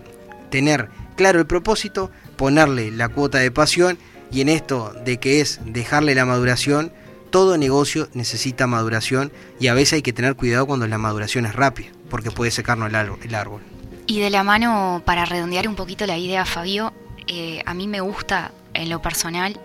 Tener 0.50 0.88
claro 1.14 1.40
el 1.40 1.46
propósito, 1.46 2.10
ponerle 2.36 2.90
la 2.90 3.10
cuota 3.10 3.36
de 3.36 3.50
pasión 3.50 3.98
y 4.32 4.40
en 4.40 4.48
esto 4.48 4.94
de 5.04 5.18
que 5.18 5.42
es 5.42 5.60
dejarle 5.62 6.14
la 6.14 6.24
maduración, 6.24 6.90
todo 7.36 7.58
negocio 7.58 8.08
necesita 8.14 8.66
maduración 8.66 9.30
y 9.60 9.66
a 9.66 9.74
veces 9.74 9.94
hay 9.94 10.02
que 10.02 10.14
tener 10.14 10.36
cuidado 10.36 10.66
cuando 10.66 10.86
la 10.86 10.96
maduración 10.96 11.44
es 11.44 11.54
rápida, 11.54 11.90
porque 12.08 12.30
puede 12.30 12.50
secarnos 12.50 12.88
el 12.88 13.34
árbol. 13.34 13.60
Y 14.06 14.20
de 14.20 14.30
la 14.30 14.42
mano, 14.42 15.02
para 15.04 15.26
redondear 15.26 15.68
un 15.68 15.76
poquito 15.76 16.06
la 16.06 16.16
idea, 16.16 16.46
Fabio, 16.46 16.94
eh, 17.26 17.62
a 17.66 17.74
mí 17.74 17.88
me 17.88 18.00
gusta 18.00 18.52
en 18.72 18.88
lo 18.88 19.02
personal 19.02 19.60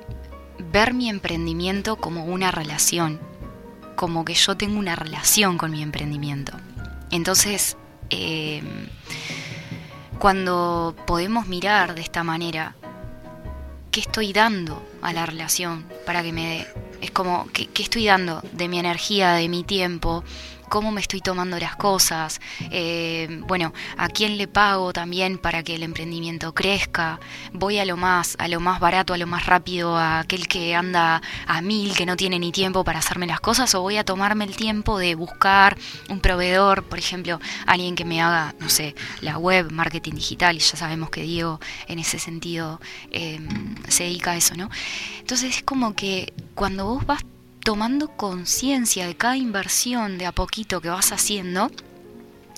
ver 0.71 0.93
mi 0.93 1.09
emprendimiento 1.09 1.95
como 1.95 2.25
una 2.25 2.51
relación, 2.51 3.21
como 3.95 4.25
que 4.25 4.33
yo 4.33 4.57
tengo 4.57 4.77
una 4.77 4.97
relación 4.97 5.57
con 5.57 5.71
mi 5.71 5.81
emprendimiento. 5.81 6.51
Entonces, 7.09 7.77
Em, 8.11 8.89
cuando 10.19 10.93
podemos 11.07 11.47
mirar 11.47 11.95
de 11.95 12.01
esta 12.01 12.23
manera, 12.23 12.75
¿qué 13.89 14.01
estoy 14.01 14.33
dando 14.33 14.85
a 15.01 15.13
la 15.13 15.25
relación 15.25 15.85
para 16.05 16.21
que 16.21 16.33
me 16.33 16.45
dé? 16.45 16.67
Es 17.01 17.11
como, 17.11 17.47
¿qué, 17.51 17.67
¿qué, 17.67 17.83
estoy 17.83 18.05
dando 18.05 18.41
de 18.51 18.67
mi 18.67 18.79
energía, 18.79 19.33
de 19.33 19.49
mi 19.49 19.63
tiempo, 19.63 20.23
cómo 20.71 20.93
me 20.93 21.01
estoy 21.01 21.19
tomando 21.19 21.59
las 21.59 21.75
cosas, 21.75 22.39
eh, 22.71 23.41
bueno, 23.45 23.73
a 23.97 24.07
quién 24.07 24.37
le 24.37 24.47
pago 24.47 24.93
también 24.93 25.37
para 25.37 25.63
que 25.63 25.75
el 25.75 25.83
emprendimiento 25.83 26.53
crezca, 26.53 27.19
voy 27.51 27.77
a 27.77 27.83
lo 27.83 27.97
más, 27.97 28.37
a 28.39 28.47
lo 28.47 28.61
más 28.61 28.79
barato, 28.79 29.13
a 29.13 29.17
lo 29.17 29.27
más 29.27 29.47
rápido, 29.47 29.97
a 29.97 30.19
aquel 30.19 30.47
que 30.47 30.73
anda 30.73 31.21
a 31.45 31.61
mil, 31.61 31.93
que 31.93 32.05
no 32.05 32.15
tiene 32.15 32.39
ni 32.39 32.53
tiempo 32.53 32.85
para 32.85 32.99
hacerme 32.99 33.27
las 33.27 33.41
cosas, 33.41 33.75
o 33.75 33.81
voy 33.81 33.97
a 33.97 34.05
tomarme 34.05 34.45
el 34.45 34.55
tiempo 34.55 34.97
de 34.97 35.13
buscar 35.15 35.77
un 36.07 36.21
proveedor, 36.21 36.85
por 36.85 36.99
ejemplo, 36.99 37.41
alguien 37.65 37.95
que 37.95 38.05
me 38.05 38.21
haga, 38.21 38.55
no 38.61 38.69
sé, 38.69 38.95
la 39.19 39.37
web, 39.37 39.73
marketing 39.73 40.13
digital, 40.13 40.55
y 40.55 40.59
ya 40.59 40.77
sabemos 40.77 41.09
que 41.09 41.23
Diego 41.23 41.59
en 41.89 41.99
ese 41.99 42.17
sentido 42.17 42.79
eh, 43.11 43.41
se 43.89 44.05
dedica 44.05 44.31
a 44.31 44.37
eso, 44.37 44.55
¿no? 44.55 44.69
Entonces 45.19 45.57
es 45.57 45.63
como 45.63 45.95
que 45.95 46.31
cuando 46.55 46.85
vos 46.85 47.05
vas 47.05 47.25
tomando 47.63 48.09
conciencia 48.09 49.07
de 49.07 49.15
cada 49.15 49.37
inversión 49.37 50.17
de 50.17 50.25
a 50.25 50.31
poquito 50.31 50.81
que 50.81 50.89
vas 50.89 51.11
haciendo, 51.11 51.71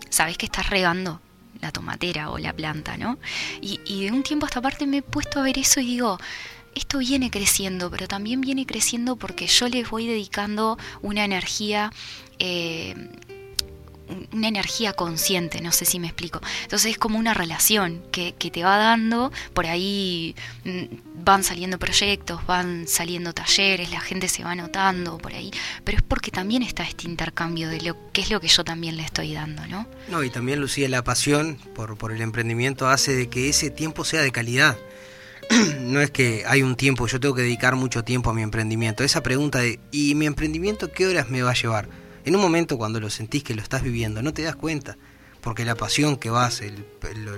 sabes 0.10 0.38
que 0.38 0.46
estás 0.46 0.70
regando 0.70 1.22
la 1.62 1.72
tomatera 1.72 2.30
o 2.30 2.38
la 2.38 2.54
planta, 2.54 2.98
¿no? 2.98 3.18
Y, 3.62 4.06
de 4.06 4.12
un 4.12 4.24
tiempo 4.24 4.46
a 4.46 4.50
esta 4.50 4.62
parte 4.62 4.86
me 4.86 4.98
he 4.98 5.02
puesto 5.02 5.40
a 5.40 5.44
ver 5.44 5.58
eso 5.58 5.80
y 5.80 5.86
digo, 5.86 6.18
esto 6.76 6.98
viene 6.98 7.32
creciendo, 7.32 7.90
pero 7.90 8.08
también 8.08 8.42
viene 8.42 8.66
creciendo 8.66 9.16
porque 9.16 9.48
yo 9.48 9.68
les 9.68 9.90
voy 9.90 10.08
dedicando 10.08 10.78
una 11.02 11.24
energía 11.24 11.92
eh, 12.40 12.96
una 14.32 14.48
energía 14.48 14.94
consciente, 14.94 15.62
no 15.62 15.72
sé 15.72 15.86
si 15.86 16.00
me 16.00 16.08
explico. 16.08 16.42
Entonces 16.64 16.92
es 16.92 16.98
como 16.98 17.20
una 17.20 17.34
relación 17.34 18.02
que, 18.12 18.34
te 18.34 18.64
va 18.64 18.78
dando, 18.78 19.32
por 19.54 19.66
ahí 19.66 20.36
mm, 20.66 21.24
van 21.24 21.44
saliendo 21.44 21.80
proyectos, 21.80 22.46
van 22.46 22.88
saliendo 22.88 23.34
talleres, 23.34 23.90
la 23.90 24.02
gente 24.02 24.28
se 24.28 24.44
va 24.44 24.54
notando 24.56 25.18
por 25.18 25.34
ahí, 25.34 25.52
pero 25.84 25.98
es 25.98 26.04
porque 26.04 26.30
también 26.30 26.62
está 26.62 26.84
este 26.84 27.08
intercambio 27.08 27.70
de 27.70 27.82
lo 27.82 28.12
que 28.12 28.22
es 28.22 28.30
lo 28.30 28.40
que 28.40 28.48
yo 28.48 28.64
también 28.64 28.98
le 28.98 29.04
estoy 29.04 29.34
dando, 29.34 29.66
¿no? 29.68 29.88
No, 30.10 30.24
y 30.24 30.30
también 30.30 30.60
Lucía, 30.60 30.88
la 30.90 31.04
pasión 31.04 31.58
por, 31.74 31.98
por 31.98 32.12
el 32.12 32.22
emprendimiento 32.22 32.88
hace 32.88 33.16
de 33.16 33.28
que 33.28 33.50
ese 33.50 33.70
tiempo 33.70 34.06
sea 34.06 34.22
de 34.22 34.32
calidad. 34.32 34.78
no 35.80 36.02
es 36.02 36.12
que 36.12 36.44
hay 36.48 36.62
un 36.62 36.76
tiempo, 36.76 37.08
yo 37.08 37.20
tengo 37.20 37.36
que 37.36 37.42
dedicar 37.42 37.76
mucho 37.76 38.04
tiempo 38.04 38.30
a 38.30 38.34
mi 38.34 38.42
emprendimiento. 38.42 39.04
Esa 39.04 39.24
pregunta 39.24 39.60
de, 39.60 39.80
¿y 39.92 40.16
mi 40.16 40.26
emprendimiento 40.26 40.92
qué 40.92 41.08
horas 41.08 41.30
me 41.30 41.42
va 41.42 41.52
a 41.52 41.56
llevar? 41.56 42.03
En 42.26 42.36
un 42.36 42.42
momento 42.42 42.78
cuando 42.78 43.00
lo 43.00 43.10
sentís 43.10 43.44
que 43.44 43.56
lo 43.56 43.62
estás 43.62 43.84
viviendo, 43.84 44.22
no 44.22 44.34
te 44.34 44.44
das 44.44 44.56
cuenta, 44.56 44.98
porque 45.42 45.66
la 45.66 45.76
pasión 45.76 46.16
que 46.16 46.30
vas, 46.30 46.62
el, 46.62 46.86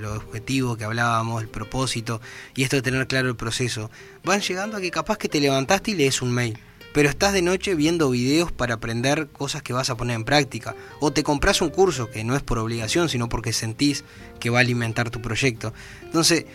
objetivo 0.05 0.77
que 0.77 0.83
hablábamos, 0.83 1.41
el 1.41 1.49
propósito 1.49 2.21
y 2.55 2.63
esto 2.63 2.75
de 2.75 2.83
tener 2.83 3.07
claro 3.07 3.29
el 3.29 3.35
proceso, 3.35 3.89
van 4.23 4.41
llegando 4.41 4.77
a 4.77 4.81
que 4.81 4.91
capaz 4.91 5.17
que 5.17 5.27
te 5.27 5.39
levantaste 5.39 5.91
y 5.91 5.95
lees 5.95 6.21
un 6.21 6.31
mail, 6.31 6.59
pero 6.93 7.09
estás 7.09 7.33
de 7.33 7.41
noche 7.41 7.73
viendo 7.73 8.11
videos 8.11 8.51
para 8.51 8.75
aprender 8.75 9.27
cosas 9.27 9.63
que 9.63 9.73
vas 9.73 9.89
a 9.89 9.97
poner 9.97 10.15
en 10.15 10.23
práctica, 10.23 10.75
o 10.99 11.11
te 11.11 11.23
compras 11.23 11.61
un 11.61 11.69
curso 11.69 12.11
que 12.11 12.23
no 12.23 12.35
es 12.35 12.43
por 12.43 12.59
obligación, 12.59 13.09
sino 13.09 13.27
porque 13.27 13.53
sentís 13.53 14.03
que 14.39 14.51
va 14.51 14.59
a 14.59 14.61
alimentar 14.61 15.09
tu 15.09 15.19
proyecto. 15.19 15.73
Entonces, 16.03 16.45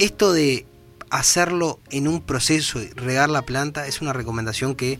esto 0.00 0.32
de 0.32 0.66
hacerlo 1.10 1.78
en 1.90 2.08
un 2.08 2.22
proceso 2.22 2.82
y 2.82 2.88
regar 2.90 3.30
la 3.30 3.42
planta 3.42 3.86
es 3.86 4.00
una 4.00 4.12
recomendación 4.12 4.74
que 4.74 4.98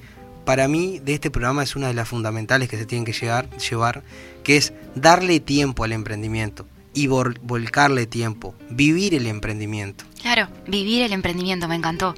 para 0.49 0.67
mí 0.67 0.99
de 1.01 1.13
este 1.13 1.31
programa 1.31 1.63
es 1.63 1.77
una 1.77 1.89
de 1.89 1.93
las 1.93 2.09
fundamentales 2.09 2.71
que 2.71 2.79
se 2.79 2.87
tienen 2.87 3.05
que 3.05 3.13
llevar, 3.13 4.03
que 4.43 4.57
es 4.57 4.73
darle 4.95 5.41
tiempo 5.41 5.85
al 5.85 5.93
emprendimiento 5.93 6.67
y 6.95 7.07
volcarle 7.07 8.07
tiempo, 8.07 8.55
vivir 8.71 9.15
el 9.15 9.27
emprendimiento. 9.27 10.07
Claro, 10.23 10.49
vivir 10.67 11.03
el 11.03 11.13
emprendimiento, 11.13 11.69
me 11.69 11.75
encantó. 11.75 12.15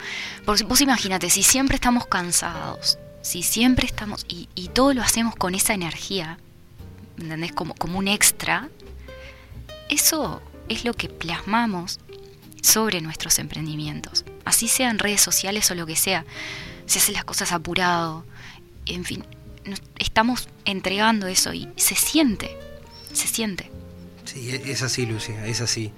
Vos, 0.46 0.62
vos 0.62 0.80
imagínate, 0.80 1.28
si 1.28 1.42
siempre 1.42 1.74
estamos 1.74 2.06
cansados, 2.06 3.00
si 3.20 3.42
siempre 3.42 3.84
estamos, 3.84 4.24
y, 4.28 4.46
todo 4.68 4.94
lo 4.94 5.02
hacemos 5.02 5.34
con 5.34 5.56
esa 5.56 5.74
energía, 5.74 6.38
¿entendés? 7.18 7.50
Como, 7.50 7.74
como 7.74 7.98
un 7.98 8.06
extra, 8.06 8.68
eso 9.88 10.40
es 10.68 10.84
lo 10.84 10.94
que 10.94 11.08
plasmamos 11.08 11.98
sobre 12.62 13.00
nuestros 13.00 13.40
emprendimientos, 13.40 14.24
así 14.44 14.68
sean 14.68 15.00
redes 15.00 15.20
sociales 15.20 15.68
o 15.72 15.74
lo 15.74 15.84
que 15.84 15.96
sea 15.96 16.24
se 16.90 16.98
hace 16.98 17.12
las 17.12 17.24
cosas 17.24 17.52
apurado, 17.52 18.24
en 18.86 19.04
fin, 19.04 19.24
estamos 20.00 20.48
entregando 20.64 21.28
eso 21.28 21.54
y 21.54 21.68
se 21.76 21.94
siente, 21.94 22.56
se 23.12 23.28
siente. 23.28 23.70
Sí, 24.24 24.50
e- 24.50 24.72
es 24.72 24.82
así, 24.82 25.06
Lucia, 25.06 25.46
es 25.46 25.60
así. 25.60 25.92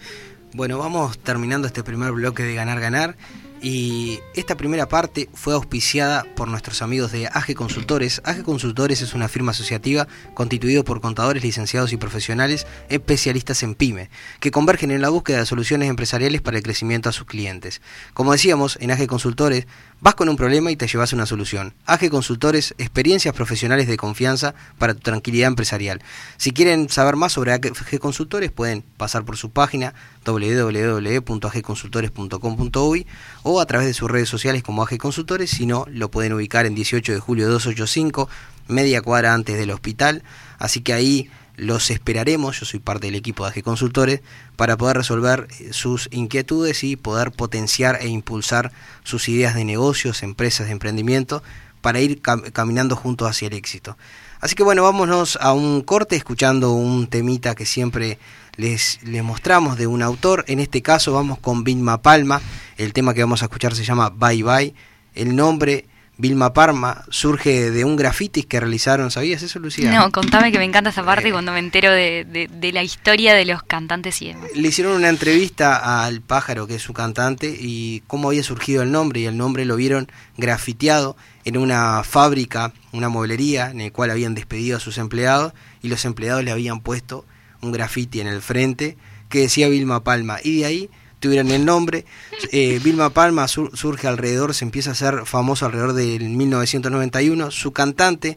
Bueno, 0.53 0.77
vamos 0.77 1.19
terminando 1.19 1.67
este 1.67 1.83
primer 1.83 2.13
bloque 2.13 2.43
de 2.43 2.55
Ganar 2.55 2.79
Ganar. 2.79 3.17
Y 3.65 4.19
esta 4.35 4.57
primera 4.57 4.89
parte 4.89 5.29
fue 5.35 5.55
auspiciada 5.55 6.25
por 6.35 6.49
nuestros 6.49 6.83
amigos 6.83 7.13
de 7.13 7.29
AG 7.29 7.55
Consultores. 7.55 8.21
AG 8.25 8.43
Consultores 8.43 9.03
es 9.03 9.15
una 9.15 9.29
firma 9.29 9.53
asociativa 9.53 10.09
constituida 10.35 10.83
por 10.83 11.01
contadores, 11.01 11.45
licenciados 11.45 11.93
y 11.93 11.97
profesionales 11.97 12.67
especialistas 12.89 13.63
en 13.63 13.77
PYME, 13.77 14.11
que 14.41 14.51
convergen 14.51 14.91
en 14.91 15.01
la 15.01 15.11
búsqueda 15.11 15.39
de 15.39 15.47
soluciones 15.47 15.89
empresariales 15.89 16.41
para 16.43 16.57
el 16.57 16.65
crecimiento 16.65 17.09
a 17.09 17.13
sus 17.13 17.25
clientes. 17.25 17.81
Como 18.15 18.33
decíamos, 18.33 18.79
en 18.81 18.91
AG 18.91 19.07
Consultores 19.07 19.69
vas 20.03 20.15
con 20.17 20.29
un 20.29 20.37
problema 20.37 20.71
y 20.73 20.77
te 20.77 20.89
llevas 20.89 21.15
una 21.15 21.27
solución. 21.27 21.75
AG 21.87 22.11
Consultores, 22.11 22.75
experiencias 22.77 23.33
profesionales 23.35 23.87
de 23.87 23.97
confianza 23.97 24.57
para 24.77 24.95
tu 24.95 25.01
tranquilidad 25.01 25.47
empresarial. 25.47 26.03
Si 26.37 26.51
quieren 26.51 26.89
saber 26.89 27.15
más 27.15 27.31
sobre 27.33 27.53
AG 27.53 28.01
Consultores, 28.01 28.51
pueden 28.51 28.83
pasar 28.97 29.25
por 29.25 29.37
su 29.37 29.51
página 29.51 29.95
www.agconsultores.com.uy 30.27 33.07
o 33.45 33.61
a 33.61 33.67
través 33.67 33.87
de 33.87 33.95
sus 33.95 34.11
redes 34.11 34.29
sociales 34.29 34.65
como 34.65 34.83
AG 34.83 34.99
Consultores, 34.99 35.51
si 35.51 35.67
no, 35.67 35.87
lo 35.89 36.11
pueden 36.11 36.33
ubicar 36.33 36.67
en 36.67 36.75
18 36.75 37.13
de 37.13 37.21
julio 37.21 37.49
285, 37.49 38.29
media 38.67 39.03
cuadra 39.03 39.35
antes 39.35 39.57
del 39.57 39.71
hospital, 39.71 40.25
así 40.59 40.81
que 40.81 40.95
ahí 40.95 41.31
los 41.57 41.91
esperaremos, 41.91 42.59
yo 42.61 42.67
soy 42.67 42.81
parte 42.81 43.07
del 43.07 43.15
equipo 43.15 43.45
de 43.45 43.51
AG 43.51 43.63
Consultores, 43.63 44.21
para 44.57 44.77
poder 44.77 44.97
resolver 44.97 45.49
eh, 45.61 45.73
sus 45.73 46.09
inquietudes 46.13 46.83
y 46.85 46.97
poder 46.97 47.31
potenciar 47.33 47.99
e 48.01 48.09
impulsar 48.09 48.73
sus 49.05 49.29
ideas 49.29 49.55
de 49.55 49.65
negocios, 49.65 50.23
empresas 50.23 50.67
de 50.67 50.73
emprendimiento, 50.73 51.43
para 51.81 52.01
ir 52.01 52.23
cam- 52.23 52.51
caminando 52.53 52.97
juntos 52.97 53.29
hacia 53.29 53.49
el 53.49 53.55
éxito. 53.55 53.97
Así 54.41 54.55
que 54.55 54.63
bueno, 54.63 54.83
vámonos 54.83 55.37
a 55.41 55.53
un 55.53 55.83
corte 55.83 56.17
escuchando 56.17 56.73
un 56.73 57.07
temita 57.07 57.55
que 57.55 57.67
siempre 57.67 58.19
les, 58.57 58.99
les 59.05 59.23
mostramos 59.23 59.77
de 59.77 59.87
un 59.87 60.03
autor. 60.03 60.45
En 60.49 60.59
este 60.59 60.83
caso 60.83 61.13
vamos 61.13 61.39
con 61.39 61.65
Vilma 61.65 62.03
Palma. 62.03 62.41
El 62.77 62.93
tema 62.93 63.15
que 63.15 63.23
vamos 63.23 63.43
a 63.43 63.47
escuchar 63.47 63.75
se 63.75 63.85
llama 63.85 64.11
Bye 64.11 64.43
Bye. 64.43 64.75
El 65.15 65.37
nombre 65.37 65.87
Vilma 66.23 66.53
Palma 66.53 67.05
surge 67.11 67.73
de 67.73 67.85
un 67.85 67.97
grafitis 67.97 68.47
que 68.47 68.61
realizaron. 68.61 69.11
¿Sabías 69.11 69.43
eso, 69.43 69.59
Lucía? 69.59 69.91
No, 69.93 70.13
contame 70.13 70.53
que 70.53 70.59
me 70.59 70.65
encanta 70.65 70.91
esa 70.91 71.03
parte 71.05 71.29
Eh. 71.29 71.33
cuando 71.33 71.51
me 71.51 71.59
entero 71.59 71.91
de, 71.91 72.25
de- 72.25 72.47
de 72.49 72.73
la 72.73 72.85
historia 72.85 73.35
de 73.35 73.45
los 73.45 73.65
cantantes 73.65 74.23
y 74.23 74.29
demás. 74.29 74.49
Le 74.55 74.69
hicieron 74.69 74.95
una 74.95 75.09
entrevista 75.09 76.05
al 76.05 76.21
pájaro, 76.21 76.69
que 76.69 76.77
es 76.77 76.83
su 76.83 76.93
cantante, 76.93 77.53
y 77.59 78.05
cómo 78.07 78.29
había 78.29 78.45
surgido 78.45 78.85
el 78.85 78.93
nombre. 78.93 79.19
Y 79.19 79.27
el 79.27 79.37
nombre 79.37 79.65
lo 79.65 79.75
vieron 79.75 80.13
grafiteado 80.37 81.17
en 81.45 81.57
una 81.57 82.05
fábrica, 82.05 82.73
una 82.93 83.09
mueblería, 83.09 83.73
en 83.73 83.81
el 83.81 83.91
cual 83.91 84.13
habían 84.13 84.37
despedido 84.37 84.77
a 84.77 84.81
sus 84.81 84.99
empleados, 84.99 85.55
y 85.83 85.89
los 85.89 86.05
empleados 86.05 86.45
le 86.45 86.53
habían 86.53 86.79
puesto 86.83 87.27
un 87.63 87.73
grafiti 87.73 88.21
en 88.21 88.29
el 88.29 88.43
frente 88.43 88.97
que 89.29 89.41
decía 89.41 89.69
Vilma 89.69 90.05
Palma. 90.05 90.39
Y 90.45 90.59
de 90.61 90.67
ahí 90.67 90.91
tuvieron 91.23 91.51
el 91.53 91.65
nombre. 91.65 92.05
Eh, 92.51 92.79
Vilma 92.85 93.09
Palma 93.11 93.49
sur- 93.49 93.71
surge 93.75 94.07
alrededor, 94.09 94.53
se 94.55 94.65
empieza 94.67 94.91
a 94.91 94.93
hacer 94.93 95.23
famoso 95.25 95.65
alrededor 95.65 95.95
del 95.95 96.29
1991. 96.29 97.51
Su 97.51 97.73
cantante, 97.73 98.37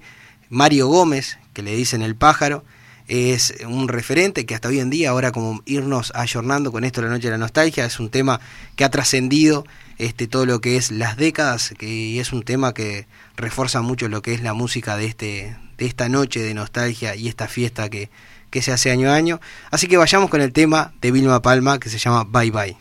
Mario 0.50 0.88
Gómez, 0.88 1.38
que 1.54 1.64
le 1.64 1.76
dicen 1.76 2.02
el 2.02 2.16
pájaro, 2.16 2.64
es 3.08 3.54
un 3.68 3.88
referente 3.88 4.46
que 4.46 4.56
hasta 4.56 4.70
hoy 4.70 4.80
en 4.80 4.90
día, 4.90 5.10
ahora 5.10 5.32
como 5.32 5.62
irnos 5.66 6.12
ayornando 6.16 6.72
con 6.72 6.84
esto 6.84 7.02
la 7.02 7.10
noche 7.10 7.28
de 7.28 7.32
la 7.32 7.38
nostalgia, 7.38 7.86
es 7.86 8.00
un 8.00 8.10
tema 8.10 8.40
que 8.76 8.84
ha 8.84 8.90
trascendido 8.90 9.66
este, 9.98 10.28
todo 10.28 10.46
lo 10.46 10.60
que 10.62 10.78
es 10.78 10.92
las 10.92 11.16
décadas, 11.18 11.74
que 11.78 11.88
y 11.88 12.20
es 12.20 12.34
un 12.34 12.44
tema 12.44 12.74
que 12.74 13.08
refuerza 13.36 13.82
mucho 13.82 14.08
lo 14.10 14.22
que 14.22 14.34
es 14.34 14.42
la 14.42 14.54
música 14.54 14.98
de, 14.98 15.06
este, 15.06 15.56
de 15.78 15.86
esta 15.86 16.10
noche 16.10 16.42
de 16.42 16.54
nostalgia 16.54 17.16
y 17.16 17.28
esta 17.28 17.48
fiesta 17.48 17.90
que, 17.90 18.10
que 18.56 18.62
se 18.62 18.72
hace 18.72 18.90
año 18.90 19.12
a 19.12 19.16
año. 19.16 19.42
Así 19.70 19.86
que 19.86 19.98
vayamos 19.98 20.30
con 20.30 20.40
el 20.40 20.54
tema 20.54 20.94
de 21.02 21.12
Vilma 21.12 21.42
Palma 21.42 21.78
que 21.78 21.90
se 21.90 21.98
llama 21.98 22.24
Bye 22.24 22.52
Bye. 22.52 22.78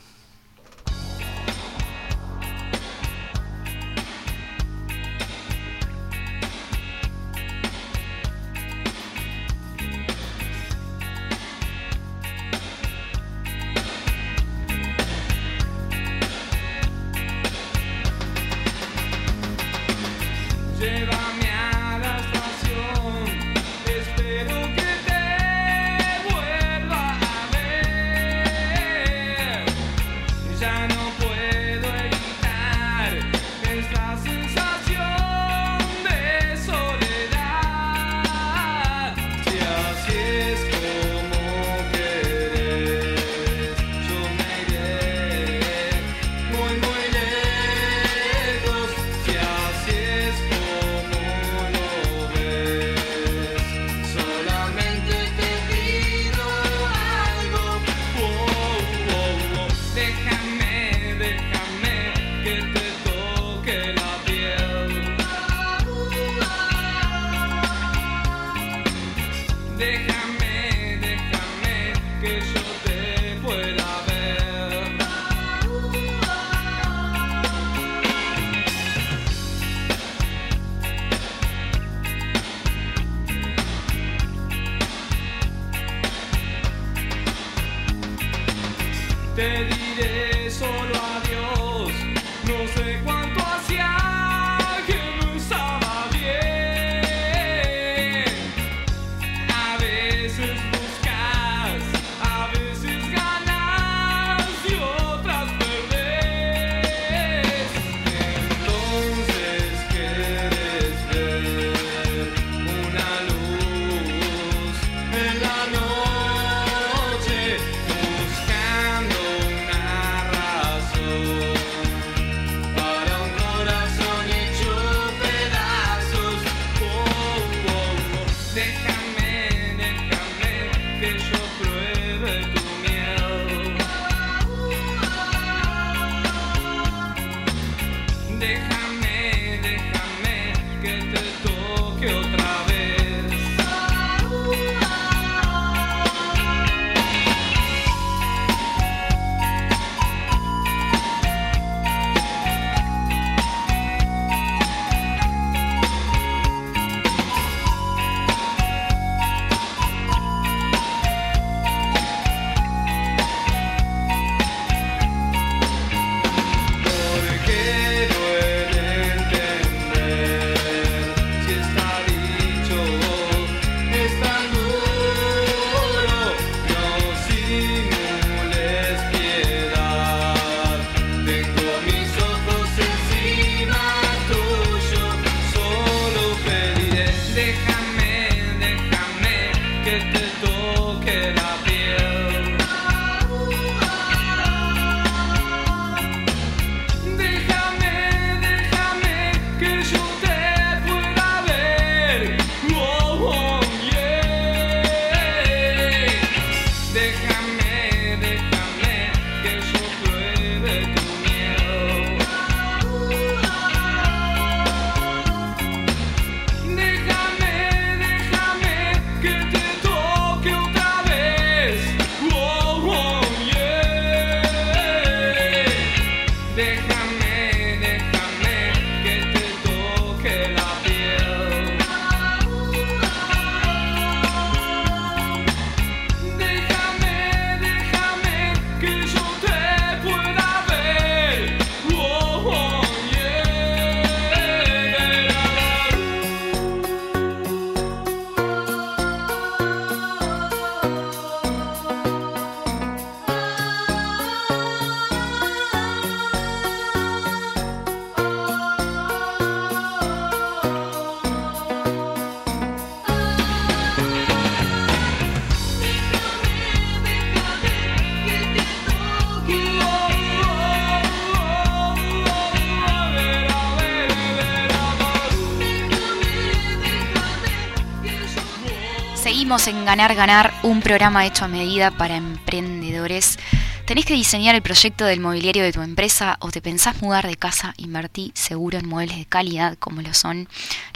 En 279.66 279.86
Ganar 279.86 280.14
Ganar, 280.14 280.52
un 280.62 280.82
programa 280.82 281.24
hecho 281.24 281.46
a 281.46 281.48
medida 281.48 281.90
para 281.90 282.16
emprendedores. 282.16 283.38
¿Tenés 283.86 284.04
que 284.04 284.12
diseñar 284.12 284.54
el 284.54 284.60
proyecto 284.60 285.06
del 285.06 285.20
mobiliario 285.20 285.62
de 285.62 285.72
tu 285.72 285.80
empresa 285.80 286.36
o 286.40 286.50
te 286.50 286.60
pensás 286.60 287.00
mudar 287.00 287.26
de 287.26 287.36
casa? 287.36 287.72
Invertí 287.78 288.30
seguro 288.34 288.78
en 288.78 288.86
muebles 288.86 289.16
de 289.16 289.24
calidad 289.24 289.78
como 289.78 290.02
lo 290.02 290.12
son 290.12 290.48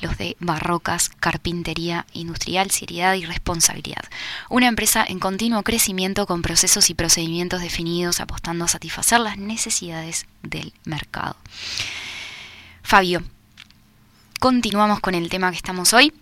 los 0.02 0.18
de 0.18 0.36
Barrocas, 0.40 1.08
Carpintería 1.08 2.04
Industrial, 2.12 2.70
Seriedad 2.70 3.14
y 3.14 3.24
Responsabilidad. 3.24 4.04
Una 4.50 4.68
empresa 4.68 5.02
en 5.08 5.18
continuo 5.18 5.62
crecimiento 5.62 6.26
con 6.26 6.42
procesos 6.42 6.90
y 6.90 6.94
procedimientos 6.94 7.62
definidos 7.62 8.20
apostando 8.20 8.66
a 8.66 8.68
satisfacer 8.68 9.20
las 9.20 9.38
necesidades 9.38 10.26
del 10.42 10.74
mercado. 10.84 11.36
Fabio, 12.82 13.22
continuamos 14.40 15.00
con 15.00 15.14
el 15.14 15.30
tema 15.30 15.50
que 15.50 15.56
estamos 15.56 15.94
hoy. 15.94 16.12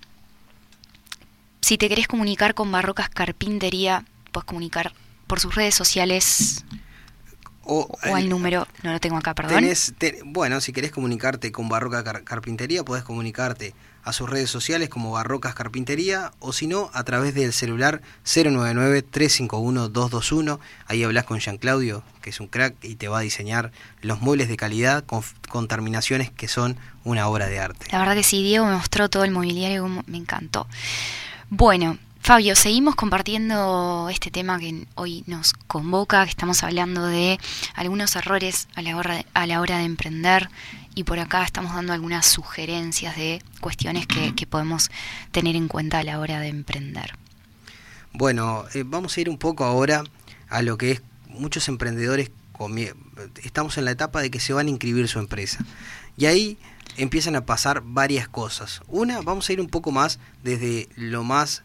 Si 1.66 1.78
te 1.78 1.88
querés 1.88 2.06
comunicar 2.06 2.54
con 2.54 2.70
Barrocas 2.70 3.08
Carpintería, 3.08 4.04
puedes 4.30 4.44
comunicar 4.44 4.92
por 5.26 5.40
sus 5.40 5.56
redes 5.56 5.74
sociales 5.74 6.64
O, 7.64 7.88
o 8.08 8.14
al 8.14 8.28
número, 8.28 8.68
no 8.84 8.92
lo 8.92 9.00
tengo 9.00 9.16
acá, 9.16 9.34
perdón. 9.34 9.64
Tenés- 9.64 9.92
te- 9.98 10.20
bueno, 10.24 10.60
si 10.60 10.72
querés 10.72 10.92
comunicarte 10.92 11.50
con 11.50 11.68
Barroca 11.68 12.04
Car- 12.04 12.22
Carpintería, 12.22 12.84
podés 12.84 13.02
comunicarte 13.02 13.74
a 14.04 14.12
sus 14.12 14.30
redes 14.30 14.48
sociales 14.48 14.88
como 14.88 15.10
Barrocas 15.10 15.56
Carpintería 15.56 16.30
o 16.38 16.52
si 16.52 16.68
no, 16.68 16.88
a 16.94 17.02
través 17.02 17.34
del 17.34 17.52
celular 17.52 18.00
099-351-221. 18.24 20.60
Ahí 20.86 21.02
hablas 21.02 21.24
con 21.24 21.40
Jean 21.40 21.58
Claudio, 21.58 22.04
que 22.22 22.30
es 22.30 22.38
un 22.38 22.46
crack 22.46 22.76
y 22.84 22.94
te 22.94 23.08
va 23.08 23.18
a 23.18 23.22
diseñar 23.22 23.72
los 24.02 24.20
muebles 24.20 24.46
de 24.46 24.56
calidad 24.56 25.04
con, 25.04 25.24
con 25.48 25.66
terminaciones 25.66 26.30
que 26.30 26.46
son 26.46 26.76
una 27.02 27.26
obra 27.26 27.48
de 27.48 27.58
arte. 27.58 27.88
La 27.90 27.98
verdad 27.98 28.14
que 28.14 28.22
sí, 28.22 28.44
Diego 28.44 28.66
me 28.66 28.74
mostró 28.76 29.08
todo 29.10 29.24
el 29.24 29.32
mobiliario, 29.32 29.88
me 30.06 30.16
encantó. 30.16 30.68
Bueno, 31.50 31.96
Fabio, 32.20 32.56
seguimos 32.56 32.96
compartiendo 32.96 34.08
este 34.10 34.32
tema 34.32 34.58
que 34.58 34.84
hoy 34.96 35.22
nos 35.28 35.52
convoca, 35.52 36.24
que 36.24 36.30
estamos 36.30 36.64
hablando 36.64 37.06
de 37.06 37.38
algunos 37.76 38.16
errores 38.16 38.66
a 38.74 38.82
la 38.82 39.60
hora 39.60 39.78
de, 39.78 39.84
emprender 39.84 40.50
y 40.96 41.04
por 41.04 41.20
acá 41.20 41.44
estamos 41.44 41.72
dando 41.72 41.92
algunas 41.92 42.26
sugerencias 42.26 43.14
de 43.14 43.40
cuestiones 43.60 44.08
que, 44.08 44.46
podemos 44.48 44.90
tener 45.30 45.54
en 45.54 45.68
cuenta 45.68 46.00
a 46.00 46.02
la 46.02 46.18
hora 46.18 46.40
de 46.40 46.48
emprender. 46.48 47.12
Bueno, 48.12 48.64
eh, 48.74 48.82
vamos 48.84 49.16
a 49.16 49.20
ir 49.20 49.30
un 49.30 49.38
poco 49.38 49.64
ahora 49.64 50.02
a 50.48 50.62
lo 50.62 50.76
que 50.76 50.90
es 50.90 51.02
muchos 51.28 51.68
emprendedores 51.68 52.32
estamos 53.42 53.78
en 53.78 53.84
la 53.84 53.90
etapa 53.92 54.20
de 54.20 54.30
que 54.30 54.40
se 54.40 54.52
van 54.52 54.66
a 54.66 54.70
inscribir 54.70 55.08
su 55.08 55.18
empresa. 55.18 55.64
Y 56.16 56.26
ahí 56.26 56.58
empiezan 56.96 57.36
a 57.36 57.44
pasar 57.44 57.82
varias 57.84 58.28
cosas. 58.28 58.80
Una, 58.88 59.20
vamos 59.20 59.48
a 59.48 59.52
ir 59.52 59.60
un 59.60 59.68
poco 59.68 59.92
más 59.92 60.18
desde 60.42 60.88
lo 60.96 61.24
más 61.24 61.62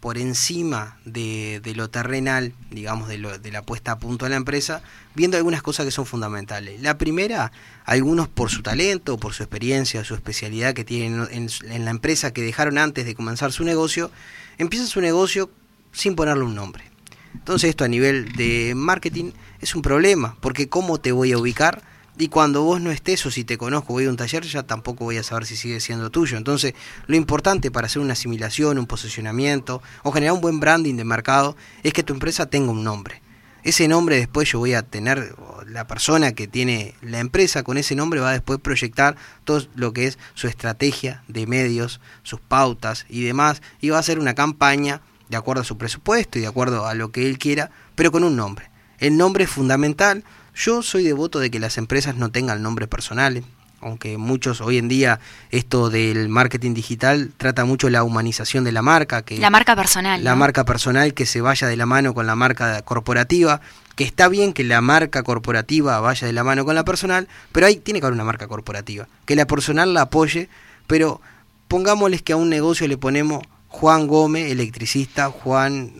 por 0.00 0.18
encima 0.18 0.98
de, 1.06 1.62
lo 1.74 1.88
terrenal, 1.88 2.52
digamos, 2.70 3.08
de, 3.08 3.16
lo- 3.16 3.38
de 3.38 3.50
la 3.50 3.62
puesta 3.62 3.92
a 3.92 3.98
punto 3.98 4.26
de 4.26 4.30
la 4.30 4.36
empresa, 4.36 4.82
viendo 5.14 5.38
algunas 5.38 5.62
cosas 5.62 5.86
que 5.86 5.90
son 5.90 6.04
fundamentales. 6.04 6.82
La 6.82 6.98
primera, 6.98 7.52
algunos 7.86 8.28
por 8.28 8.50
su 8.50 8.62
talento, 8.62 9.16
por 9.16 9.32
su 9.32 9.42
experiencia, 9.44 10.04
su 10.04 10.14
especialidad 10.14 10.74
que 10.74 10.84
tienen 10.84 11.26
en, 11.30 11.48
en 11.70 11.84
la 11.86 11.90
empresa 11.90 12.34
que 12.34 12.42
dejaron 12.42 12.76
antes 12.76 13.06
de 13.06 13.14
comenzar 13.14 13.50
su 13.50 13.64
negocio, 13.64 14.10
empiezan 14.58 14.88
su 14.88 15.00
negocio 15.00 15.50
sin 15.92 16.14
ponerle 16.16 16.44
un 16.44 16.54
nombre. 16.54 16.84
Entonces 17.34 17.70
esto 17.70 17.84
a 17.84 17.88
nivel 17.88 18.32
de 18.32 18.72
marketing 18.74 19.32
es 19.60 19.74
un 19.74 19.82
problema, 19.82 20.36
porque 20.40 20.68
¿cómo 20.68 20.98
te 20.98 21.12
voy 21.12 21.32
a 21.32 21.38
ubicar? 21.38 21.82
Y 22.16 22.28
cuando 22.28 22.62
vos 22.62 22.80
no 22.80 22.92
estés 22.92 23.26
o 23.26 23.30
si 23.30 23.42
te 23.42 23.58
conozco 23.58 23.92
voy 23.92 24.06
a 24.06 24.10
un 24.10 24.16
taller, 24.16 24.44
ya 24.44 24.62
tampoco 24.62 25.04
voy 25.04 25.16
a 25.16 25.24
saber 25.24 25.46
si 25.46 25.56
sigue 25.56 25.80
siendo 25.80 26.10
tuyo. 26.10 26.38
Entonces 26.38 26.74
lo 27.06 27.16
importante 27.16 27.72
para 27.72 27.86
hacer 27.86 28.00
una 28.00 28.12
asimilación, 28.12 28.78
un 28.78 28.86
posicionamiento 28.86 29.82
o 30.04 30.12
generar 30.12 30.34
un 30.34 30.40
buen 30.40 30.60
branding 30.60 30.94
de 30.94 31.04
mercado 31.04 31.56
es 31.82 31.92
que 31.92 32.04
tu 32.04 32.12
empresa 32.12 32.46
tenga 32.46 32.70
un 32.70 32.84
nombre. 32.84 33.20
Ese 33.64 33.88
nombre 33.88 34.16
después 34.16 34.52
yo 34.52 34.58
voy 34.58 34.74
a 34.74 34.82
tener, 34.82 35.34
la 35.66 35.86
persona 35.86 36.32
que 36.32 36.46
tiene 36.46 36.94
la 37.00 37.18
empresa 37.18 37.62
con 37.62 37.78
ese 37.78 37.94
nombre 37.96 38.20
va 38.20 38.28
a 38.28 38.34
después 38.34 38.60
proyectar 38.60 39.16
todo 39.44 39.66
lo 39.74 39.94
que 39.94 40.06
es 40.06 40.18
su 40.34 40.46
estrategia 40.48 41.24
de 41.28 41.46
medios, 41.46 41.98
sus 42.22 42.40
pautas 42.40 43.06
y 43.08 43.22
demás, 43.22 43.62
y 43.80 43.88
va 43.88 43.96
a 43.96 44.00
hacer 44.00 44.18
una 44.18 44.34
campaña 44.34 45.00
de 45.28 45.36
acuerdo 45.36 45.62
a 45.62 45.64
su 45.64 45.78
presupuesto 45.78 46.38
y 46.38 46.42
de 46.42 46.48
acuerdo 46.48 46.86
a 46.86 46.94
lo 46.94 47.10
que 47.10 47.26
él 47.26 47.38
quiera, 47.38 47.70
pero 47.94 48.12
con 48.12 48.24
un 48.24 48.36
nombre. 48.36 48.70
El 48.98 49.16
nombre 49.16 49.44
es 49.44 49.50
fundamental. 49.50 50.24
Yo 50.54 50.82
soy 50.82 51.04
devoto 51.04 51.38
de 51.40 51.50
que 51.50 51.58
las 51.58 51.78
empresas 51.78 52.14
no 52.16 52.30
tengan 52.30 52.62
nombres 52.62 52.88
personales, 52.88 53.44
aunque 53.80 54.16
muchos 54.16 54.60
hoy 54.60 54.78
en 54.78 54.88
día 54.88 55.20
esto 55.50 55.90
del 55.90 56.28
marketing 56.28 56.72
digital 56.74 57.32
trata 57.36 57.64
mucho 57.64 57.90
la 57.90 58.02
humanización 58.04 58.64
de 58.64 58.72
la 58.72 58.80
marca, 58.82 59.22
que 59.22 59.36
La 59.38 59.50
marca 59.50 59.74
personal. 59.76 60.22
la 60.24 60.30
¿no? 60.30 60.36
marca 60.36 60.64
personal 60.64 61.12
que 61.12 61.26
se 61.26 61.40
vaya 61.40 61.66
de 61.68 61.76
la 61.76 61.84
mano 61.86 62.14
con 62.14 62.26
la 62.26 62.34
marca 62.36 62.80
corporativa, 62.82 63.60
que 63.96 64.04
está 64.04 64.28
bien 64.28 64.52
que 64.52 64.64
la 64.64 64.80
marca 64.80 65.22
corporativa 65.22 66.00
vaya 66.00 66.26
de 66.26 66.32
la 66.32 66.44
mano 66.44 66.64
con 66.64 66.74
la 66.74 66.84
personal, 66.84 67.28
pero 67.52 67.66
ahí 67.66 67.76
tiene 67.76 68.00
que 68.00 68.06
haber 68.06 68.14
una 68.14 68.24
marca 68.24 68.46
corporativa, 68.48 69.06
que 69.26 69.36
la 69.36 69.46
personal 69.46 69.92
la 69.92 70.02
apoye, 70.02 70.48
pero 70.86 71.20
pongámosles 71.68 72.22
que 72.22 72.32
a 72.32 72.36
un 72.36 72.48
negocio 72.48 72.86
le 72.88 72.96
ponemos 72.96 73.42
Juan 73.74 74.06
Gómez, 74.06 74.52
electricista, 74.52 75.30
Juan 75.30 75.92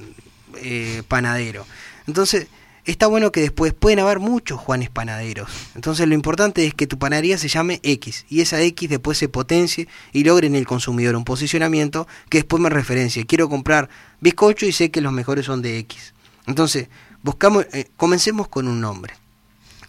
eh, 0.59 1.03
panadero. 1.09 1.67
Entonces, 2.07 2.47
está 2.85 3.09
bueno 3.09 3.33
que 3.33 3.41
después 3.41 3.75
pueden 3.75 3.99
haber 3.99 4.21
muchos 4.21 4.61
Juanes 4.61 4.91
panaderos. 4.91 5.51
Entonces, 5.75 6.07
lo 6.07 6.15
importante 6.15 6.65
es 6.67 6.73
que 6.73 6.87
tu 6.87 7.01
panadería 7.01 7.37
se 7.37 7.49
llame 7.49 7.81
X 7.83 8.27
y 8.31 8.43
esa 8.43 8.63
X 8.63 8.89
después 8.89 9.19
se 9.19 9.29
potencie 9.29 9.89
y 10.13 10.23
logre 10.23 10.47
en 10.47 10.55
el 10.55 10.69
consumidor 10.69 11.17
un 11.17 11.25
posicionamiento 11.25 12.07
que 12.29 12.39
después 12.39 12.63
me 12.63 12.71
referencie. 12.71 13.27
Quiero 13.27 13.49
comprar 13.49 13.91
bizcocho 14.21 14.67
y 14.67 14.73
sé 14.73 14.93
que 14.93 15.01
los 15.01 15.13
mejores 15.13 15.45
son 15.45 15.61
de 15.61 15.79
X. 15.79 16.15
Entonces, 16.47 16.87
buscamos, 17.23 17.67
eh, 17.73 17.91
comencemos 17.97 18.47
con 18.47 18.69
un 18.69 18.81
nombre. 18.81 19.15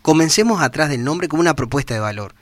Comencemos 0.02 0.60
atrás 0.60 0.90
del 0.90 1.04
nombre 1.04 1.28
como 1.28 1.42
una 1.42 1.56
propuesta 1.56 1.94
de 1.94 2.00
valor. 2.00 2.34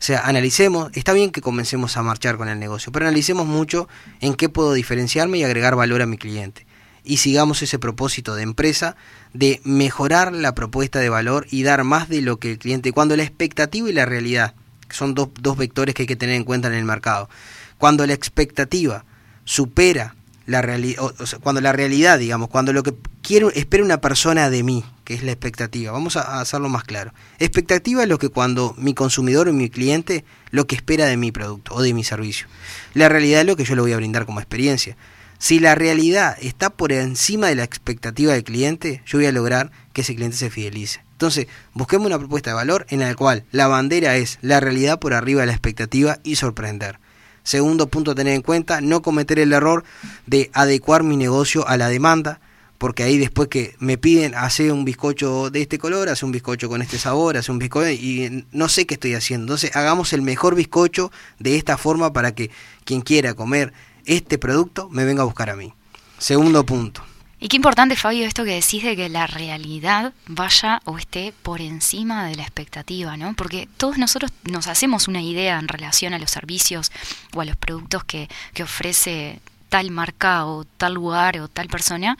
Sea, 0.00 0.20
analicemos, 0.20 0.90
está 0.94 1.12
bien 1.12 1.30
que 1.30 1.42
comencemos 1.42 1.98
a 1.98 2.02
marchar 2.02 2.38
con 2.38 2.48
el 2.48 2.58
negocio, 2.58 2.90
pero 2.90 3.06
analicemos 3.06 3.46
mucho 3.46 3.86
en 4.20 4.34
qué 4.34 4.48
puedo 4.48 4.72
diferenciarme 4.72 5.36
y 5.36 5.44
agregar 5.44 5.76
valor 5.76 6.00
a 6.00 6.06
mi 6.06 6.16
cliente. 6.16 6.66
Y 7.04 7.18
sigamos 7.18 7.60
ese 7.60 7.78
propósito 7.78 8.34
de 8.34 8.42
empresa 8.42 8.96
de 9.34 9.60
mejorar 9.62 10.32
la 10.32 10.54
propuesta 10.54 11.00
de 11.00 11.10
valor 11.10 11.46
y 11.50 11.64
dar 11.64 11.84
más 11.84 12.08
de 12.08 12.22
lo 12.22 12.38
que 12.38 12.52
el 12.52 12.58
cliente, 12.58 12.92
cuando 12.92 13.14
la 13.14 13.24
expectativa 13.24 13.90
y 13.90 13.92
la 13.92 14.06
realidad, 14.06 14.54
que 14.88 14.96
son 14.96 15.14
dos, 15.14 15.28
dos 15.38 15.58
vectores 15.58 15.94
que 15.94 16.04
hay 16.04 16.06
que 16.06 16.16
tener 16.16 16.34
en 16.34 16.44
cuenta 16.44 16.68
en 16.68 16.74
el 16.74 16.84
mercado, 16.86 17.28
cuando 17.76 18.06
la 18.06 18.14
expectativa 18.14 19.04
supera 19.44 20.14
la 20.46 20.62
realidad, 20.62 21.12
o 21.18 21.26
sea, 21.26 21.38
cuando 21.40 21.60
la 21.60 21.72
realidad, 21.72 22.18
digamos, 22.18 22.48
cuando 22.48 22.72
lo 22.72 22.82
que 22.82 22.94
quiero, 23.20 23.50
espera 23.50 23.84
una 23.84 24.00
persona 24.00 24.48
de 24.48 24.62
mí, 24.62 24.82
es 25.14 25.22
la 25.22 25.32
expectativa, 25.32 25.92
vamos 25.92 26.16
a, 26.16 26.22
a 26.22 26.40
hacerlo 26.40 26.68
más 26.68 26.84
claro. 26.84 27.12
Expectativa 27.38 28.02
es 28.02 28.08
lo 28.08 28.18
que 28.18 28.28
cuando 28.28 28.74
mi 28.78 28.94
consumidor 28.94 29.48
o 29.48 29.52
mi 29.52 29.70
cliente 29.70 30.24
lo 30.50 30.66
que 30.66 30.76
espera 30.76 31.06
de 31.06 31.16
mi 31.16 31.32
producto 31.32 31.74
o 31.74 31.82
de 31.82 31.94
mi 31.94 32.04
servicio. 32.04 32.46
La 32.94 33.08
realidad 33.08 33.40
es 33.40 33.46
lo 33.46 33.56
que 33.56 33.64
yo 33.64 33.74
le 33.74 33.82
voy 33.82 33.92
a 33.92 33.96
brindar 33.96 34.26
como 34.26 34.40
experiencia. 34.40 34.96
Si 35.38 35.58
la 35.58 35.74
realidad 35.74 36.36
está 36.42 36.68
por 36.68 36.92
encima 36.92 37.48
de 37.48 37.54
la 37.54 37.64
expectativa 37.64 38.34
del 38.34 38.44
cliente, 38.44 39.02
yo 39.06 39.18
voy 39.18 39.26
a 39.26 39.32
lograr 39.32 39.70
que 39.94 40.02
ese 40.02 40.14
cliente 40.14 40.36
se 40.36 40.50
fidelice. 40.50 41.02
Entonces, 41.12 41.46
busquemos 41.72 42.06
una 42.06 42.18
propuesta 42.18 42.50
de 42.50 42.56
valor 42.56 42.86
en 42.90 43.00
la 43.00 43.14
cual 43.14 43.44
la 43.50 43.66
bandera 43.66 44.16
es 44.16 44.38
la 44.42 44.60
realidad 44.60 44.98
por 44.98 45.14
arriba 45.14 45.40
de 45.40 45.46
la 45.46 45.52
expectativa 45.52 46.18
y 46.24 46.36
sorprender. 46.36 46.98
Segundo 47.42 47.88
punto 47.88 48.10
a 48.10 48.14
tener 48.14 48.34
en 48.34 48.42
cuenta, 48.42 48.80
no 48.80 49.02
cometer 49.02 49.38
el 49.38 49.52
error 49.52 49.84
de 50.26 50.50
adecuar 50.52 51.02
mi 51.02 51.16
negocio 51.16 51.66
a 51.66 51.76
la 51.76 51.88
demanda, 51.88 52.40
porque 52.80 53.02
ahí 53.02 53.18
después 53.18 53.48
que 53.48 53.76
me 53.78 53.98
piden 53.98 54.34
hacer 54.34 54.72
un 54.72 54.86
bizcocho 54.86 55.50
de 55.50 55.60
este 55.60 55.78
color, 55.78 56.08
hacer 56.08 56.24
un 56.24 56.32
bizcocho 56.32 56.70
con 56.70 56.80
este 56.80 56.98
sabor, 56.98 57.36
hacer 57.36 57.50
un 57.52 57.58
bizcocho 57.58 57.90
y 57.90 58.46
no 58.52 58.70
sé 58.70 58.86
qué 58.86 58.94
estoy 58.94 59.12
haciendo. 59.12 59.44
Entonces 59.44 59.76
hagamos 59.76 60.14
el 60.14 60.22
mejor 60.22 60.54
bizcocho 60.54 61.12
de 61.38 61.56
esta 61.56 61.76
forma 61.76 62.14
para 62.14 62.34
que 62.34 62.50
quien 62.84 63.02
quiera 63.02 63.34
comer 63.34 63.74
este 64.06 64.38
producto 64.38 64.88
me 64.88 65.04
venga 65.04 65.20
a 65.20 65.26
buscar 65.26 65.50
a 65.50 65.56
mí. 65.56 65.74
Segundo 66.16 66.64
punto. 66.64 67.04
Y 67.38 67.48
qué 67.48 67.56
importante, 67.56 67.96
Fabio, 67.96 68.24
esto 68.26 68.44
que 68.44 68.54
decís 68.54 68.82
de 68.82 68.96
que 68.96 69.10
la 69.10 69.26
realidad 69.26 70.14
vaya 70.26 70.80
o 70.86 70.96
esté 70.96 71.34
por 71.42 71.60
encima 71.60 72.28
de 72.28 72.36
la 72.36 72.44
expectativa, 72.44 73.18
¿no? 73.18 73.34
Porque 73.34 73.68
todos 73.76 73.98
nosotros 73.98 74.32
nos 74.44 74.68
hacemos 74.68 75.06
una 75.06 75.20
idea 75.20 75.58
en 75.58 75.68
relación 75.68 76.14
a 76.14 76.18
los 76.18 76.30
servicios 76.30 76.92
o 77.34 77.42
a 77.42 77.44
los 77.44 77.56
productos 77.56 78.04
que, 78.04 78.30
que 78.54 78.62
ofrece 78.62 79.40
tal 79.68 79.90
marca 79.90 80.46
o 80.46 80.64
tal 80.64 80.94
lugar 80.94 81.38
o 81.40 81.48
tal 81.48 81.68
persona, 81.68 82.16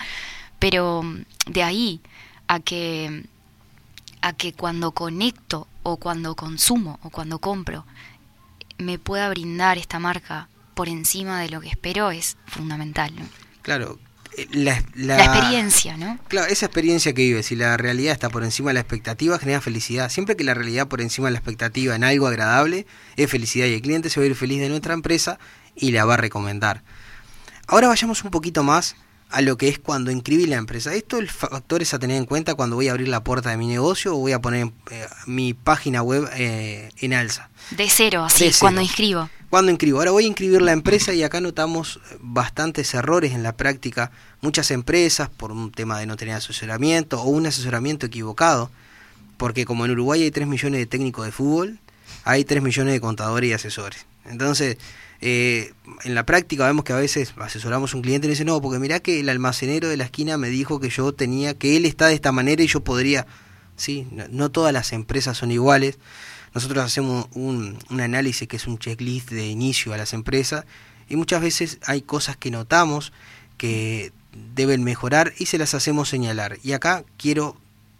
pero 0.61 1.02
de 1.46 1.62
ahí 1.64 2.00
a 2.46 2.61
que 2.61 3.24
a 4.22 4.32
que 4.34 4.52
cuando 4.52 4.92
conecto 4.92 5.66
o 5.82 5.96
cuando 5.96 6.36
consumo 6.36 7.00
o 7.02 7.11
cuando 7.11 7.38
compro 7.40 7.84
me 8.78 8.98
pueda 8.98 9.28
brindar 9.30 9.78
esta 9.78 9.98
marca 9.98 10.48
por 10.74 10.88
encima 10.88 11.40
de 11.40 11.48
lo 11.50 11.61
que 11.61 11.68
espero 11.68 12.11
es 12.11 12.36
fundamental. 12.46 13.12
¿no? 13.16 13.24
Claro, 13.62 13.98
eh, 14.36 14.46
la, 14.52 14.82
la- 14.94 15.16
La 15.16 15.24
experiencia, 15.24 15.96
¿no? 15.96 16.18
Claro, 16.28 16.48
esa 16.50 16.66
experiencia 16.66 17.12
que 17.14 17.22
vives, 17.22 17.46
si 17.46 17.56
la 17.56 17.76
realidad 17.76 18.12
está 18.12 18.28
por 18.30 18.42
encima 18.44 18.70
de 18.70 18.74
la 18.74 18.80
expectativa, 18.80 19.38
genera 19.38 19.61
felicidad. 19.61 20.11
Siempre 20.11 20.36
que 20.36 20.44
la 20.44 20.54
realidad 20.54 20.86
por 20.88 21.00
encima 21.00 21.28
de 21.28 21.32
la 21.32 21.38
expectativa 21.38 21.94
en 21.94 22.04
algo 22.04 22.26
agradable, 22.26 22.86
es 23.16 23.30
felicidad 23.30 23.66
y 23.66 23.74
el 23.74 23.82
cliente 23.82 24.08
se 24.11 24.20
va 24.20 24.24
a 24.24 24.28
ir 24.28 24.34
feliz 24.36 24.61
de 24.61 24.68
nuestra 24.68 24.94
empresa 24.94 25.38
y 25.74 25.92
la 25.92 26.04
va 26.04 26.14
a 26.14 26.18
recomendar. 26.18 26.82
Ahora 27.66 27.88
vayamos 27.88 28.22
un 28.24 28.30
poquito 28.30 28.62
más 28.62 28.96
a 29.31 29.41
lo 29.43 29.57
que 29.57 29.68
es 29.68 29.78
cuando 29.78 30.11
inscribí 30.11 30.47
la 30.47 30.57
empresa. 30.57 30.95
Esto 30.95 31.18
el 31.18 31.28
factor 31.31 31.83
es 31.83 31.95
a 31.95 31.99
tener 31.99 32.16
en 32.16 32.26
cuenta 32.26 32.55
cuando 32.55 32.76
voy 32.76 32.89
a 32.89 32.93
abrir 32.93 33.09
la 33.09 33.22
puerta 33.22 33.51
de 33.51 33.57
mi 33.57 33.66
negocio 33.66 34.14
o 34.14 34.18
voy 34.18 34.33
a 34.33 34.41
poner 34.41 34.70
eh, 34.91 35.07
mi 35.26 35.55
página 35.55 36.03
web 36.03 36.28
eh, 36.35 36.91
en 36.99 37.14
alza. 37.14 37.49
De 37.70 37.89
cero, 37.89 38.24
así, 38.24 38.45
De 38.45 38.51
cero. 38.51 38.59
cuando 38.61 38.81
inscribo. 38.81 39.31
Cuando 39.49 39.70
inscribo? 39.70 39.99
Ahora 39.99 40.11
voy 40.11 40.24
a 40.24 40.28
inscribir 40.28 40.62
la 40.62 40.72
empresa 40.72 41.12
y 41.12 41.22
acá 41.22 41.41
notamos 41.41 42.01
bastantes 42.20 42.93
errores 42.95 43.33
en 43.33 43.43
la 43.43 43.57
práctica. 43.57 44.11
Muchas 44.41 44.70
empresas 44.70 45.28
por 45.28 45.53
un 45.53 45.72
tema 45.72 45.99
de 45.99 46.07
no 46.07 46.16
tener 46.16 46.35
asesoramiento 46.35 47.20
o 47.20 47.28
un 47.28 47.47
asesoramiento 47.47 48.07
equivocado. 48.07 48.70
Porque 49.37 49.64
como 49.64 49.85
en 49.85 49.93
Uruguay 49.93 50.22
hay 50.22 50.31
3 50.31 50.47
millones 50.47 50.81
de 50.81 50.87
técnicos 50.87 51.24
de 51.24 51.33
fútbol, 51.33 51.78
hay 52.24 52.45
3 52.45 52.62
millones 52.62 52.93
de 52.93 53.01
contadores 53.01 53.51
y 53.51 53.53
asesores. 53.53 54.07
Entonces, 54.26 54.76
eh, 55.20 55.72
en 56.04 56.14
la 56.14 56.24
práctica 56.24 56.66
vemos 56.66 56.84
que 56.84 56.92
a 56.92 56.96
veces 56.96 57.34
asesoramos 57.38 57.92
a 57.92 57.96
un 57.96 58.02
cliente 58.02 58.26
y 58.26 58.30
dice, 58.30 58.44
no, 58.44 58.60
porque 58.60 58.78
mirá 58.78 59.00
que 59.00 59.20
el 59.20 59.28
almacenero 59.28 59.88
de 59.88 59.96
la 59.96 60.04
esquina 60.04 60.38
me 60.38 60.48
dijo 60.48 60.80
que 60.80 60.90
yo 60.90 61.12
tenía, 61.12 61.54
que 61.54 61.76
él 61.76 61.84
está 61.84 62.06
de 62.06 62.14
esta 62.14 62.32
manera 62.32 62.62
y 62.62 62.66
yo 62.66 62.80
podría... 62.80 63.26
Sí, 63.76 64.06
no, 64.12 64.24
no 64.30 64.50
todas 64.50 64.72
las 64.74 64.92
empresas 64.92 65.38
son 65.38 65.50
iguales. 65.50 65.98
Nosotros 66.54 66.84
hacemos 66.84 67.28
un, 67.32 67.78
un 67.88 68.00
análisis 68.00 68.46
que 68.46 68.56
es 68.56 68.66
un 68.66 68.78
checklist 68.78 69.30
de 69.30 69.46
inicio 69.46 69.94
a 69.94 69.96
las 69.96 70.12
empresas 70.12 70.66
y 71.08 71.16
muchas 71.16 71.42
veces 71.42 71.78
hay 71.86 72.02
cosas 72.02 72.36
que 72.36 72.50
notamos 72.50 73.12
que 73.56 74.12
deben 74.54 74.84
mejorar 74.84 75.32
y 75.38 75.46
se 75.46 75.58
las 75.58 75.74
hacemos 75.74 76.08
señalar. 76.08 76.58
Y 76.62 76.72
acá 76.72 77.04
quiero 77.16 77.56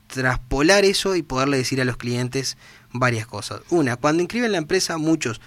traspolar 0.07 0.85
eso 0.85 1.17
y 1.17 1.23
poderle 1.23 1.57
decir 1.57 1.81
a 1.81 1.85
los 1.85 1.97
clientes 1.97 2.57
varias 2.93 3.27
cosas. 3.27 3.61
Una, 3.71 3.97
cuando 3.97 4.23
inscriben 4.23 4.53
la 4.53 4.59
empresa, 4.59 4.99
muchos, 4.99 5.41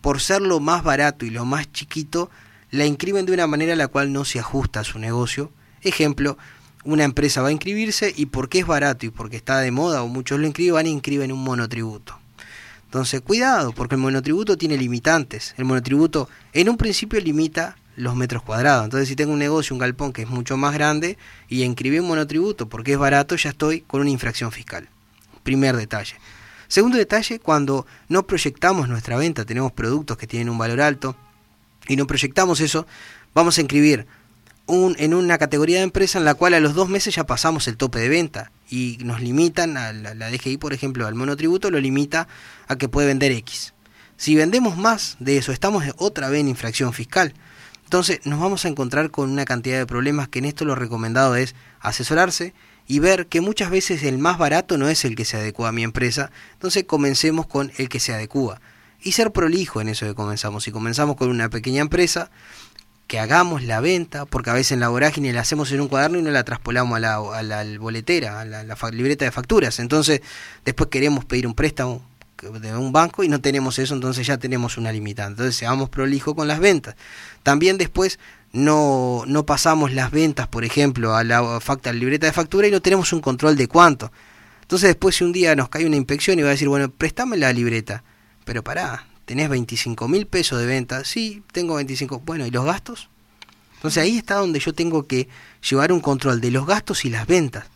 por 0.00 0.20
ser 0.20 0.42
lo 0.42 0.60
más 0.60 0.82
barato 0.82 1.24
y 1.26 1.30
lo 1.30 1.44
más 1.44 1.70
chiquito, 1.72 2.30
la 2.70 2.86
inscriben 2.86 3.26
de 3.26 3.32
una 3.32 3.46
manera 3.46 3.72
a 3.72 3.76
la 3.76 3.88
cual 3.88 4.12
no 4.12 4.24
se 4.24 4.38
ajusta 4.38 4.80
a 4.80 4.84
su 4.84 4.98
negocio. 4.98 5.50
Ejemplo, 5.82 6.36
una 6.84 7.04
empresa 7.04 7.42
va 7.42 7.48
a 7.48 7.52
inscribirse 7.52 8.12
y 8.16 8.26
porque 8.26 8.60
es 8.60 8.66
barato 8.66 9.06
y 9.06 9.10
porque 9.10 9.36
está 9.36 9.58
de 9.60 9.70
moda 9.70 10.02
o 10.02 10.08
muchos 10.08 10.38
lo 10.38 10.46
inscriben, 10.46 10.74
van 10.74 10.86
e 10.86 10.90
inscriben 10.90 11.32
un 11.32 11.42
monotributo. 11.42 12.18
Entonces, 12.84 13.20
cuidado, 13.20 13.72
porque 13.72 13.96
el 13.96 14.00
monotributo 14.00 14.56
tiene 14.56 14.78
limitantes. 14.78 15.54
El 15.58 15.66
monotributo 15.66 16.28
en 16.54 16.70
un 16.70 16.78
principio 16.78 17.20
limita 17.20 17.76
los 17.96 18.16
metros 18.16 18.42
cuadrados. 18.42 18.84
Entonces, 18.84 19.08
si 19.08 19.16
tengo 19.16 19.32
un 19.32 19.38
negocio, 19.38 19.74
un 19.74 19.80
galpón 19.80 20.12
que 20.12 20.22
es 20.22 20.28
mucho 20.28 20.56
más 20.56 20.72
grande 20.72 21.18
y 21.48 21.64
inscribí 21.64 21.98
un 21.98 22.08
monotributo 22.08 22.68
porque 22.68 22.92
es 22.92 22.98
barato, 22.98 23.36
ya 23.36 23.50
estoy 23.50 23.82
con 23.82 24.00
una 24.00 24.10
infracción 24.10 24.52
fiscal. 24.52 24.88
Primer 25.42 25.76
detalle. 25.76 26.14
Segundo 26.68 26.98
detalle, 26.98 27.40
cuando 27.40 27.86
no 28.08 28.26
proyectamos 28.26 28.88
nuestra 28.88 29.16
venta, 29.16 29.44
tenemos 29.44 29.72
productos 29.72 30.18
que 30.18 30.26
tienen 30.26 30.50
un 30.50 30.58
valor 30.58 30.82
alto 30.82 31.16
y 31.88 31.96
no 31.96 32.06
proyectamos 32.06 32.60
eso, 32.60 32.86
vamos 33.34 33.56
a 33.56 33.62
inscribir 33.62 34.06
un, 34.66 34.94
en 34.98 35.14
una 35.14 35.38
categoría 35.38 35.78
de 35.78 35.84
empresa 35.84 36.18
en 36.18 36.26
la 36.26 36.34
cual 36.34 36.52
a 36.52 36.60
los 36.60 36.74
dos 36.74 36.90
meses 36.90 37.14
ya 37.14 37.24
pasamos 37.24 37.66
el 37.68 37.78
tope 37.78 37.98
de 37.98 38.10
venta 38.10 38.52
y 38.68 38.98
nos 39.00 39.22
limitan, 39.22 39.78
a 39.78 39.94
la, 39.94 40.14
la 40.14 40.30
DGI 40.30 40.58
por 40.58 40.74
ejemplo, 40.74 41.06
al 41.06 41.14
monotributo 41.14 41.70
lo 41.70 41.80
limita 41.80 42.28
a 42.68 42.76
que 42.76 42.88
puede 42.88 43.08
vender 43.08 43.32
X. 43.32 43.72
Si 44.18 44.34
vendemos 44.34 44.76
más 44.76 45.16
de 45.20 45.38
eso, 45.38 45.52
estamos 45.52 45.84
otra 45.96 46.28
vez 46.28 46.40
en 46.40 46.48
infracción 46.48 46.92
fiscal. 46.92 47.32
Entonces 47.84 48.20
nos 48.24 48.38
vamos 48.40 48.66
a 48.66 48.68
encontrar 48.68 49.10
con 49.10 49.30
una 49.30 49.46
cantidad 49.46 49.78
de 49.78 49.86
problemas 49.86 50.28
que 50.28 50.40
en 50.40 50.44
esto 50.44 50.66
lo 50.66 50.74
recomendado 50.74 51.34
es 51.36 51.54
asesorarse 51.80 52.52
y 52.88 53.00
ver 53.00 53.26
que 53.26 53.42
muchas 53.42 53.70
veces 53.70 54.02
el 54.02 54.16
más 54.16 54.38
barato 54.38 54.78
no 54.78 54.88
es 54.88 55.04
el 55.04 55.14
que 55.14 55.26
se 55.26 55.36
adecua 55.36 55.68
a 55.68 55.72
mi 55.72 55.84
empresa. 55.84 56.30
Entonces 56.54 56.84
comencemos 56.84 57.46
con 57.46 57.70
el 57.76 57.90
que 57.90 58.00
se 58.00 58.14
adecua. 58.14 58.60
Y 59.00 59.12
ser 59.12 59.30
prolijo 59.30 59.80
en 59.82 59.90
eso 59.90 60.06
que 60.06 60.14
comenzamos. 60.14 60.64
Si 60.64 60.72
comenzamos 60.72 61.16
con 61.16 61.28
una 61.28 61.50
pequeña 61.50 61.82
empresa, 61.82 62.30
que 63.06 63.18
hagamos 63.18 63.62
la 63.62 63.80
venta, 63.80 64.24
porque 64.24 64.50
a 64.50 64.54
veces 64.54 64.72
en 64.72 64.80
la 64.80 64.88
vorágine 64.88 65.32
la 65.32 65.42
hacemos 65.42 65.70
en 65.70 65.82
un 65.82 65.88
cuaderno 65.88 66.18
y 66.18 66.22
no 66.22 66.30
la 66.30 66.44
traspolamos 66.44 66.96
a 66.96 67.00
la, 67.00 67.14
a 67.14 67.78
boletera, 67.78 68.40
a 68.40 68.44
la, 68.44 68.76
libreta 68.90 69.26
de 69.26 69.32
facturas. 69.32 69.78
Entonces, 69.80 70.22
después 70.64 70.88
queremos 70.88 71.26
pedir 71.26 71.46
un 71.46 71.54
préstamo 71.54 72.02
de 72.42 72.76
un 72.76 72.92
banco 72.92 73.22
y 73.22 73.28
no 73.28 73.40
tenemos 73.40 73.78
eso, 73.78 73.94
entonces 73.94 74.26
ya 74.26 74.38
tenemos 74.38 74.78
una 74.78 74.92
limitante. 74.92 75.32
Entonces, 75.32 75.56
seamos 75.56 75.90
prolijo 75.90 76.34
con 76.34 76.48
las 76.48 76.58
ventas. 76.58 76.96
También 77.42 77.78
después 77.78 78.18
no, 78.52 79.24
no 79.26 79.46
pasamos 79.46 79.92
las 79.92 80.10
ventas, 80.10 80.48
por 80.48 80.64
ejemplo, 80.64 81.14
a 81.14 81.24
la, 81.24 81.60
facta, 81.60 81.90
a 81.90 81.92
la 81.92 81.98
libreta 81.98 82.26
de 82.26 82.32
factura 82.32 82.68
y 82.68 82.70
no 82.70 82.82
tenemos 82.82 83.12
un 83.12 83.20
control 83.20 83.56
de 83.56 83.68
cuánto. 83.68 84.10
Entonces, 84.62 84.88
después 84.90 85.16
si 85.16 85.24
un 85.24 85.32
día 85.32 85.54
nos 85.56 85.68
cae 85.68 85.86
una 85.86 85.96
inspección 85.96 86.38
y 86.38 86.42
va 86.42 86.48
a 86.48 86.52
decir, 86.52 86.68
bueno, 86.68 86.90
préstame 86.90 87.36
la 87.36 87.52
libreta. 87.52 88.04
Pero 88.44 88.62
pará, 88.62 89.06
tenés 89.24 89.48
25 89.48 90.08
mil 90.08 90.26
pesos 90.26 90.58
de 90.58 90.66
venta. 90.66 91.04
Sí, 91.04 91.42
tengo 91.52 91.74
25. 91.74 92.20
Bueno, 92.20 92.46
¿y 92.46 92.50
los 92.50 92.64
gastos? 92.64 93.08
Entonces 93.76 94.02
ahí 94.02 94.18
está 94.18 94.36
donde 94.36 94.58
yo 94.58 94.72
tengo 94.72 95.06
que 95.06 95.28
llevar 95.68 95.92
un 95.92 96.00
control 96.00 96.40
de 96.40 96.50
los 96.50 96.66
gastos 96.66 97.04
y 97.04 97.10
las 97.10 97.26
ventas. 97.26 97.66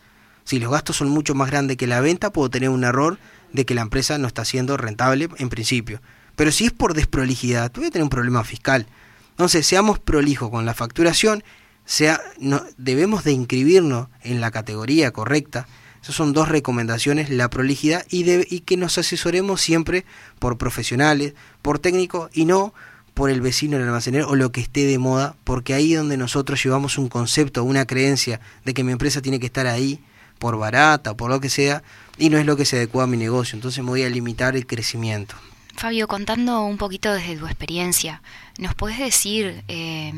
Si 0.45 0.59
los 0.59 0.73
gastos 0.73 0.97
son 0.97 1.09
mucho 1.09 1.35
más 1.35 1.51
grandes 1.51 1.77
que 1.77 1.87
la 1.87 2.01
venta, 2.01 2.33
puedo 2.33 2.51
tener 2.51 2.70
un 2.70 2.85
error 2.85 3.18
de 3.53 3.64
que 3.64 3.75
la 3.75 3.83
empresa 3.83 4.18
no 4.18 4.27
está 4.27 4.45
siendo 4.45 4.77
rentable 4.77 5.29
en 5.39 5.49
principio. 5.49 6.01
Pero 6.35 6.51
si 6.51 6.64
es 6.64 6.73
por 6.73 6.95
desprolijidad, 6.95 7.70
voy 7.75 7.87
a 7.87 7.91
tener 7.91 8.03
un 8.03 8.11
problema 8.11 8.43
fiscal. 8.43 8.87
Entonces, 9.33 9.66
seamos 9.66 9.99
prolijos 9.99 10.51
con 10.51 10.64
la 10.66 10.74
facturación, 10.74 11.43
sea, 11.85 12.20
no, 12.39 12.62
debemos 12.76 13.24
de 13.24 13.33
inscribirnos 13.33 14.09
en 14.22 14.41
la 14.41 14.51
categoría 14.51 15.11
correcta. 15.11 15.66
Esas 16.03 16.14
son 16.14 16.33
dos 16.33 16.49
recomendaciones, 16.49 17.28
la 17.30 17.49
prolijidad 17.51 18.05
y, 18.11 18.22
de- 18.24 18.47
y 18.49 18.61
que 18.61 18.76
nos 18.76 18.99
asesoremos 18.99 19.61
siempre 19.61 20.05
por 20.39 20.59
profesionales, 20.59 21.35
por 21.61 21.78
técnicos 21.78 22.30
y 22.35 22.45
no 22.45 22.72
por 23.14 23.30
el 23.30 23.41
vecino 23.41 23.76
del 23.78 23.87
almacenero 23.87 24.28
o 24.28 24.37
lo 24.37 24.53
que 24.53 24.61
esté 24.62 24.87
de 24.87 24.99
moda, 24.99 25.37
porque 25.45 25.74
ahí 25.74 25.93
es 25.93 25.99
donde 25.99 26.16
nosotros 26.16 26.62
llevamos 26.62 26.97
un 26.99 27.09
concepto, 27.09 27.62
una 27.62 27.85
creencia 27.85 28.41
de 28.64 28.74
que 28.74 28.85
mi 28.85 28.93
empresa 28.93 29.20
tiene 29.20 29.39
que 29.39 29.47
estar 29.47 29.66
ahí 29.66 30.01
por 30.39 30.57
barata, 30.59 31.14
por 31.14 31.30
lo 31.30 31.41
que 31.41 31.51
sea, 31.51 31.83
y 32.18 32.30
no 32.30 32.39
es 32.39 32.47
lo 32.47 32.57
que 32.57 32.64
se 32.64 32.76
adecua 32.76 33.05
a 33.05 33.07
mi 33.07 33.16
negocio, 33.16 33.55
entonces 33.57 33.83
me 33.85 33.91
voy 33.91 34.03
a 34.03 34.09
limitar 34.11 34.57
el 34.57 34.66
crecimiento. 34.66 35.35
Fabio, 35.76 36.09
contando 36.09 36.64
un 36.64 36.76
poquito 36.78 37.12
desde 37.12 37.37
tu 37.37 37.47
experiencia, 37.47 38.22
¿nos 38.59 38.74
podés 38.74 38.98
decir 38.98 39.64
eh, 39.68 40.12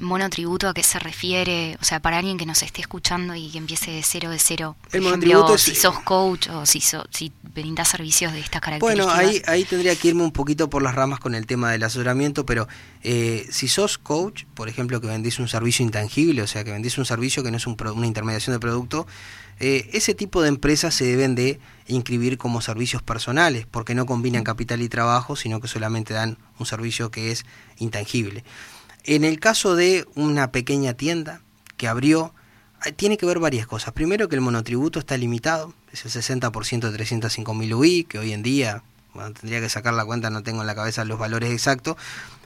monotributo 0.00 0.68
a 0.68 0.74
qué 0.74 0.82
se 0.82 0.98
refiere? 0.98 1.76
O 1.80 1.84
sea, 1.84 2.00
para 2.00 2.18
alguien 2.18 2.38
que 2.38 2.46
nos 2.46 2.62
esté 2.62 2.80
escuchando 2.80 3.34
y 3.34 3.50
que 3.50 3.58
empiece 3.58 3.90
de 3.90 4.02
cero 4.02 4.30
de 4.30 4.38
cero. 4.38 4.76
Por 4.80 4.96
El 4.96 5.06
ejemplo, 5.06 5.28
monotributo 5.28 5.54
es- 5.56 5.62
si 5.62 5.74
sos 5.74 5.98
coach 6.00 6.48
o 6.48 6.66
si, 6.66 6.80
so- 6.80 7.06
si 7.10 7.32
brindás 7.42 7.88
servicios 7.88 8.32
de 8.32 8.40
estas 8.40 8.60
características. 8.60 9.06
Bueno, 9.14 9.28
ahí, 9.30 9.42
ahí 9.46 9.64
tendría 9.64 9.94
que 9.96 10.08
irme 10.08 10.22
un 10.22 10.32
poquito 10.32 10.70
por 10.70 10.82
las 10.82 10.94
ramas 10.94 11.20
con 11.20 11.34
el 11.34 11.46
tema 11.46 11.70
del 11.70 11.82
asesoramiento, 11.82 12.46
pero 12.46 12.66
eh, 13.02 13.46
si 13.50 13.68
sos 13.68 13.98
coach, 13.98 14.44
por 14.54 14.68
ejemplo, 14.68 15.00
que 15.00 15.08
vendís 15.08 15.38
un 15.38 15.48
servicio 15.48 15.84
intangible, 15.84 16.42
o 16.42 16.46
sea, 16.46 16.64
que 16.64 16.72
vendís 16.72 16.96
un 16.98 17.04
servicio 17.04 17.42
que 17.42 17.50
no 17.50 17.56
es 17.56 17.66
un 17.66 17.76
pro- 17.76 17.94
una 17.94 18.06
intermediación 18.06 18.54
de 18.54 18.60
producto, 18.60 19.06
eh, 19.60 19.90
ese 19.92 20.14
tipo 20.14 20.40
de 20.42 20.48
empresas 20.48 20.94
se 20.94 21.04
deben 21.04 21.34
de 21.34 21.60
inscribir 21.86 22.38
como 22.38 22.60
servicios 22.60 23.02
personales, 23.02 23.66
porque 23.70 23.94
no 23.94 24.06
combinan 24.06 24.44
capital 24.44 24.82
y 24.82 24.88
trabajo, 24.88 25.36
sino 25.36 25.60
que 25.60 25.68
solamente 25.68 26.14
dan 26.14 26.38
un 26.58 26.66
servicio 26.66 27.10
que 27.10 27.30
es 27.30 27.44
intangible. 27.78 28.44
En 29.04 29.24
el 29.24 29.40
caso 29.40 29.74
de 29.74 30.06
una 30.14 30.52
pequeña 30.52 30.94
tienda 30.94 31.40
que 31.76 31.88
abrió, 31.88 32.34
tiene 32.96 33.16
que 33.16 33.26
ver 33.26 33.38
varias 33.38 33.66
cosas. 33.66 33.92
Primero 33.92 34.28
que 34.28 34.36
el 34.36 34.40
monotributo 34.40 34.98
está 34.98 35.16
limitado, 35.16 35.74
es 35.92 36.04
el 36.04 36.10
60% 36.10 36.90
de 36.90 36.98
305.000 36.98 37.74
UI, 37.74 38.04
que 38.04 38.18
hoy 38.18 38.32
en 38.32 38.42
día, 38.42 38.82
bueno, 39.14 39.32
tendría 39.32 39.60
que 39.60 39.68
sacar 39.68 39.94
la 39.94 40.04
cuenta, 40.04 40.30
no 40.30 40.42
tengo 40.42 40.60
en 40.60 40.66
la 40.66 40.74
cabeza 40.74 41.04
los 41.04 41.18
valores 41.18 41.52
exactos, 41.52 41.96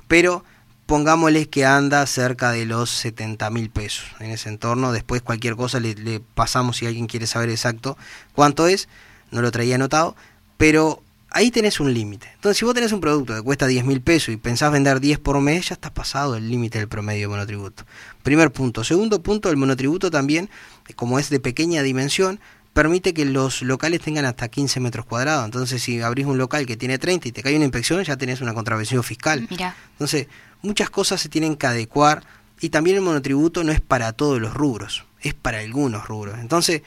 pero 0.08 0.44
pongámosle 0.86 1.48
que 1.48 1.66
anda 1.66 2.06
cerca 2.06 2.52
de 2.52 2.64
los 2.64 2.90
70 2.90 3.50
mil 3.50 3.70
pesos 3.70 4.06
en 4.20 4.30
ese 4.30 4.48
entorno. 4.48 4.92
Después 4.92 5.20
cualquier 5.20 5.56
cosa 5.56 5.80
le, 5.80 5.94
le 5.94 6.20
pasamos 6.20 6.78
si 6.78 6.86
alguien 6.86 7.06
quiere 7.06 7.26
saber 7.26 7.50
exacto 7.50 7.98
cuánto 8.34 8.66
es. 8.66 8.88
No 9.30 9.42
lo 9.42 9.50
traía 9.50 9.74
anotado. 9.74 10.16
Pero 10.56 11.02
ahí 11.30 11.50
tenés 11.50 11.80
un 11.80 11.92
límite. 11.92 12.30
Entonces, 12.34 12.58
si 12.58 12.64
vos 12.64 12.74
tenés 12.74 12.92
un 12.92 13.00
producto 13.00 13.34
que 13.34 13.42
cuesta 13.42 13.66
10 13.66 13.84
mil 13.84 14.00
pesos 14.00 14.30
y 14.30 14.36
pensás 14.36 14.72
vender 14.72 15.00
10 15.00 15.18
por 15.18 15.40
mes, 15.40 15.68
ya 15.68 15.74
estás 15.74 15.90
pasado 15.90 16.36
el 16.36 16.48
límite 16.48 16.78
del 16.78 16.88
promedio 16.88 17.22
de 17.22 17.28
monotributo. 17.28 17.84
Primer 18.22 18.52
punto. 18.52 18.84
Segundo 18.84 19.22
punto, 19.22 19.50
el 19.50 19.56
monotributo 19.56 20.10
también, 20.10 20.48
como 20.94 21.18
es 21.18 21.28
de 21.28 21.40
pequeña 21.40 21.82
dimensión, 21.82 22.40
permite 22.72 23.14
que 23.14 23.24
los 23.24 23.62
locales 23.62 24.00
tengan 24.00 24.26
hasta 24.26 24.48
15 24.48 24.80
metros 24.80 25.06
cuadrados. 25.06 25.44
Entonces, 25.44 25.82
si 25.82 26.00
abrís 26.00 26.26
un 26.26 26.38
local 26.38 26.66
que 26.66 26.76
tiene 26.76 26.98
30 26.98 27.28
y 27.28 27.32
te 27.32 27.42
cae 27.42 27.56
una 27.56 27.64
inspección, 27.64 28.02
ya 28.04 28.16
tenés 28.16 28.40
una 28.40 28.54
contravención 28.54 29.02
fiscal. 29.02 29.46
Mira, 29.50 29.74
Entonces, 29.92 30.28
muchas 30.62 30.90
cosas 30.90 31.20
se 31.20 31.28
tienen 31.28 31.56
que 31.56 31.66
adecuar 31.66 32.24
y 32.60 32.70
también 32.70 32.96
el 32.96 33.02
monotributo 33.02 33.64
no 33.64 33.72
es 33.72 33.80
para 33.80 34.12
todos 34.12 34.40
los 34.40 34.54
rubros, 34.54 35.04
es 35.20 35.34
para 35.34 35.58
algunos 35.58 36.06
rubros. 36.06 36.38
Entonces, 36.38 36.82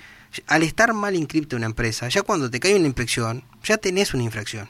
al 0.47 0.63
estar 0.63 0.93
mal 0.93 1.15
inscripta 1.15 1.55
una 1.55 1.65
empresa, 1.65 2.07
ya 2.07 2.21
cuando 2.21 2.49
te 2.49 2.59
cae 2.59 2.75
una 2.75 2.85
inspección, 2.85 3.43
ya 3.63 3.77
tenés 3.77 4.13
una 4.13 4.23
infracción. 4.23 4.69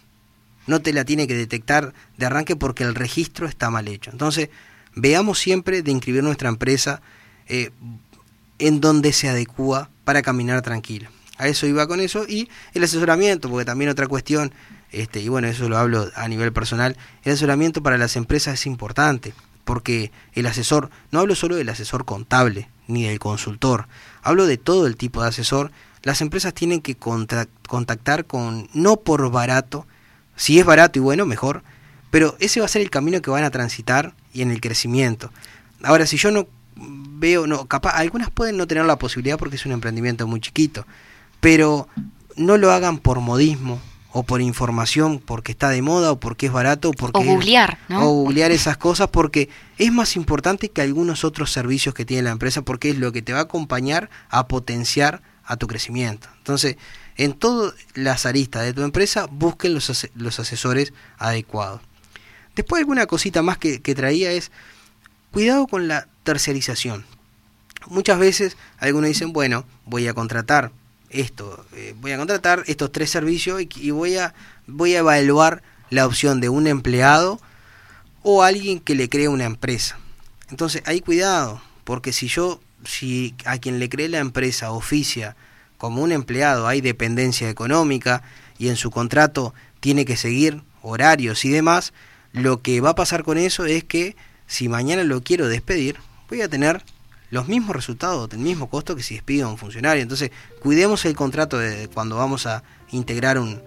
No 0.68 0.82
te 0.82 0.93
la 0.93 1.05
tiene 1.05 1.28
que 1.28 1.36
detectar 1.36 1.93
de 2.18 2.26
arranque 2.26 2.55
porque 2.55 2.84
el 2.84 2.95
registro 2.95 3.47
está 3.47 3.70
mal 3.70 3.88
hecho. 3.88 4.12
Entonces, 4.12 4.49
veamos 4.95 5.39
siempre 5.39 5.82
de 5.82 5.91
inscribir 5.91 6.24
nuestra 6.24 6.49
empresa 6.49 7.01
eh, 7.47 7.72
en 8.60 8.82
donde 8.82 9.14
se 9.14 9.30
adecua 9.30 9.89
para 10.03 10.22
caminar 10.22 10.62
tranquilo. 10.62 11.10
A 11.38 11.47
eso 11.47 11.66
iba 11.66 11.88
con 11.88 12.01
eso 12.01 12.26
y 12.28 12.49
el 12.74 12.84
asesoramiento, 12.84 13.49
porque 13.49 13.66
también 13.66 13.89
otra 13.89 14.07
cuestión, 14.07 14.53
este, 14.91 15.22
y 15.22 15.30
bueno, 15.30 15.47
eso 15.47 15.70
lo 15.70 15.78
hablo 15.78 16.10
a 16.16 16.28
nivel 16.28 16.51
personal, 16.51 16.97
el 17.24 17.32
asesoramiento 17.32 17.82
para 17.82 17.97
las 17.97 18.18
empresas 18.18 18.55
es 18.55 18.66
importante, 18.66 19.34
porque 19.64 20.12
el 20.34 20.47
asesor, 20.47 20.89
no 21.12 21.20
hablo 21.20 21.36
solo 21.36 21.55
del 21.55 21.70
asesor 21.70 22.03
contable 22.03 22.70
ni 22.88 23.03
del 23.03 23.20
consultor, 23.20 23.88
hablo 24.30 24.45
de 24.45 24.57
todo 24.57 24.88
el 24.88 24.95
tipo 24.95 25.21
de 25.21 25.30
asesor, 25.30 25.71
las 26.03 26.21
empresas 26.21 26.53
tienen 26.53 26.82
que 26.82 26.95
contactar 26.95 28.25
con, 28.25 28.69
no 28.73 28.97
por 28.97 29.30
barato, 29.32 29.86
si 30.36 30.59
es 30.59 30.65
barato 30.65 30.99
y 30.99 31.01
bueno, 31.01 31.25
mejor, 31.25 31.63
pero 32.11 32.36
ese 32.39 32.59
va 32.59 32.65
a 32.65 32.69
ser 32.69 32.82
el 32.82 32.89
camino 32.89 33.21
que 33.21 33.32
van 33.32 33.43
a 33.43 33.51
transitar 33.51 34.13
y 34.34 34.41
en 34.41 34.51
el 34.51 34.61
crecimiento. 34.61 35.32
Ahora, 35.84 36.05
si 36.05 36.17
yo 36.17 36.32
no 36.32 36.47
veo, 36.75 37.47
no, 37.47 37.65
capaz, 37.65 37.91
algunas 37.91 38.30
pueden 38.30 38.57
no 38.57 38.67
tener 38.67 38.86
la 38.86 38.97
posibilidad 38.97 39.38
porque 39.38 39.57
es 39.57 39.65
un 39.65 39.73
emprendimiento 39.73 40.27
muy 40.27 40.39
chiquito, 40.39 40.86
pero 41.39 41.88
no 42.36 42.57
lo 42.57 42.71
hagan 42.71 42.99
por 42.99 43.19
modismo 43.19 43.82
o 44.12 44.24
por 44.24 44.41
información, 44.41 45.20
porque 45.20 45.51
está 45.51 45.70
de 45.70 45.82
moda 45.82 46.12
o 46.12 46.20
porque 46.20 46.47
es 46.47 46.51
barato 46.51 46.89
o 46.89 46.93
porque 46.93 47.20
o 47.20 47.24
googlear, 47.24 47.78
¿no? 47.89 48.10
o 48.10 48.14
googlear 48.14 48.51
esas 48.51 48.78
cosas 48.78 49.10
porque 49.10 49.49
es 49.78 49.91
más 49.91 50.16
importante 50.16 50.70
que 50.70 50.82
algunos 50.82 51.24
otros 51.24 51.51
servicios 51.51 51.93
que 51.93 52.05
tiene 52.05 52.24
la 52.24 52.32
empresa 52.32 52.64
porque 52.64 52.89
es 52.89 52.97
lo 52.97 53.12
que 53.12 53.22
te 53.22 53.34
va 53.34 53.39
a 53.39 53.43
acompañar 53.43 54.10
a 54.30 54.47
potenciar 54.47 55.22
a 55.43 55.57
tu 55.57 55.68
crecimiento. 55.68 56.28
Entonces, 56.38 56.78
en 57.18 57.34
todas 57.34 57.74
las 57.93 58.26
aristas 58.26 58.64
de 58.64 58.74
tu 58.74 58.82
empresa, 58.82 59.28
busquen 59.30 59.74
los, 59.74 60.07
los 60.16 60.39
asesores 60.39 60.93
adecuados. 61.18 61.82
Después 62.55 62.82
alguna 62.82 63.05
cosita 63.05 63.41
más 63.41 63.57
que, 63.57 63.82
que 63.82 63.95
traía 63.95 64.32
es, 64.32 64.51
cuidado 65.32 65.68
con 65.68 65.88
la 65.88 66.07
tercerización. 66.24 67.05
Muchas 67.88 68.20
veces 68.20 68.57
algunos 68.78 69.07
dicen, 69.07 69.34
bueno, 69.34 69.66
voy 69.86 70.07
a 70.07 70.14
contratar 70.14 70.72
esto, 71.10 71.66
eh, 71.74 71.95
voy 71.99 72.12
a 72.12 72.18
contratar 72.18 72.64
estos 72.68 72.91
tres 72.91 73.10
servicios 73.10 73.62
y, 73.62 73.70
y 73.76 73.91
voy, 73.91 74.18
a, 74.18 74.34
voy 74.68 74.95
a 74.95 74.99
evaluar 74.99 75.64
la 75.89 76.05
opción 76.05 76.39
de 76.39 76.49
un 76.49 76.68
empleado 76.68 77.39
o 78.22 78.43
alguien 78.43 78.80
que 78.80 78.95
le 78.95 79.10
cree 79.10 79.28
una 79.28 79.45
empresa. 79.45 79.97
Entonces, 80.49 80.82
hay 80.86 81.01
cuidado, 81.01 81.62
porque 81.84 82.14
si 82.14 82.28
yo, 82.28 82.60
si 82.86 83.36
a 83.45 83.57
quien 83.57 83.80
le 83.80 83.89
cree 83.89 84.10
la 84.10 84.20
empresa 84.20 84.72
oficia 84.72 85.36
como 85.78 86.01
un 86.01 86.12
empleado, 86.12 86.68
hay 86.68 86.82
dependencia 86.82 87.49
económica 87.49 88.22
y 88.57 88.68
en 88.68 88.76
su 88.76 88.91
contrato 88.91 89.53
tiene 89.80 90.05
que 90.05 90.18
seguir 90.18 90.62
horarios 90.82 91.45
y 91.45 91.49
demás, 91.49 91.93
lo 92.34 92.62
que 92.62 92.82
va 92.82 92.91
a 92.91 92.95
pasar 92.95 93.24
con 93.24 93.38
eso 93.38 93.66
es 93.66 93.84
que 93.84 94.16
si 94.47 94.70
mañana 94.70 95.03
lo 95.03 95.24
quiero 95.24 95.47
despedir, 95.47 95.97
voy 96.30 96.41
a 96.41 96.49
tener 96.49 96.84
los 97.30 97.47
mismos 97.47 97.75
resultados, 97.75 98.30
el 98.32 98.39
mismo 98.39 98.69
costo 98.69 98.95
que 98.95 99.03
si 99.03 99.15
despido 99.15 99.47
a 99.47 99.51
un 99.51 99.57
funcionario. 99.57 100.01
Entonces, 100.03 100.32
cuidemos 100.61 101.05
el 101.05 101.15
contrato 101.15 101.57
de 101.57 101.88
cuando 101.89 102.15
vamos 102.17 102.45
a 102.45 102.63
integrar 102.91 103.38
un, 103.39 103.61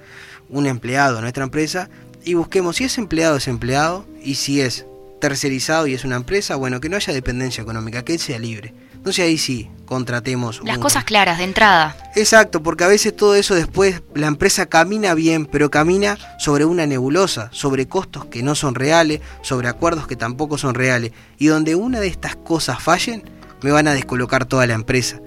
un 0.49 0.67
empleado 0.67 1.19
a 1.19 1.21
nuestra 1.21 1.45
empresa 1.45 1.89
y 2.25 2.35
busquemos 2.35 2.77
si 2.77 2.85
es 2.85 2.99
empleado 2.99 3.37
es 3.37 3.49
empleado 3.49 4.07
y 4.23 4.35
si 4.37 4.61
es 4.61 4.87
tercerizado 5.21 5.87
y 5.87 5.95
es 5.95 6.05
una 6.05 6.17
empresa, 6.17 6.57
bueno, 6.57 6.81
que 6.81 6.89
no 6.89 6.97
haya 6.97 7.13
dependencia 7.13 7.63
económica, 7.63 8.05
que 8.05 8.15
él 8.15 8.19
sea 8.19 8.39
libre. 8.41 8.75
Entonces 8.95 9.25
ahí 9.25 9.39
sí, 9.39 9.69
contratemos. 9.85 10.61
Las 10.65 10.77
un- 10.77 10.83
cosas 10.83 11.05
claras 11.05 11.39
de 11.39 11.45
entrada. 11.45 11.97
Exacto, 12.17 12.63
porque 12.63 12.85
a 12.85 12.89
veces 12.89 13.15
todo 13.17 13.35
eso 13.37 13.55
después 13.55 14.03
la 14.15 14.27
empresa 14.29 14.67
camina 14.67 15.15
bien, 15.15 15.47
pero 15.47 15.71
camina 15.71 16.19
sobre 16.39 16.65
una 16.65 16.87
nebulosa, 16.87 17.49
sobre 17.53 17.87
costos 17.87 18.25
que 18.27 18.43
no 18.43 18.55
son 18.55 18.75
reales, 18.75 19.21
sobre 19.43 19.69
acuerdos 19.69 20.07
que 20.07 20.17
tampoco 20.17 20.59
son 20.59 20.75
reales. 20.75 21.13
Y 21.39 21.47
donde 21.47 21.75
una 21.77 21.99
de 22.01 22.07
estas 22.09 22.37
cosas 22.37 22.81
fallen, 22.83 23.23
me 23.63 23.71
van 23.71 23.89
a 23.89 23.95
descolocar 23.95 24.45
toda 24.47 24.67
la 24.67 24.75
empresa. 24.75 25.21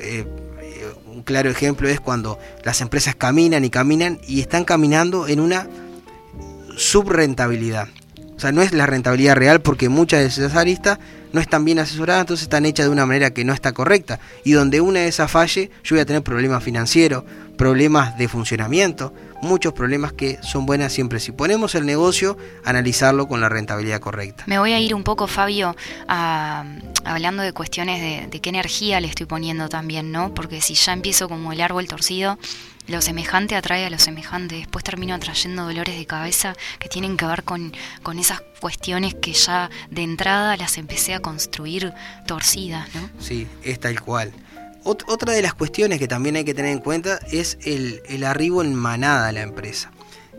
Eh, 0.00 0.24
eh, 0.60 0.92
un 1.06 1.22
claro 1.22 1.50
ejemplo 1.50 1.88
es 1.88 2.00
cuando 2.00 2.38
las 2.64 2.80
empresas 2.80 3.14
caminan 3.14 3.64
y 3.64 3.70
caminan 3.70 4.20
y 4.26 4.40
están 4.40 4.64
caminando 4.64 5.28
en 5.28 5.40
una 5.40 5.66
subrentabilidad. 6.76 7.88
O 8.36 8.40
sea, 8.40 8.52
no 8.52 8.62
es 8.62 8.72
la 8.72 8.86
rentabilidad 8.86 9.34
real 9.34 9.60
porque 9.60 9.88
muchas 9.88 10.20
de 10.20 10.26
esas 10.26 10.54
aristas 10.54 10.98
no 11.32 11.40
están 11.40 11.64
bien 11.64 11.80
asesoradas, 11.80 12.22
entonces 12.22 12.44
están 12.44 12.66
hechas 12.66 12.86
de 12.86 12.92
una 12.92 13.04
manera 13.04 13.30
que 13.30 13.44
no 13.44 13.52
está 13.52 13.72
correcta. 13.72 14.20
Y 14.44 14.52
donde 14.52 14.80
una 14.80 15.00
de 15.00 15.08
esas 15.08 15.30
falle, 15.30 15.70
yo 15.82 15.96
voy 15.96 16.00
a 16.00 16.06
tener 16.06 16.22
problemas 16.22 16.62
financieros, 16.62 17.24
problemas 17.56 18.16
de 18.16 18.28
funcionamiento, 18.28 19.12
muchos 19.42 19.72
problemas 19.72 20.12
que 20.12 20.38
son 20.42 20.66
buenas 20.66 20.92
siempre 20.92 21.20
si 21.20 21.32
ponemos 21.32 21.74
el 21.74 21.86
negocio, 21.86 22.36
analizarlo 22.64 23.28
con 23.28 23.40
la 23.40 23.48
rentabilidad 23.48 24.00
correcta. 24.00 24.44
Me 24.46 24.58
voy 24.58 24.72
a 24.72 24.80
ir 24.80 24.94
un 24.94 25.04
poco, 25.04 25.26
Fabio, 25.26 25.76
a- 26.08 26.64
hablando 27.04 27.42
de 27.42 27.52
cuestiones 27.52 28.00
de, 28.00 28.26
de 28.28 28.40
qué 28.40 28.50
energía 28.50 29.00
le 29.00 29.08
estoy 29.08 29.26
poniendo 29.26 29.68
también, 29.68 30.12
¿no? 30.12 30.34
Porque 30.34 30.60
si 30.60 30.74
ya 30.74 30.92
empiezo 30.92 31.28
como 31.28 31.52
el 31.52 31.60
árbol 31.60 31.86
torcido, 31.86 32.38
lo 32.86 33.02
semejante 33.02 33.54
atrae 33.54 33.84
a 33.84 33.90
lo 33.90 33.98
semejante. 33.98 34.56
Después 34.56 34.82
termino 34.82 35.14
atrayendo 35.14 35.64
dolores 35.66 35.96
de 35.98 36.06
cabeza 36.06 36.54
que 36.78 36.88
tienen 36.88 37.16
que 37.18 37.26
ver 37.26 37.44
con, 37.44 37.72
con 38.02 38.18
esas 38.18 38.40
cuestiones 38.60 39.14
que 39.14 39.34
ya 39.34 39.68
de 39.90 40.02
entrada 40.02 40.56
las 40.56 40.78
empecé 40.78 41.12
a 41.14 41.20
construir 41.20 41.92
torcidas, 42.26 42.88
¿no? 42.94 43.08
Sí, 43.20 43.46
es 43.62 43.78
tal 43.78 44.00
cual. 44.00 44.32
Ot- 44.88 45.04
otra 45.06 45.34
de 45.34 45.42
las 45.42 45.52
cuestiones 45.52 45.98
que 45.98 46.08
también 46.08 46.36
hay 46.36 46.44
que 46.44 46.54
tener 46.54 46.72
en 46.72 46.78
cuenta 46.78 47.18
es 47.30 47.58
el, 47.62 48.00
el 48.08 48.24
arribo 48.24 48.62
en 48.62 48.74
manada 48.74 49.28
a 49.28 49.32
la 49.32 49.42
empresa. 49.42 49.90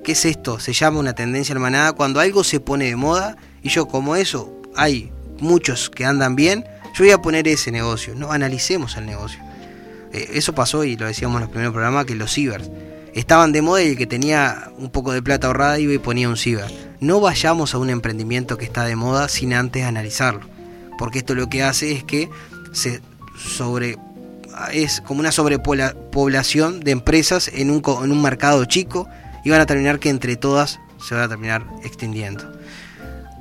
¿Qué 0.03 0.13
es 0.13 0.25
esto? 0.25 0.59
Se 0.59 0.73
llama 0.73 0.99
una 0.99 1.13
tendencia 1.13 1.53
en 1.53 1.61
manada 1.61 1.93
cuando 1.93 2.19
algo 2.19 2.43
se 2.43 2.59
pone 2.59 2.85
de 2.85 2.95
moda 2.95 3.37
y 3.61 3.69
yo 3.69 3.87
como 3.87 4.15
eso 4.15 4.51
hay 4.75 5.11
muchos 5.39 5.91
que 5.91 6.03
andan 6.03 6.35
bien, 6.35 6.65
yo 6.95 7.03
voy 7.05 7.11
a 7.11 7.21
poner 7.21 7.47
ese 7.47 7.71
negocio. 7.71 8.15
No, 8.15 8.31
analicemos 8.31 8.97
el 8.97 9.05
negocio. 9.05 9.39
Eh, 10.13 10.31
eso 10.33 10.55
pasó 10.55 10.83
y 10.83 10.97
lo 10.97 11.05
decíamos 11.05 11.35
en 11.35 11.41
los 11.41 11.49
primeros 11.51 11.73
programas 11.73 12.05
que 12.05 12.15
los 12.15 12.33
cibers 12.33 12.71
estaban 13.13 13.51
de 13.51 13.61
moda 13.61 13.83
y 13.83 13.89
el 13.89 13.97
que 13.97 14.07
tenía 14.07 14.71
un 14.77 14.89
poco 14.89 15.11
de 15.11 15.21
plata 15.21 15.45
ahorrada 15.45 15.77
iba 15.77 15.93
y 15.93 15.99
ponía 15.99 16.27
un 16.27 16.37
ciber. 16.37 16.71
No 16.99 17.19
vayamos 17.19 17.75
a 17.75 17.77
un 17.77 17.91
emprendimiento 17.91 18.57
que 18.57 18.65
está 18.65 18.83
de 18.85 18.95
moda 18.95 19.29
sin 19.29 19.53
antes 19.53 19.83
analizarlo, 19.85 20.41
porque 20.97 21.19
esto 21.19 21.35
lo 21.35 21.49
que 21.49 21.61
hace 21.61 21.91
es 21.91 22.03
que 22.03 22.29
se 22.73 23.01
sobre 23.37 23.97
es 24.73 25.01
como 25.01 25.19
una 25.19 25.31
sobrepoblación 25.31 26.79
de 26.81 26.91
empresas 26.91 27.49
en 27.53 27.71
un, 27.71 27.81
en 28.03 28.11
un 28.11 28.21
mercado 28.21 28.65
chico 28.65 29.07
y 29.43 29.49
van 29.49 29.61
a 29.61 29.65
terminar 29.65 29.99
que 29.99 30.09
entre 30.09 30.35
todas 30.35 30.79
se 31.01 31.15
van 31.15 31.23
a 31.23 31.29
terminar 31.29 31.65
extinguiendo. 31.83 32.51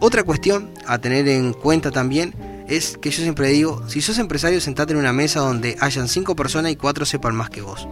Otra 0.00 0.22
cuestión 0.22 0.70
a 0.86 0.98
tener 0.98 1.26
en 1.28 1.52
cuenta 1.52 1.90
también 1.90 2.34
es 2.68 2.96
que 2.98 3.10
yo 3.10 3.22
siempre 3.22 3.48
digo, 3.48 3.82
si 3.88 4.00
sos 4.00 4.18
empresario, 4.18 4.60
sentate 4.60 4.92
en 4.92 4.98
una 4.98 5.12
mesa 5.12 5.40
donde 5.40 5.76
hayan 5.80 6.06
cinco 6.06 6.36
personas 6.36 6.70
y 6.70 6.76
cuatro 6.76 7.04
sepan 7.04 7.34
más 7.34 7.50
que 7.50 7.62
vos. 7.62 7.88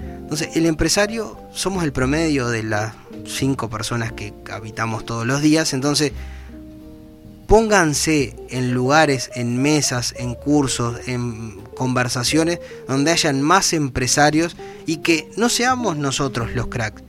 Entonces, 0.00 0.56
el 0.56 0.64
empresario 0.64 1.38
somos 1.52 1.84
el 1.84 1.92
promedio 1.92 2.48
de 2.48 2.62
las 2.62 2.94
cinco 3.26 3.68
personas 3.68 4.12
que 4.12 4.32
habitamos 4.50 5.04
todos 5.04 5.26
los 5.26 5.42
días, 5.42 5.74
entonces 5.74 6.12
pónganse 7.46 8.36
en 8.50 8.72
lugares, 8.72 9.30
en 9.34 9.60
mesas, 9.60 10.14
en 10.16 10.34
cursos, 10.34 11.00
en 11.06 11.60
conversaciones 11.76 12.60
donde 12.88 13.10
hayan 13.10 13.42
más 13.42 13.72
empresarios 13.72 14.56
y 14.86 14.98
que 14.98 15.28
no 15.36 15.48
seamos 15.48 15.96
nosotros 15.96 16.54
los 16.54 16.68
cracks, 16.68 17.02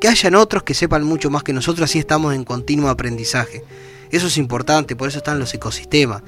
que 0.00 0.08
hayan 0.08 0.34
otros 0.34 0.62
que 0.62 0.74
sepan 0.74 1.04
mucho 1.04 1.30
más 1.30 1.42
que 1.42 1.52
nosotros, 1.52 1.90
así 1.90 1.98
estamos 1.98 2.34
en 2.34 2.44
continuo 2.44 2.88
aprendizaje. 2.88 3.64
Eso 4.10 4.26
es 4.26 4.36
importante, 4.36 4.96
por 4.96 5.08
eso 5.08 5.18
están 5.18 5.38
los 5.38 5.54
ecosistemas. 5.54 6.22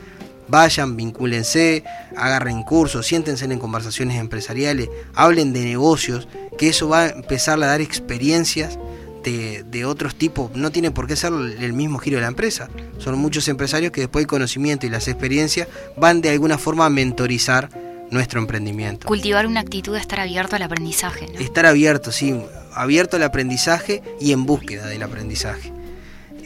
Vayan, 0.47 0.97
vincúlense, 0.97 1.85
agarren 2.17 2.63
cursos, 2.63 3.07
siéntense 3.07 3.47
en 3.47 3.59
conversaciones 3.59 4.19
empresariales, 4.19 4.91
hablen 5.15 5.53
de 5.53 5.65
negocios, 5.65 6.29
que 6.59 6.69
eso 6.69 6.89
va 6.89 7.01
a 7.01 7.09
empezar 7.09 7.63
a 7.63 7.67
dar 7.67 7.81
experiencias 7.81 8.79
de, 9.25 9.65
de 9.65 9.85
otros 9.85 10.15
tipos, 10.15 10.55
no 10.55 10.71
tiene 10.71 10.91
por 10.91 11.07
qué 11.07 11.17
ser 11.17 11.33
el 11.33 11.73
mismo 11.73 11.99
giro 11.99 12.17
de 12.17 12.23
la 12.23 12.29
empresa. 12.29 12.69
Son 12.99 13.19
muchos 13.19 13.49
empresarios 13.49 13.91
que 13.91 14.03
después 14.03 14.23
el 14.23 14.29
conocimiento 14.29 14.87
y 14.87 14.91
las 14.91 15.09
experiencias 15.09 15.67
van 15.97 16.21
de 16.21 16.31
alguna 16.31 16.59
forma 16.59 16.87
a 16.87 16.91
mentorizar 16.91 17.69
nuestro 18.11 18.41
emprendimiento. 18.41 19.07
Cultivar 19.07 19.47
una 19.47 19.61
actitud 19.61 19.93
de 19.93 20.01
estar 20.01 20.21
abierto 20.21 20.57
al 20.57 20.63
aprendizaje. 20.63 21.27
¿no? 21.33 21.41
Estar 21.41 21.67
abierto, 21.67 22.13
sí, 22.13 22.41
abierto 22.73 23.17
al 23.17 23.23
aprendizaje 23.23 24.03
y 24.21 24.33
en 24.33 24.47
búsqueda 24.47 24.87
del 24.87 25.03
aprendizaje. 25.03 25.73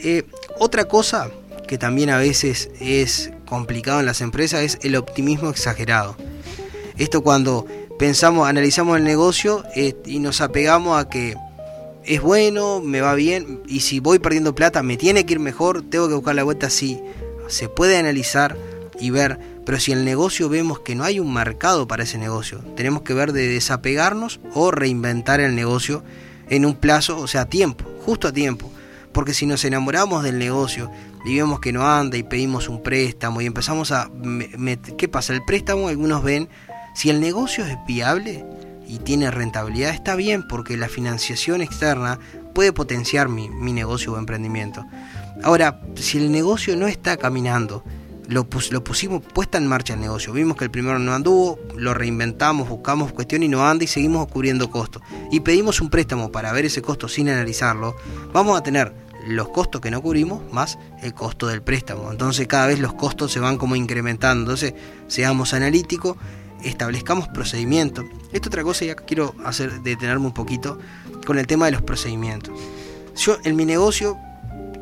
Eh, 0.01 0.23
otra 0.57 0.85
cosa 0.85 1.29
que 1.67 1.77
también 1.77 2.09
a 2.09 2.17
veces 2.17 2.71
es 2.79 3.31
complicado 3.45 3.99
en 3.99 4.05
las 4.05 4.21
empresas 4.21 4.61
es 4.61 4.79
el 4.81 4.95
optimismo 4.95 5.49
exagerado. 5.49 6.15
Esto 6.97 7.21
cuando 7.21 7.65
pensamos, 7.97 8.47
analizamos 8.47 8.97
el 8.97 9.03
negocio 9.03 9.63
eh, 9.75 9.95
y 10.05 10.19
nos 10.19 10.41
apegamos 10.41 10.99
a 10.99 11.09
que 11.09 11.35
es 12.09 12.23
bueno, 12.23 12.81
me 12.81 13.01
va 13.01 13.13
bien, 13.13 13.61
y 13.67 13.81
si 13.81 13.99
voy 13.99 14.17
perdiendo 14.17 14.55
plata, 14.55 14.81
me 14.81 14.97
tiene 14.97 15.27
que 15.27 15.33
ir 15.33 15.39
mejor, 15.39 15.83
tengo 15.83 16.07
que 16.07 16.15
buscar 16.15 16.33
la 16.33 16.43
vuelta, 16.43 16.71
sí. 16.71 16.99
Se 17.47 17.69
puede 17.69 17.97
analizar 17.97 18.57
y 18.99 19.11
ver, 19.11 19.39
pero 19.63 19.79
si 19.79 19.91
el 19.91 20.03
negocio 20.03 20.49
vemos 20.49 20.79
que 20.79 20.95
no 20.95 21.03
hay 21.03 21.19
un 21.19 21.31
mercado 21.31 21.87
para 21.87 22.01
ese 22.01 22.17
negocio, 22.17 22.61
tenemos 22.75 23.03
que 23.03 23.13
ver 23.13 23.31
de 23.31 23.47
desapegarnos 23.47 24.39
o 24.55 24.71
reinventar 24.71 25.39
el 25.39 25.55
negocio 25.55 26.03
en 26.49 26.65
un 26.65 26.75
plazo, 26.75 27.15
o 27.19 27.27
sea, 27.27 27.41
a 27.41 27.45
tiempo, 27.49 27.85
justo 28.03 28.27
a 28.27 28.33
tiempo. 28.33 28.71
Porque 29.11 29.35
si 29.35 29.45
nos 29.45 29.63
enamoramos 29.63 30.23
del 30.23 30.39
negocio 30.39 30.89
y 31.25 31.35
vemos 31.35 31.59
que 31.59 31.71
no 31.71 31.87
anda 31.87 32.17
y 32.17 32.23
pedimos 32.23 32.69
un 32.69 32.81
préstamo 32.81 33.39
y 33.41 33.45
empezamos 33.45 33.91
a... 33.91 34.09
¿Qué 34.97 35.07
pasa? 35.07 35.33
El 35.33 35.45
préstamo, 35.45 35.89
algunos 35.89 36.23
ven, 36.23 36.49
si 36.95 37.11
el 37.11 37.21
negocio 37.21 37.65
es 37.67 37.77
viable 37.87 38.43
y 38.89 38.97
tiene 38.97 39.29
rentabilidad, 39.29 39.93
está 39.93 40.15
bien 40.15 40.47
porque 40.47 40.75
la 40.75 40.89
financiación 40.89 41.61
externa 41.61 42.19
puede 42.55 42.73
potenciar 42.73 43.29
mi, 43.29 43.47
mi 43.47 43.71
negocio 43.71 44.13
o 44.13 44.17
emprendimiento. 44.17 44.83
Ahora, 45.43 45.79
si 45.95 46.17
el 46.17 46.31
negocio 46.31 46.75
no 46.75 46.87
está 46.87 47.15
caminando, 47.15 47.83
lo, 48.27 48.47
lo 48.71 48.83
pusimos 48.83 49.23
puesta 49.23 49.59
en 49.59 49.67
marcha 49.67 49.93
el 49.93 49.99
negocio. 49.99 50.33
Vimos 50.33 50.57
que 50.57 50.63
el 50.63 50.71
primero 50.71 50.97
no 50.97 51.13
anduvo, 51.13 51.59
lo 51.75 51.93
reinventamos, 51.93 52.67
buscamos 52.67 53.11
cuestión 53.11 53.43
y 53.43 53.47
no 53.47 53.67
anda 53.67 53.83
y 53.83 53.87
seguimos 53.87 54.27
cubriendo 54.27 54.69
costos. 54.71 55.03
Y 55.31 55.41
pedimos 55.41 55.81
un 55.81 55.89
préstamo 55.89 56.31
para 56.31 56.51
ver 56.51 56.65
ese 56.65 56.81
costo 56.81 57.07
sin 57.07 57.29
analizarlo. 57.29 57.95
Vamos 58.33 58.57
a 58.57 58.63
tener 58.63 58.93
los 59.27 59.49
costos 59.49 59.81
que 59.81 59.91
no 59.91 60.01
cubrimos 60.01 60.41
más 60.51 60.79
el 61.01 61.13
costo 61.13 61.47
del 61.47 61.61
préstamo. 61.61 62.11
Entonces 62.11 62.47
cada 62.47 62.67
vez 62.67 62.79
los 62.79 62.93
costos 62.93 63.31
se 63.31 63.39
van 63.39 63.57
como 63.57 63.75
incrementando. 63.75 64.41
Entonces 64.41 64.73
seamos 65.07 65.53
analíticos, 65.53 66.17
establezcamos 66.63 67.27
procedimientos. 67.29 68.05
Esta 68.31 68.47
otra 68.49 68.63
cosa 68.63 68.85
ya 68.85 68.95
quiero 68.95 69.33
hacer 69.45 69.81
detenerme 69.81 70.25
un 70.27 70.33
poquito 70.33 70.79
con 71.25 71.37
el 71.39 71.47
tema 71.47 71.65
de 71.65 71.71
los 71.73 71.81
procedimientos. 71.81 72.53
Yo 73.15 73.37
en 73.43 73.55
mi 73.55 73.65
negocio 73.65 74.17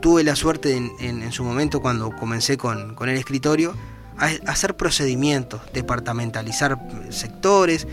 tuve 0.02 0.24
la 0.24 0.36
suerte 0.36 0.76
en, 0.76 0.92
en- 1.00 1.24
en 1.24 1.32
su 1.32 1.44
momento 1.44 1.82
cuando 1.82 2.12
comencé 2.12 2.58
con, 2.58 2.94
con 2.96 3.10
el 3.10 3.18
escritorio 3.18 3.74
a, 4.18 4.26
a 4.28 4.52
hacer 4.52 4.76
procedimientos, 4.78 5.62
departamentalizar 5.74 6.78
sectores 7.10 7.88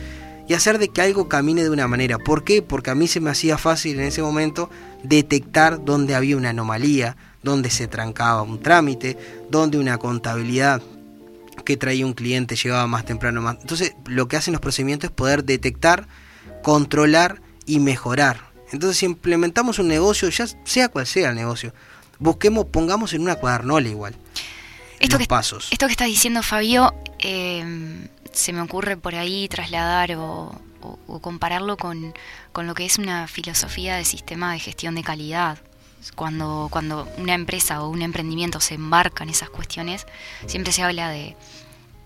y 0.46 0.52
hacer 0.52 0.78
de 0.78 0.88
que 0.88 1.00
algo 1.00 1.28
camine 1.28 1.62
de 1.62 1.70
una 1.70 1.88
manera. 1.88 2.18
¿Por 2.18 2.44
qué? 2.44 2.60
Porque 2.60 2.90
a 2.90 2.94
mí 2.94 3.08
se 3.08 3.20
me 3.20 3.30
hacía 3.30 3.56
fácil 3.56 3.98
en 3.98 4.06
ese 4.06 4.20
momento 4.22 4.68
detectar 5.02 5.84
dónde 5.84 6.14
había 6.14 6.36
una 6.36 6.50
anomalía, 6.50 7.16
dónde 7.42 7.70
se 7.70 7.88
trancaba 7.88 8.42
un 8.42 8.60
trámite, 8.60 9.16
dónde 9.50 9.78
una 9.78 9.96
contabilidad 9.98 10.82
que 11.64 11.76
traía 11.76 12.04
un 12.06 12.12
cliente 12.14 12.56
llegaba 12.56 12.86
más 12.86 13.04
temprano 13.04 13.40
más. 13.42 13.56
Entonces, 13.60 13.94
lo 14.06 14.28
que 14.28 14.36
hacen 14.36 14.52
los 14.52 14.60
procedimientos 14.60 15.10
es 15.10 15.14
poder 15.16 15.44
detectar, 15.44 16.06
controlar 16.62 17.40
y 17.66 17.80
mejorar. 17.80 18.52
Entonces, 18.72 18.98
si 18.98 19.06
implementamos 19.06 19.78
un 19.78 19.88
negocio, 19.88 20.28
ya 20.28 20.46
sea 20.64 20.88
cual 20.88 21.06
sea 21.06 21.30
el 21.30 21.36
negocio, 21.36 21.72
busquemos, 22.18 22.66
pongamos 22.66 23.12
en 23.12 23.22
una 23.22 23.36
cuadernola 23.36 23.88
igual 23.88 24.14
Esto 25.00 25.16
los 25.16 25.22
que, 25.22 25.26
pasos. 25.28 25.68
esto 25.70 25.86
que 25.86 25.92
estás 25.92 26.08
diciendo, 26.08 26.42
Fabio, 26.42 26.94
eh, 27.20 28.08
se 28.32 28.52
me 28.52 28.60
ocurre 28.60 28.96
por 28.96 29.14
ahí 29.14 29.48
trasladar 29.48 30.12
o, 30.16 30.60
o- 30.82 30.98
o 31.06 31.20
compararlo 31.20 31.76
con, 31.76 32.14
con 32.52 32.66
lo 32.66 32.74
que 32.74 32.84
es 32.84 32.98
una 32.98 33.26
filosofía 33.28 33.96
de 33.96 34.04
sistema 34.04 34.52
de 34.52 34.58
gestión 34.58 34.94
de 34.94 35.02
calidad. 35.02 35.58
Cuando, 36.12 36.68
cuando 36.70 37.08
una 37.18 37.34
empresa 37.34 37.82
o 37.82 37.88
un 37.88 38.02
emprendimiento 38.02 38.60
se 38.60 38.74
embarca 38.74 39.24
en 39.24 39.30
esas 39.30 39.50
cuestiones, 39.50 40.06
siempre 40.46 40.72
se 40.72 40.82
habla 40.82 41.08
de, 41.10 41.36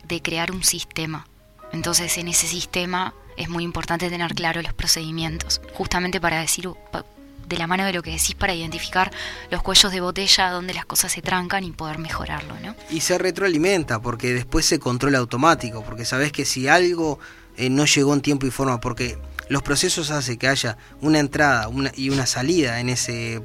de 0.07 0.23
crear 0.23 0.53
un 0.53 0.65
sistema. 0.65 1.27
Entonces, 1.73 2.17
en 2.19 2.29
ese 2.29 2.47
sistema 2.47 3.15
es 3.37 3.49
muy 3.49 3.65
importante 3.65 4.11
tener 4.11 4.35
claro 4.35 4.63
los 4.63 4.73
procedimientos, 4.73 5.61
justamente 5.75 6.21
para 6.21 6.41
decir, 6.41 6.69
de 7.49 7.57
la 7.57 7.67
mano 7.67 7.85
de 7.85 7.93
lo 7.93 8.03
que 8.03 8.11
decís, 8.11 8.35
para 8.35 8.55
identificar 8.55 9.11
los 9.51 9.63
cuellos 9.63 9.91
de 9.93 10.01
botella 10.01 10.51
donde 10.51 10.75
las 10.75 10.85
cosas 10.85 11.13
se 11.13 11.23
trancan 11.23 11.65
y 11.65 11.71
poder 11.71 11.99
mejorarlo, 11.99 12.55
¿no? 12.61 12.75
Y 12.91 13.01
se 13.01 13.17
retroalimenta, 13.17 14.01
porque 14.01 14.35
después 14.35 14.67
se 14.67 14.79
controla 14.79 15.19
automático, 15.19 15.83
porque 15.83 16.05
sabes 16.05 16.33
que 16.33 16.45
si 16.45 16.69
algo 16.69 17.19
eh, 17.57 17.71
no 17.71 17.87
llegó 17.87 18.13
en 18.13 18.21
tiempo 18.21 18.47
y 18.47 18.51
forma, 18.51 18.81
porque 18.81 19.19
los 19.49 19.63
procesos 19.63 20.11
hacen 20.11 20.37
que 20.39 20.49
haya 20.49 20.77
una 21.01 21.19
entrada 21.19 21.69
una, 21.69 21.91
y 21.97 22.11
una 22.11 22.27
salida 22.27 22.81
en 22.81 22.89
ese... 22.91 23.43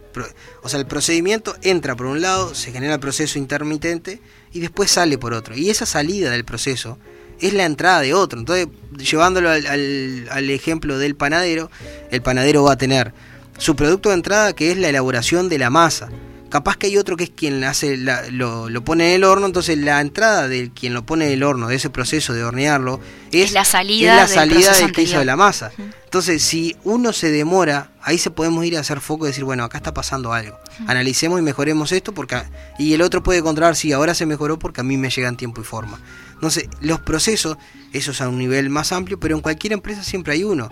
o 0.61 0.69
sea, 0.69 0.79
el 0.79 0.85
procedimiento 0.85 1.55
entra 1.61 1.95
por 1.95 2.07
un 2.07 2.21
lado, 2.21 2.53
se 2.55 2.71
genera 2.71 2.95
el 2.95 2.99
proceso 2.99 3.39
intermitente 3.39 4.21
y 4.51 4.59
después 4.59 4.91
sale 4.91 5.17
por 5.17 5.33
otro. 5.33 5.55
Y 5.55 5.69
esa 5.69 5.85
salida 5.85 6.31
del 6.31 6.43
proceso 6.45 6.97
es 7.39 7.53
la 7.53 7.65
entrada 7.65 8.01
de 8.01 8.13
otro. 8.13 8.39
Entonces, 8.39 8.67
llevándolo 8.97 9.49
al- 9.49 10.27
al 10.29 10.49
ejemplo 10.49 10.97
del 10.97 11.15
panadero, 11.15 11.71
el 12.11 12.21
panadero 12.21 12.63
va 12.63 12.73
a 12.73 12.77
tener 12.77 13.13
su 13.57 13.75
producto 13.75 14.09
de 14.09 14.15
entrada 14.15 14.53
que 14.53 14.71
es 14.71 14.77
la 14.77 14.89
elaboración 14.89 15.47
de 15.49 15.57
la 15.59 15.69
masa. 15.69 16.09
Capaz 16.53 16.77
que 16.77 16.85
hay 16.85 16.97
otro 16.99 17.17
que 17.17 17.23
es 17.23 17.29
quien 17.31 17.63
hace 17.63 17.97
la- 17.97 18.29
lo, 18.29 18.69
lo 18.69 18.83
pone 18.83 19.07
en 19.09 19.15
el 19.15 19.23
horno, 19.23 19.47
entonces 19.47 19.75
la 19.75 19.99
entrada 20.01 20.47
de 20.47 20.69
quien 20.71 20.93
lo 20.93 21.03
pone 21.03 21.25
en 21.25 21.31
el 21.31 21.41
horno, 21.41 21.67
de 21.67 21.75
ese 21.77 21.89
proceso 21.89 22.31
de 22.31 22.43
hornearlo, 22.43 22.99
es, 23.31 23.45
Es 23.45 23.51
la 23.53 23.65
salida 23.65 24.11
es 24.11 24.15
la 24.17 24.25
del 24.27 24.35
salida 24.35 24.55
proceso 24.67 24.85
del 24.85 24.91
que 24.95 25.01
hizo 25.01 25.17
de 25.17 25.25
la 25.25 25.35
masa. 25.35 25.71
Entonces, 26.03 26.43
si 26.43 26.75
uno 26.83 27.11
se 27.11 27.31
demora, 27.31 27.89
ahí 28.03 28.19
se 28.19 28.29
podemos 28.29 28.63
ir 28.65 28.77
a 28.77 28.81
hacer 28.81 29.01
foco 29.01 29.25
y 29.25 29.29
decir, 29.29 29.43
bueno, 29.45 29.63
acá 29.63 29.77
está 29.79 29.95
pasando 29.95 30.31
algo. 30.31 30.59
Analicemos 30.85 31.39
y 31.39 31.41
mejoremos 31.41 31.91
esto 31.91 32.13
porque 32.13 32.43
y 32.77 32.93
el 32.93 33.01
otro 33.01 33.23
puede 33.23 33.41
controlar 33.41 33.75
si 33.75 33.91
ahora 33.91 34.13
se 34.13 34.27
mejoró 34.27 34.59
porque 34.59 34.81
a 34.81 34.83
mí 34.83 34.95
me 34.95 35.09
llega 35.09 35.27
en 35.27 35.37
tiempo 35.37 35.59
y 35.59 35.63
forma. 35.63 35.99
Entonces, 36.35 36.67
los 36.81 36.99
procesos, 36.99 37.57
eso 37.93 38.11
es 38.11 38.21
a 38.21 38.29
un 38.29 38.37
nivel 38.37 38.69
más 38.69 38.91
amplio, 38.91 39.19
pero 39.19 39.35
en 39.35 39.41
cualquier 39.41 39.73
empresa 39.73 40.03
siempre 40.03 40.33
hay 40.33 40.43
uno. 40.43 40.69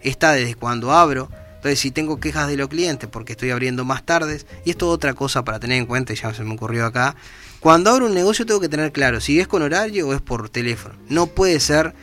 Está 0.00 0.32
desde 0.32 0.54
cuando 0.54 0.92
abro, 0.92 1.28
entonces 1.60 1.78
si 1.78 1.90
tengo 1.90 2.18
quejas 2.20 2.48
de 2.48 2.56
los 2.56 2.68
clientes 2.68 3.06
porque 3.12 3.32
estoy 3.32 3.50
abriendo 3.50 3.84
más 3.84 4.02
tardes, 4.02 4.46
y 4.64 4.70
esto 4.70 4.86
es 4.86 4.94
otra 4.94 5.12
cosa 5.12 5.44
para 5.44 5.60
tener 5.60 5.76
en 5.76 5.84
cuenta, 5.84 6.14
ya 6.14 6.32
se 6.32 6.42
me 6.42 6.54
ocurrió 6.54 6.86
acá, 6.86 7.16
cuando 7.60 7.90
abro 7.90 8.06
un 8.06 8.14
negocio 8.14 8.46
tengo 8.46 8.60
que 8.60 8.70
tener 8.70 8.92
claro 8.92 9.20
si 9.20 9.38
es 9.38 9.46
con 9.46 9.60
horario 9.60 10.08
o 10.08 10.14
es 10.14 10.22
por 10.22 10.48
teléfono. 10.48 10.94
No 11.10 11.26
puede 11.26 11.60
ser 11.60 11.94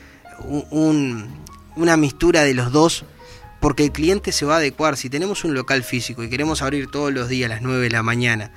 un- 0.45 0.66
un- 0.70 1.43
una 1.76 1.97
mistura 1.97 2.43
de 2.43 2.53
los 2.53 2.72
dos 2.72 3.03
porque 3.60 3.86
el 3.86 3.91
cliente 3.91 4.32
se 4.32 4.45
va 4.45 4.53
a 4.53 4.58
adecuar. 4.58 4.95
Si 4.95 5.10
tenemos 5.10 5.43
un 5.43 5.55
local 5.55 5.84
físico 5.84 6.24
y 6.24 6.30
queremos 6.30 6.62
abrir 6.62 6.91
todos 6.91 7.12
los 7.12 7.28
días 7.28 7.49
a 7.49 7.55
las 7.55 7.64
9 7.64 7.82
de 7.82 7.89
la 7.89 8.03
mañana, 8.03 8.51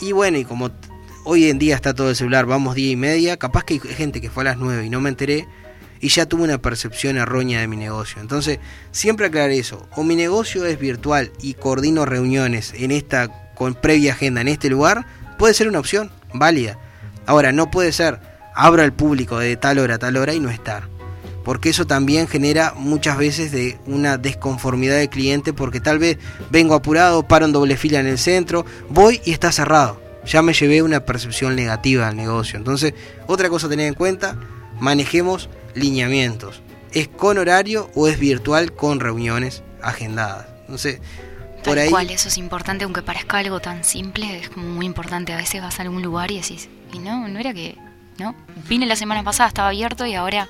y 0.00 0.12
bueno, 0.12 0.38
y 0.38 0.46
como 0.46 0.70
hoy 1.24 1.50
en 1.50 1.58
día 1.58 1.74
está 1.74 1.92
todo 1.92 2.08
el 2.08 2.16
celular, 2.16 2.46
vamos 2.46 2.74
día 2.74 2.90
y 2.90 2.96
media, 2.96 3.36
capaz 3.36 3.64
que 3.64 3.74
hay 3.74 3.80
gente 3.80 4.22
que 4.22 4.30
fue 4.30 4.42
a 4.42 4.44
las 4.44 4.56
9 4.56 4.86
y 4.86 4.88
no 4.88 5.02
me 5.02 5.10
enteré, 5.10 5.46
y 6.00 6.08
ya 6.08 6.26
tuve 6.26 6.44
una 6.44 6.62
percepción 6.62 7.18
errónea 7.18 7.60
de 7.60 7.68
mi 7.68 7.76
negocio. 7.76 8.20
Entonces, 8.20 8.58
siempre 8.90 9.26
aclarar 9.26 9.50
eso. 9.50 9.88
O 9.96 10.02
mi 10.02 10.16
negocio 10.16 10.64
es 10.64 10.78
virtual 10.78 11.30
y 11.40 11.54
coordino 11.54 12.06
reuniones 12.06 12.72
en 12.76 12.90
esta 12.90 13.52
con 13.54 13.74
previa 13.74 14.14
agenda 14.14 14.40
en 14.40 14.48
este 14.48 14.70
lugar, 14.70 15.04
puede 15.38 15.52
ser 15.52 15.68
una 15.68 15.80
opción 15.80 16.10
válida. 16.32 16.78
Ahora, 17.26 17.52
no 17.52 17.70
puede 17.70 17.92
ser 17.92 18.18
abro 18.54 18.82
al 18.82 18.94
público 18.94 19.38
de 19.38 19.54
tal 19.56 19.78
hora 19.78 19.96
a 19.96 19.98
tal 19.98 20.16
hora 20.16 20.32
y 20.32 20.40
no 20.40 20.48
estar. 20.48 20.88
Porque 21.44 21.68
eso 21.68 21.86
también 21.86 22.26
genera 22.26 22.72
muchas 22.74 23.18
veces 23.18 23.52
de 23.52 23.78
una 23.86 24.16
desconformidad 24.16 24.96
del 24.96 25.10
cliente 25.10 25.52
porque 25.52 25.80
tal 25.80 25.98
vez 25.98 26.16
vengo 26.50 26.74
apurado, 26.74 27.28
paro 27.28 27.44
en 27.44 27.52
doble 27.52 27.76
fila 27.76 28.00
en 28.00 28.06
el 28.06 28.18
centro, 28.18 28.64
voy 28.88 29.20
y 29.26 29.32
está 29.32 29.52
cerrado. 29.52 30.00
Ya 30.24 30.40
me 30.40 30.54
llevé 30.54 30.82
una 30.82 31.00
percepción 31.00 31.54
negativa 31.54 32.08
al 32.08 32.16
negocio. 32.16 32.58
Entonces, 32.58 32.94
otra 33.26 33.50
cosa 33.50 33.66
a 33.66 33.70
tener 33.70 33.88
en 33.88 33.94
cuenta, 33.94 34.36
manejemos 34.78 35.50
lineamientos. 35.74 36.62
¿Es 36.92 37.08
con 37.08 37.38
horario 37.38 37.90
o 37.94 38.08
es 38.08 38.18
virtual 38.18 38.72
con 38.72 39.00
reuniones 39.00 39.62
agendadas? 39.82 40.46
Entonces, 40.62 41.00
por 41.64 41.74
Tal 41.74 41.78
ahí... 41.78 41.90
cual, 41.90 42.10
eso 42.10 42.28
es 42.28 42.38
importante, 42.38 42.84
aunque 42.84 43.02
parezca 43.02 43.38
algo 43.38 43.60
tan 43.60 43.84
simple, 43.84 44.38
es 44.38 44.48
como 44.48 44.68
muy 44.68 44.86
importante. 44.86 45.32
A 45.32 45.36
veces 45.36 45.60
vas 45.62 45.78
a 45.78 45.82
algún 45.82 46.02
lugar 46.02 46.30
y 46.30 46.40
decís, 46.40 46.68
y 46.92 46.98
no, 46.98 47.28
no 47.28 47.38
era 47.38 47.54
que, 47.54 47.76
¿no? 48.18 48.34
Vine 48.68 48.86
la 48.86 48.96
semana 48.96 49.22
pasada, 49.22 49.48
estaba 49.48 49.68
abierto 49.68 50.06
y 50.06 50.14
ahora 50.14 50.48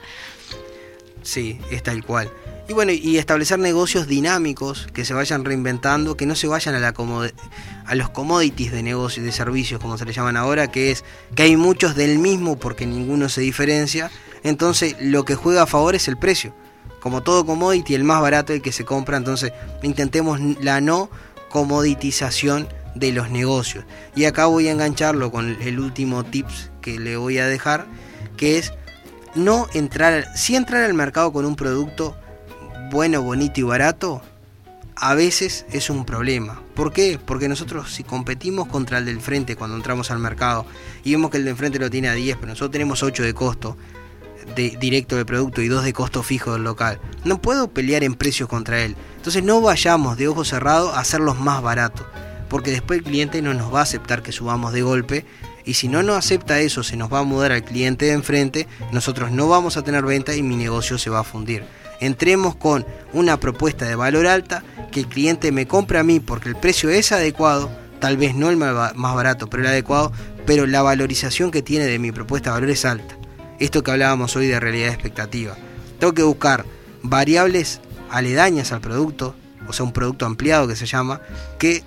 Sí, 1.23 1.59
es 1.71 1.83
tal 1.83 2.05
cual. 2.05 2.31
Y 2.69 2.73
bueno, 2.73 2.93
y 2.93 3.19
establecer 3.19 3.59
negocios 3.59 4.07
dinámicos 4.07 4.87
que 4.93 5.05
se 5.05 5.13
vayan 5.13 5.45
reinventando, 5.45 6.17
que 6.17 6.25
no 6.25 6.37
se 6.37 6.47
vayan 6.47 6.75
a, 6.77 6.79
la 6.79 6.95
a 7.85 7.95
los 7.95 8.11
commodities 8.11 8.71
de 8.71 8.83
negocios, 8.83 9.27
de 9.27 9.33
servicios, 9.33 9.81
como 9.81 9.99
se 9.99 10.05
le 10.05 10.13
llaman 10.13 10.37
ahora, 10.37 10.71
que 10.71 10.93
es 10.93 11.05
que 11.35 11.43
hay 11.43 11.57
muchos 11.57 11.97
del 11.97 12.19
mismo 12.19 12.59
porque 12.59 12.87
ninguno 12.87 13.29
se 13.29 13.41
diferencia. 13.41 14.11
Entonces, 14.43 14.97
lo 15.01 15.25
que 15.25 15.35
juega 15.35 15.63
a 15.63 15.67
favor 15.67 15.95
es 15.95 16.09
el 16.09 16.17
precio. 16.17 16.55
Como 17.01 17.23
todo 17.23 17.47
commodity, 17.47 17.95
el 17.95 18.05
más 18.05 18.21
barato 18.21 18.53
el 18.53 18.63
que 18.63 18.73
se 18.73 18.85
compra. 18.85 19.17
Entonces, 19.17 19.53
intentemos 19.83 20.41
la 20.61 20.81
no 20.81 21.11
comoditización 21.49 22.69
de 22.95 23.13
los 23.13 23.31
negocios. 23.31 23.85
Y 24.15 24.25
acá 24.25 24.47
voy 24.47 24.69
a 24.69 24.73
engancharlo 24.73 25.31
con 25.31 25.61
el 25.61 25.79
último 25.79 26.25
tips 26.25 26.71
que 26.81 26.99
le 26.99 27.17
voy 27.17 27.39
a 27.39 27.47
dejar, 27.47 27.87
que 28.37 28.59
es 28.59 28.73
no 29.35 29.69
entrar, 29.75 30.27
si 30.37 30.57
entrar 30.57 30.85
al 30.85 30.95
mercado 30.95 31.33
con 31.33 31.45
un 31.45 31.57
producto 31.57 32.17
bueno, 32.91 33.23
bonito 33.23 33.61
y 33.61 33.63
barato, 33.63 34.23
a 34.97 35.15
veces 35.15 35.65
es 35.73 35.89
un 35.89 36.05
problema. 36.05 36.63
¿Por 36.75 36.93
qué? 36.93 37.19
Porque 37.25 37.49
nosotros 37.49 37.93
si 37.93 38.05
competimos 38.05 38.69
contra 38.69 38.99
el 38.99 39.07
del 39.07 39.21
frente 39.21 39.57
cuando 39.57 39.77
entramos 39.77 40.11
al 40.11 40.19
mercado 40.19 40.67
y 41.05 41.13
vemos 41.13 41.31
que 41.31 41.39
el 41.39 41.45
del 41.45 41.57
frente 41.57 41.79
lo 41.79 41.89
tiene 41.89 42.09
a 42.09 42.15
10, 42.15 42.37
pero 42.37 42.49
nosotros 42.49 42.73
tenemos 42.73 43.03
8 43.03 43.23
de 43.23 43.33
costo 43.33 43.77
de, 44.55 44.77
directo 44.81 45.17
del 45.17 45.27
producto 45.27 45.63
y 45.63 45.69
2 45.69 45.85
de 45.85 45.93
costo 45.93 46.23
fijo 46.23 46.53
del 46.53 46.65
local, 46.65 47.01
no 47.25 47.41
puedo 47.41 47.71
pelear 47.71 48.05
en 48.05 48.15
precios 48.15 48.49
contra 48.49 48.83
él. 48.83 48.97
Entonces 49.17 49.43
no 49.43 49.61
vayamos 49.61 50.17
de 50.17 50.29
ojo 50.29 50.45
cerrado 50.45 50.93
a 50.93 51.01
hacerlos 51.01 51.39
más 51.39 51.63
baratos, 51.63 52.07
porque 52.49 52.71
después 52.71 52.99
el 52.99 53.05
cliente 53.05 53.43
no 53.43 53.55
nos 53.55 53.73
va 53.73 53.81
a 53.81 53.85
aceptar 53.85 54.23
que 54.23 54.33
subamos 54.33 54.73
de 54.73 54.83
golpe 54.83 55.27
y 55.65 55.75
si 55.75 55.89
no 55.89 56.03
nos 56.03 56.17
acepta 56.17 56.61
eso, 56.61 56.83
se 56.83 56.97
nos 56.97 57.13
va 57.13 57.21
a 57.21 57.25
mudar 57.25 57.53
al 57.53 57.65
cliente 57.65 58.07
de 58.07 58.13
enfrente, 58.13 58.67
nosotros 58.93 59.31
no 59.31 59.49
vamos 59.49 59.77
a 59.77 59.83
tener 59.83 60.05
venta 60.05 60.35
y 60.35 60.43
mi 60.43 60.57
negocio 60.57 60.99
se 60.99 61.11
va 61.11 61.21
a 61.21 61.25
fundir. 61.25 61.65
Entremos 62.01 62.57
con 62.57 62.87
una 63.13 63.39
propuesta 63.39 63.85
de 63.85 63.95
valor 63.95 64.27
alta, 64.27 64.65
que 64.91 65.01
el 65.01 65.07
cliente 65.07 65.53
me 65.53 65.69
compre 65.69 65.99
a 65.99 66.03
mí 66.03 66.19
porque 66.19 66.49
el 66.49 66.57
precio 66.57 66.89
es 66.89 67.13
adecuado, 67.13 67.71
tal 68.01 68.17
vez 68.17 68.35
no 68.35 68.49
el 68.49 68.57
más 68.57 68.95
barato, 68.97 69.49
pero 69.49 69.63
el 69.63 69.69
adecuado, 69.69 70.13
pero 70.47 70.67
la 70.67 70.83
valorización 70.83 71.51
que 71.51 71.63
tiene 71.63 71.85
de 71.85 71.99
mi 71.99 72.11
propuesta 72.11 72.51
de 72.51 72.55
valor 72.55 72.71
es 72.71 72.85
alta. 72.85 73.20
Esto 73.61 73.83
que 73.83 73.91
hablábamos 73.91 74.35
hoy 74.37 74.47
de 74.47 74.59
realidad 74.59 74.89
expectativa. 74.89 75.55
Tengo 75.99 76.15
que 76.15 76.23
buscar 76.23 76.65
variables 77.03 77.81
aledañas 78.11 78.73
al 78.73 78.81
producto, 78.81 79.37
o 79.69 79.75
sea, 79.75 79.85
un 79.85 79.93
producto 79.93 80.25
ampliado 80.25 80.67
que 80.67 80.77
se 80.77 80.87
llama, 80.87 81.21
que 81.59 81.85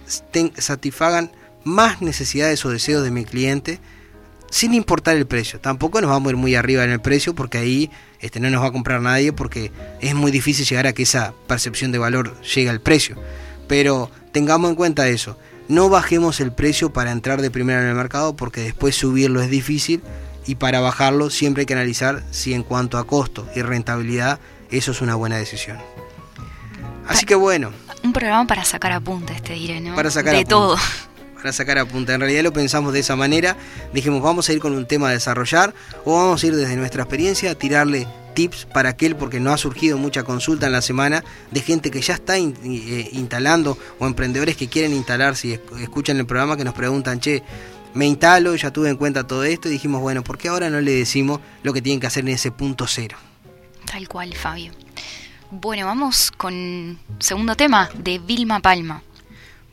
satisfagan 0.57 1.31
más 1.63 2.01
necesidades 2.01 2.63
o 2.65 2.69
deseos 2.69 3.03
de 3.03 3.09
mi 3.09 3.25
cliente 3.25 3.79
sin 4.51 4.75
importar 4.75 5.17
el 5.17 5.25
precio. 5.25 5.59
Tampoco 5.59 5.99
nos 5.99 6.11
vamos 6.11 6.27
a 6.27 6.29
ir 6.31 6.37
muy 6.37 6.53
arriba 6.53 6.83
en 6.83 6.91
el 6.91 7.01
precio 7.01 7.33
porque 7.33 7.57
ahí 7.57 7.89
este, 8.19 8.39
no 8.39 8.51
nos 8.51 8.61
va 8.61 8.67
a 8.67 8.71
comprar 8.71 9.01
nadie 9.01 9.33
porque 9.33 9.71
es 9.99 10.13
muy 10.13 10.29
difícil 10.29 10.67
llegar 10.67 10.85
a 10.85 10.93
que 10.93 11.03
esa 11.03 11.33
percepción 11.47 11.91
de 11.91 11.97
valor 11.97 12.39
llegue 12.41 12.69
al 12.69 12.81
precio. 12.81 13.17
Pero 13.67 14.11
tengamos 14.31 14.69
en 14.69 14.75
cuenta 14.75 15.07
eso. 15.07 15.39
No 15.69 15.89
bajemos 15.89 16.39
el 16.39 16.51
precio 16.51 16.93
para 16.93 17.11
entrar 17.11 17.41
de 17.41 17.49
primera 17.49 17.81
en 17.81 17.87
el 17.87 17.95
mercado 17.95 18.35
porque 18.35 18.61
después 18.61 18.95
subirlo 18.95 19.41
es 19.41 19.49
difícil 19.49 20.03
y 20.45 20.55
para 20.55 20.79
bajarlo 20.79 21.29
siempre 21.29 21.61
hay 21.61 21.65
que 21.65 21.73
analizar 21.73 22.23
si 22.31 22.53
en 22.53 22.63
cuanto 22.63 22.97
a 22.97 23.05
costo 23.07 23.47
y 23.55 23.61
rentabilidad 23.61 24.39
eso 24.71 24.91
es 24.91 25.01
una 25.01 25.15
buena 25.15 25.37
decisión. 25.37 25.77
Así 27.07 27.25
que 27.25 27.35
bueno, 27.35 27.71
Un 28.03 28.13
programa 28.13 28.45
para 28.47 28.65
sacar 28.65 28.91
apuntes, 28.91 29.41
te 29.41 29.53
diré, 29.53 29.79
¿no? 29.81 29.95
Para 29.95 30.09
sacar 30.11 30.35
De 30.35 30.45
todo. 30.45 30.77
para 31.35 31.51
sacar 31.53 31.77
a 31.77 31.85
punta. 31.85 32.13
En 32.13 32.21
realidad 32.21 32.43
lo 32.43 32.53
pensamos 32.53 32.93
de 32.93 32.99
esa 32.99 33.15
manera. 33.17 33.57
Dijimos, 33.93 34.21
vamos 34.21 34.47
a 34.49 34.53
ir 34.53 34.59
con 34.59 34.73
un 34.73 34.85
tema 34.87 35.09
a 35.09 35.11
desarrollar 35.11 35.73
o 36.05 36.15
vamos 36.17 36.41
a 36.43 36.47
ir 36.47 36.55
desde 36.55 36.75
nuestra 36.77 37.03
experiencia 37.03 37.51
a 37.51 37.55
tirarle 37.55 38.07
tips 38.33 38.65
para 38.73 38.89
aquel 38.89 39.15
porque 39.15 39.39
no 39.41 39.51
ha 39.53 39.57
surgido 39.57 39.97
mucha 39.97 40.23
consulta 40.23 40.65
en 40.67 40.71
la 40.71 40.81
semana 40.81 41.23
de 41.51 41.59
gente 41.61 41.91
que 41.91 42.01
ya 42.01 42.13
está 42.15 42.37
in- 42.37 42.55
eh, 42.63 43.09
instalando 43.11 43.77
o 43.99 44.07
emprendedores 44.07 44.55
que 44.57 44.67
quieren 44.69 44.93
instalar 44.93 45.35
si 45.35 45.53
esc- 45.55 45.79
escuchan 45.81 46.17
el 46.17 46.25
programa 46.25 46.55
que 46.57 46.63
nos 46.63 46.73
preguntan, 46.73 47.19
che, 47.19 47.43
me 47.93 48.05
instalo, 48.07 48.55
ya 48.55 48.71
tuve 48.71 48.89
en 48.89 48.97
cuenta 48.97 49.25
todo 49.25 49.43
esto 49.43 49.67
y 49.67 49.71
dijimos, 49.71 50.01
bueno, 50.01 50.23
¿por 50.23 50.37
qué 50.37 50.49
ahora 50.49 50.69
no 50.69 50.81
le 50.81 50.91
decimos 50.91 51.39
lo 51.61 51.73
que 51.73 51.81
tienen 51.81 51.99
que 51.99 52.07
hacer 52.07 52.23
en 52.23 52.33
ese 52.33 52.51
punto 52.51 52.87
cero? 52.87 53.17
Tal 53.85 54.07
cual, 54.07 54.33
Fabio. 54.33 54.71
Bueno, 55.51 55.85
vamos 55.85 56.31
con 56.31 56.97
segundo 57.19 57.55
tema 57.55 57.89
de 57.93 58.19
Vilma 58.19 58.59
Palma. 58.59 59.03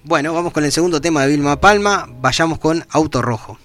Bueno, 0.05 0.35
vamos 0.35 0.53
con 0.53 0.65
el 0.65 0.73
segundo 0.73 1.01
tema 1.01 1.23
de 1.23 1.29
Vilma 1.29 1.61
Palma, 1.61 2.07
vayamos 2.21 2.59
con 2.59 2.85
Auto 2.91 3.23
Rojo. 3.23 3.59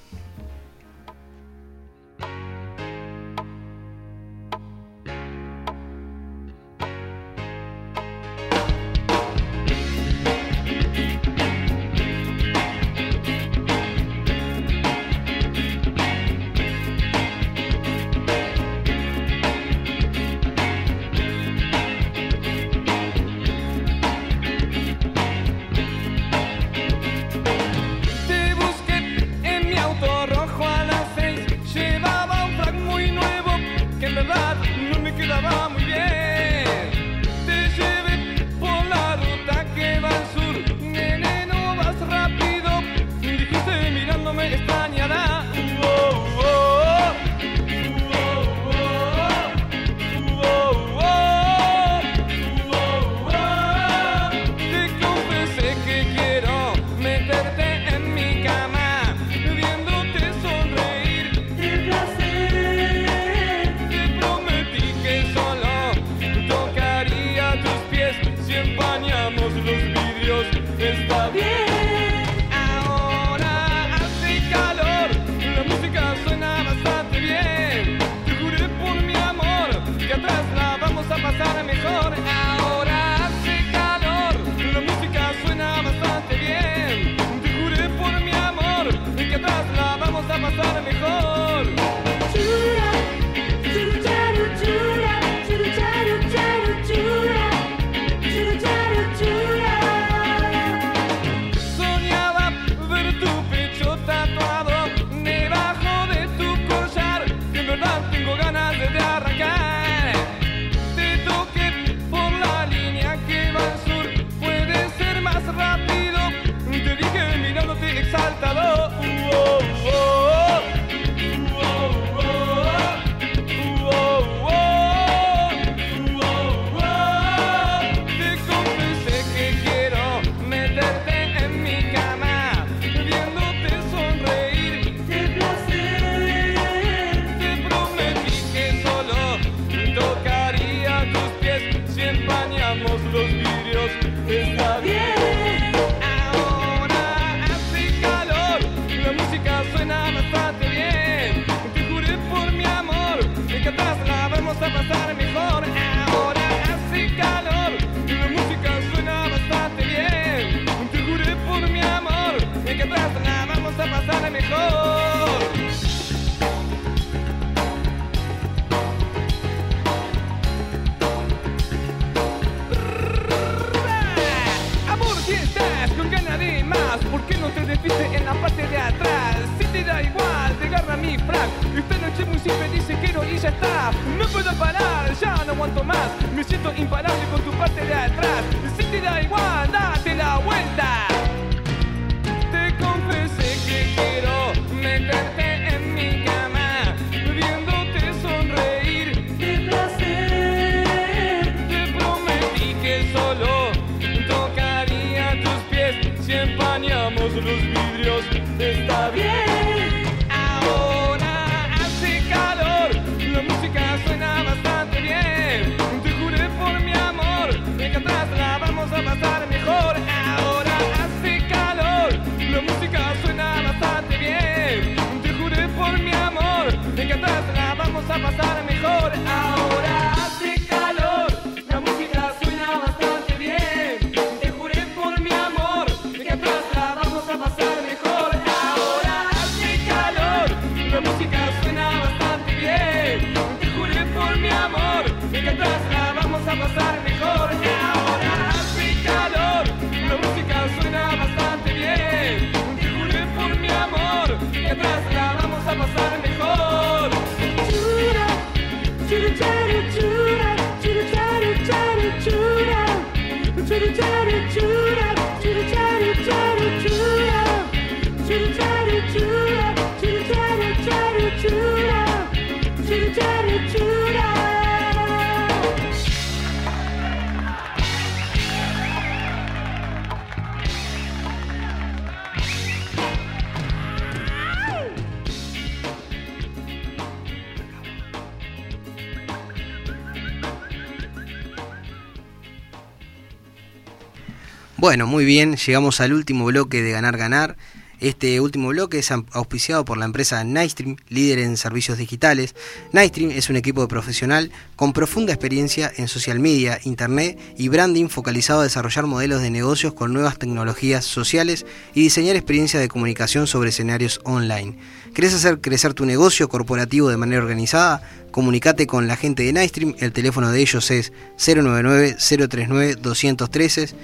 Bueno, 294.96 295.08
muy 295.08 295.26
bien, 295.26 295.58
llegamos 295.58 296.00
al 296.00 296.14
último 296.14 296.46
bloque 296.46 296.82
de 296.82 296.92
Ganar 296.92 297.18
Ganar. 297.18 297.58
Este 298.00 298.40
último 298.40 298.70
bloque 298.70 299.00
es 299.00 299.12
auspiciado 299.12 299.84
por 299.84 299.98
la 299.98 300.06
empresa 300.06 300.42
Nightstream, 300.46 300.96
líder 301.10 301.40
en 301.40 301.58
servicios 301.58 301.98
digitales. 301.98 302.56
Nightstream 302.94 303.32
es 303.32 303.50
un 303.50 303.58
equipo 303.58 303.86
profesional 303.90 304.52
con 304.78 304.94
profunda 304.94 305.34
experiencia 305.34 305.92
en 305.98 306.08
social 306.08 306.40
media, 306.40 306.80
internet 306.86 307.38
y 307.58 307.68
branding 307.68 308.08
focalizado 308.08 308.62
a 308.62 308.64
desarrollar 308.64 309.06
modelos 309.06 309.42
de 309.42 309.50
negocios 309.50 309.94
con 309.94 310.14
nuevas 310.14 310.40
tecnologías 310.40 311.04
sociales 311.04 311.66
y 311.94 312.04
diseñar 312.04 312.38
experiencias 312.38 312.82
de 312.82 312.88
comunicación 312.88 313.48
sobre 313.48 313.72
escenarios 313.72 314.22
online. 314.24 314.78
¿Querés 315.14 315.34
hacer 315.34 315.60
crecer 315.60 315.94
tu 315.94 316.06
negocio 316.06 316.48
corporativo 316.48 317.10
de 317.10 317.18
manera 317.18 317.42
organizada? 317.42 318.02
Comunicate 318.32 318.88
con 318.88 319.10
la 319.10 319.18
gente 319.18 319.44
de 319.44 319.52
Nightstream, 319.52 319.96
el 320.00 320.14
teléfono 320.14 320.52
de 320.52 320.62
ellos 320.62 320.90
es 320.90 321.12
099-039-213 321.38 322.92
y 322.92 323.02
213. 323.02 323.96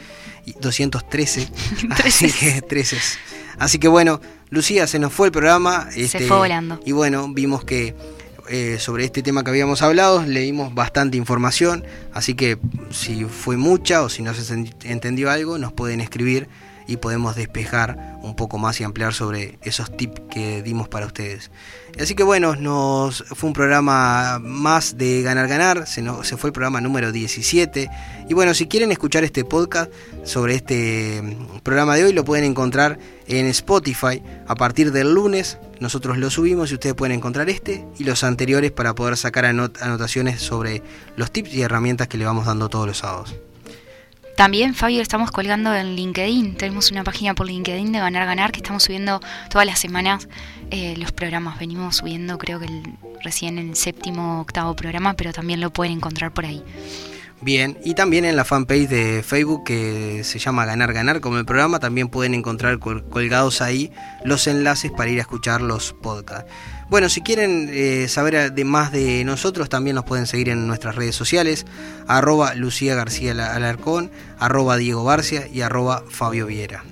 Así 2.04 2.32
que 2.32 2.62
13. 2.62 2.98
Así 3.60 3.78
que 3.80 3.88
bueno, 3.88 4.22
Lucía, 4.50 4.88
se 4.88 5.00
nos 5.00 5.14
fue 5.14 5.28
el 5.28 5.32
programa. 5.32 5.88
este, 5.96 6.28
fue 6.28 6.38
volando. 6.38 6.80
Y 6.86 6.92
bueno, 6.94 7.28
vimos 7.32 7.64
que 7.64 7.96
eh, 8.50 8.78
sobre 8.80 9.06
este 9.06 9.22
tema 9.24 9.44
que 9.44 9.50
habíamos 9.52 9.82
hablado, 9.82 10.24
leímos 10.26 10.74
bastante 10.74 11.16
información. 11.18 11.86
Así 12.14 12.34
que 12.34 12.58
si 12.90 13.24
fue 13.26 13.56
mucha 13.58 14.02
o 14.02 14.10
si 14.10 14.24
no 14.24 14.34
se 14.34 14.54
en- 14.54 14.74
entendió 14.84 15.30
algo, 15.30 15.58
nos 15.58 15.72
pueden 15.74 16.02
escribir 16.02 16.48
y 16.88 16.98
podemos 16.98 17.36
despejar 17.36 18.18
un 18.22 18.36
poco 18.36 18.58
más 18.58 18.80
y 18.80 18.84
ampliar 18.84 19.14
sobre 19.14 19.58
esos 19.64 19.96
tips 19.96 20.22
que 20.30 20.62
dimos 20.62 20.88
para 20.88 21.06
ustedes. 21.06 21.52
Así 22.00 22.16
que 22.16 22.24
bueno, 22.24 22.56
nos 22.56 23.24
fue 23.36 23.48
un 23.48 23.54
programa 23.54 24.40
más 24.40 24.98
de 24.98 25.22
ganar 25.22 25.48
ganar, 25.48 25.88
se, 25.88 26.02
nos, 26.02 26.26
se 26.28 26.38
fue 26.38 26.50
el 26.50 26.54
programa 26.54 26.80
número 26.82 27.12
17 27.12 27.90
y 28.30 28.34
bueno, 28.34 28.54
si 28.54 28.68
quieren 28.68 28.92
escuchar 28.92 29.24
este 29.24 29.44
podcast 29.44 29.92
sobre 30.24 30.56
este 30.56 31.22
mm, 31.22 31.60
programa 31.60 31.96
de 31.96 32.06
hoy 32.06 32.14
lo 32.14 32.24
pueden 32.24 32.46
encontrar 32.46 32.98
en 33.28 33.46
Spotify 33.48 34.22
a 34.48 34.56
partir 34.56 34.92
del 34.92 35.14
lunes. 35.14 35.58
Nosotros 35.80 36.18
lo 36.18 36.30
subimos 36.30 36.72
y 36.72 36.76
ustedes 36.76 36.96
pueden 36.96 37.16
encontrar 37.18 37.50
este 37.50 37.86
y 37.98 38.04
los 38.04 38.24
anteriores 38.24 38.72
para 38.72 38.94
poder 38.96 39.18
sacar 39.18 39.46
anot- 39.46 39.82
anotaciones 39.82 40.42
sobre 40.42 40.82
los 41.18 41.32
tips 41.32 41.54
y 41.54 41.62
herramientas 41.64 42.08
que 42.08 42.18
le 42.18 42.26
vamos 42.26 42.46
dando 42.46 42.70
todos 42.70 42.88
los 42.88 43.00
sábados. 43.00 43.36
También, 44.36 44.74
Fabio, 44.74 45.02
estamos 45.02 45.30
colgando 45.30 45.74
en 45.76 45.96
LinkedIn. 45.96 46.56
Tenemos 46.56 46.90
una 46.92 47.04
página 47.04 47.36
por 47.36 47.48
LinkedIn 47.48 47.92
de 47.92 48.00
Ganar 48.00 48.26
Ganar 48.26 48.52
que 48.52 48.58
estamos 48.58 48.84
subiendo 48.84 49.20
todas 49.50 49.68
las 49.68 49.78
semanas 49.80 50.28
eh, 50.72 50.96
los 50.98 51.12
programas. 51.12 51.60
Venimos 51.60 51.98
subiendo, 51.98 52.38
creo 52.38 52.60
que 52.60 52.66
el- 52.66 52.84
recién 53.24 53.60
el 53.60 53.76
séptimo 53.76 54.42
octavo 54.42 54.76
programa, 54.76 55.14
pero 55.14 55.32
también 55.32 55.62
lo 55.62 55.72
pueden 55.72 55.94
encontrar 55.94 56.34
por 56.34 56.46
ahí. 56.46 56.64
Bien, 57.42 57.78
y 57.84 57.94
también 57.96 58.26
en 58.26 58.36
la 58.36 58.46
fanpage 58.46 58.88
de 58.88 59.24
Facebook 59.24 59.64
que 59.64 60.24
se 60.24 60.38
llama 60.40 60.66
Ganar 60.66 60.94
Ganar 60.94 61.22
como 61.22 61.38
el 61.38 61.46
programa, 61.46 61.80
también 61.80 62.08
pueden 62.08 62.34
encontrar 62.34 62.78
col- 62.80 63.04
colgados 63.10 63.62
ahí 63.62 63.92
los 64.24 64.48
enlaces 64.48 64.92
para 64.92 65.10
ir 65.10 65.20
a 65.20 65.22
escuchar 65.22 65.62
los 65.62 65.94
podcasts. 65.94 66.52
Bueno, 66.92 67.08
si 67.08 67.22
quieren 67.22 67.70
eh, 67.72 68.10
saber 68.10 68.52
de 68.52 68.66
más 68.66 68.92
de 68.92 69.24
nosotros, 69.24 69.70
también 69.70 69.96
nos 69.96 70.04
pueden 70.04 70.28
seguir 70.28 70.50
en 70.50 70.68
nuestras 70.68 70.98
redes 70.98 71.16
sociales, 71.16 71.66
arroba 72.06 72.54
Lucía 72.54 72.96
García 72.96 73.32
Alarcón, 73.32 74.12
arroba 74.38 74.76
Diego 74.76 75.06
Barcia 75.06 75.48
y 75.48 75.62
arroba 75.62 76.04
Fabio 76.10 76.48
Viera. 76.48 76.84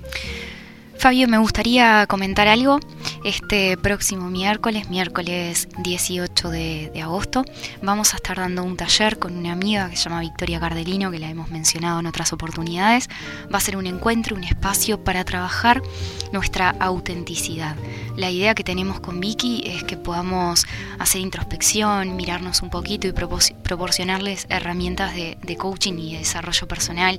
Fabio, 1.00 1.28
me 1.28 1.38
gustaría 1.38 2.06
comentar 2.06 2.46
algo. 2.46 2.78
Este 3.24 3.78
próximo 3.78 4.28
miércoles, 4.28 4.90
miércoles 4.90 5.66
18 5.78 6.50
de, 6.50 6.92
agosto, 7.02 7.42
vamos 7.80 8.12
a 8.12 8.16
estar 8.16 8.36
dando 8.36 8.62
un 8.64 8.76
taller 8.76 9.18
con 9.18 9.34
una 9.34 9.52
amiga 9.52 9.88
que 9.88 9.96
se 9.96 10.04
llama 10.04 10.20
Victoria 10.20 10.60
Cardelino, 10.60 11.10
que 11.10 11.18
la 11.18 11.30
hemos 11.30 11.50
mencionado 11.50 12.00
en 12.00 12.06
otras 12.06 12.34
oportunidades. 12.34 13.08
Va 13.52 13.56
a 13.56 13.60
ser 13.62 13.78
un 13.78 13.86
encuentro, 13.86 14.36
un 14.36 14.44
espacio 14.44 15.02
para 15.02 15.24
trabajar 15.24 15.80
nuestra 16.32 16.74
autenticidad. 16.78 17.76
La 18.18 18.30
idea 18.30 18.54
que 18.54 18.62
tenemos 18.62 19.00
con 19.00 19.20
Vicky 19.20 19.62
es 19.64 19.84
que 19.84 19.96
podamos 19.96 20.66
hacer 20.98 21.22
introspección, 21.22 22.14
mirarnos 22.14 22.60
un 22.60 22.68
poquito 22.68 23.06
y 23.06 23.12
propor- 23.12 23.54
proporcionarles 23.62 24.44
herramientas 24.50 25.14
de, 25.14 25.38
de 25.42 25.56
coaching 25.56 25.94
y 25.94 26.12
de 26.12 26.18
desarrollo 26.18 26.68
personal 26.68 27.18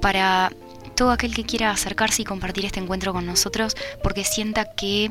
para 0.00 0.52
todo 0.98 1.12
aquel 1.12 1.32
que 1.32 1.44
quiera 1.44 1.70
acercarse 1.70 2.22
y 2.22 2.24
compartir 2.24 2.64
este 2.64 2.80
encuentro 2.80 3.12
con 3.12 3.24
nosotros 3.24 3.76
porque 4.02 4.24
sienta 4.24 4.64
que 4.74 5.08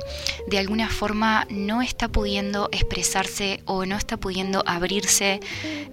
de 0.47 0.57
alguna 0.59 0.89
forma 0.89 1.47
no 1.49 1.81
está 1.81 2.09
pudiendo 2.09 2.67
expresarse 2.73 3.61
o 3.63 3.85
no 3.85 3.95
está 3.95 4.17
pudiendo 4.17 4.63
abrirse 4.67 5.39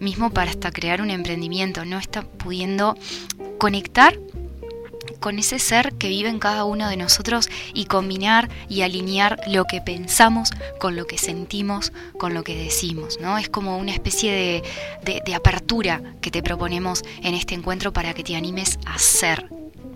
mismo 0.00 0.30
para 0.30 0.50
hasta 0.50 0.72
crear 0.72 1.00
un 1.00 1.10
emprendimiento, 1.10 1.84
no 1.84 1.98
está 2.00 2.22
pudiendo 2.22 2.96
conectar 3.58 4.18
con 5.20 5.38
ese 5.38 5.58
ser 5.60 5.94
que 5.94 6.08
vive 6.08 6.28
en 6.28 6.40
cada 6.40 6.64
uno 6.64 6.88
de 6.88 6.96
nosotros 6.96 7.48
y 7.72 7.84
combinar 7.86 8.50
y 8.68 8.82
alinear 8.82 9.40
lo 9.46 9.64
que 9.64 9.80
pensamos 9.80 10.50
con 10.80 10.96
lo 10.96 11.06
que 11.06 11.18
sentimos, 11.18 11.92
con 12.18 12.34
lo 12.34 12.42
que 12.42 12.56
decimos, 12.56 13.18
¿no? 13.20 13.38
Es 13.38 13.48
como 13.48 13.78
una 13.78 13.92
especie 13.92 14.32
de, 14.32 14.62
de- 15.04 15.22
de 15.24 15.34
apertura 15.36 16.02
que 16.20 16.32
te 16.32 16.42
proponemos 16.42 17.04
en 17.22 17.34
este 17.34 17.54
encuentro 17.54 17.92
para 17.92 18.12
que 18.12 18.24
te 18.24 18.34
animes 18.36 18.78
a 18.86 18.98
ser, 18.98 19.48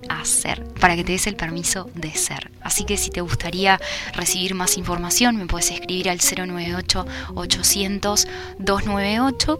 a 0.09 0.25
ser, 0.25 0.65
para 0.81 0.97
que 0.97 1.05
te 1.05 1.13
des 1.13 1.27
el 1.27 1.37
permiso 1.37 1.91
de 1.95 2.15
ser. 2.15 2.51
Así 2.63 2.85
que 2.85 2.97
si 2.97 3.11
te 3.11 3.21
gustaría 3.21 3.81
recibir 4.15 4.55
más 4.55 4.77
información, 4.77 5.37
me 5.37 5.47
puedes 5.47 5.71
escribir 5.71 6.11
al 6.11 6.19
098 6.19 7.07
800 7.35 8.29
298 8.59 9.59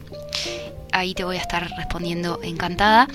ahí 0.93 1.15
te 1.15 1.25
voy 1.25 1.37
a 1.37 1.41
estar 1.41 1.69
respondiendo 1.77 2.41
encantada. 2.43 3.09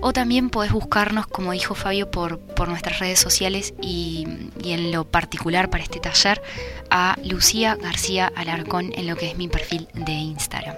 o 0.00 0.12
también 0.12 0.48
podés 0.48 0.70
buscarnos, 0.70 1.26
como 1.26 1.50
dijo 1.50 1.74
Fabio, 1.74 2.08
por, 2.08 2.38
por 2.38 2.68
nuestras 2.68 3.00
redes 3.00 3.18
sociales 3.18 3.74
y, 3.82 4.26
y 4.62 4.72
en 4.72 4.92
lo 4.92 5.04
particular 5.04 5.70
para 5.70 5.82
este 5.82 5.98
taller 5.98 6.40
a 6.88 7.16
Lucía 7.24 7.74
García 7.74 8.32
Alarcón 8.36 8.92
en 8.94 9.08
lo 9.08 9.16
que 9.16 9.30
es 9.30 9.36
mi 9.36 9.48
perfil 9.48 9.88
de 9.94 10.12
Instagram. 10.12 10.76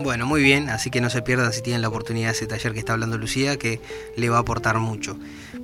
Bueno, 0.00 0.26
muy 0.26 0.42
bien, 0.42 0.70
así 0.70 0.90
que 0.90 1.00
no 1.00 1.08
se 1.08 1.22
pierdan 1.22 1.52
si 1.52 1.62
tienen 1.62 1.80
la 1.80 1.88
oportunidad 1.88 2.28
de 2.28 2.32
ese 2.32 2.46
taller 2.46 2.72
que 2.72 2.80
está 2.80 2.92
hablando 2.92 3.16
Lucía, 3.16 3.56
que 3.56 3.80
le 4.16 4.28
va 4.28 4.38
a 4.38 4.40
aportar 4.40 4.78
mucho. 4.78 5.16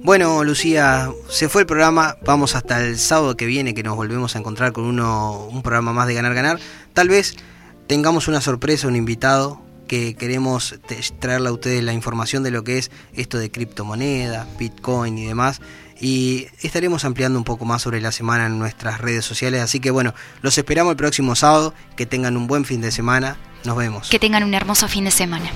Bueno, 0.03 0.45
Lucía, 0.45 1.11
se 1.29 1.49
fue 1.49 1.63
el 1.63 1.67
programa, 1.67 2.17
vamos 2.25 2.55
hasta 2.55 2.83
el 2.85 2.99
sábado 2.99 3.37
que 3.37 3.47
viene 3.47 3.75
que 3.75 3.83
nos 3.83 3.97
volvemos 3.97 4.37
a 4.37 4.39
encontrar 4.39 4.73
con 4.73 4.85
uno, 4.85 5.47
un 5.47 5.63
programa 5.63 5.93
más 5.93 6.07
de 6.07 6.15
Ganar 6.15 6.35
Ganar. 6.35 6.61
Tal 6.95 7.09
vez 7.09 7.37
tengamos 7.87 8.29
una 8.29 8.41
sorpresa, 8.41 8.89
un 8.89 8.97
invitado 8.97 9.61
que 9.89 10.15
queremos 10.15 10.79
traerle 11.19 11.49
a 11.49 11.53
ustedes 11.53 11.83
la 11.83 11.93
información 11.93 12.45
de 12.45 12.53
lo 12.53 12.63
que 12.63 12.79
es 12.79 12.93
esto 13.13 13.39
de 13.39 13.51
criptomoneda, 13.51 14.47
Bitcoin 14.59 15.19
y 15.19 15.27
demás. 15.27 15.61
Y 16.01 16.47
estaremos 16.63 17.05
ampliando 17.05 17.39
un 17.39 17.45
poco 17.45 17.65
más 17.65 17.83
sobre 17.83 18.01
la 18.01 18.13
semana 18.13 18.47
en 18.47 18.59
nuestras 18.59 19.01
redes 19.01 19.25
sociales. 19.25 19.61
Así 19.61 19.81
que 19.81 19.91
bueno, 19.91 20.15
los 20.41 20.57
esperamos 20.57 20.93
el 20.93 20.97
próximo 20.97 21.35
sábado. 21.35 21.75
Que 21.97 22.07
tengan 22.07 22.37
un 22.37 22.47
buen 22.47 22.65
fin 22.65 22.81
de 22.81 22.93
semana. 22.93 23.37
Nos 23.65 23.77
vemos. 23.77 24.09
Que 24.09 24.19
tengan 24.19 24.43
un 24.43 24.55
hermoso 24.55 24.89
fin 24.89 25.05
de 25.05 25.11
semana. 25.11 25.51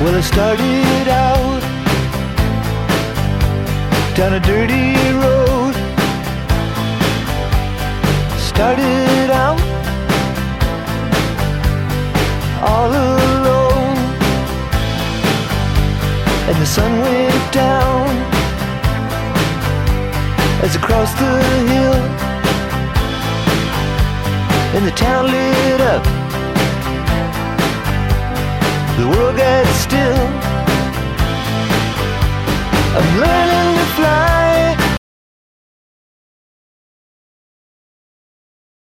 Well, 0.00 0.16
it 0.16 0.24
started 0.24 1.08
out 1.08 1.62
down 4.16 4.34
a 4.34 4.40
dirty 4.40 4.96
road. 5.12 5.74
Started 8.36 9.30
out 9.30 9.60
all 12.62 12.90
alone, 12.90 13.96
and 16.48 16.56
the 16.56 16.66
sun 16.66 17.00
went 17.00 17.52
down 17.52 18.31
as 20.62 20.76
I 20.76 20.80
the 21.14 21.32
hill, 21.72 22.00
and 24.76 24.86
the 24.86 24.92
town 24.92 25.26
lit 25.26 25.80
up. 25.80 26.04
The 28.98 29.06
world 29.08 29.36
got 29.36 29.66
still. 29.84 30.26
I'm 32.96 33.08
learning 33.20 33.62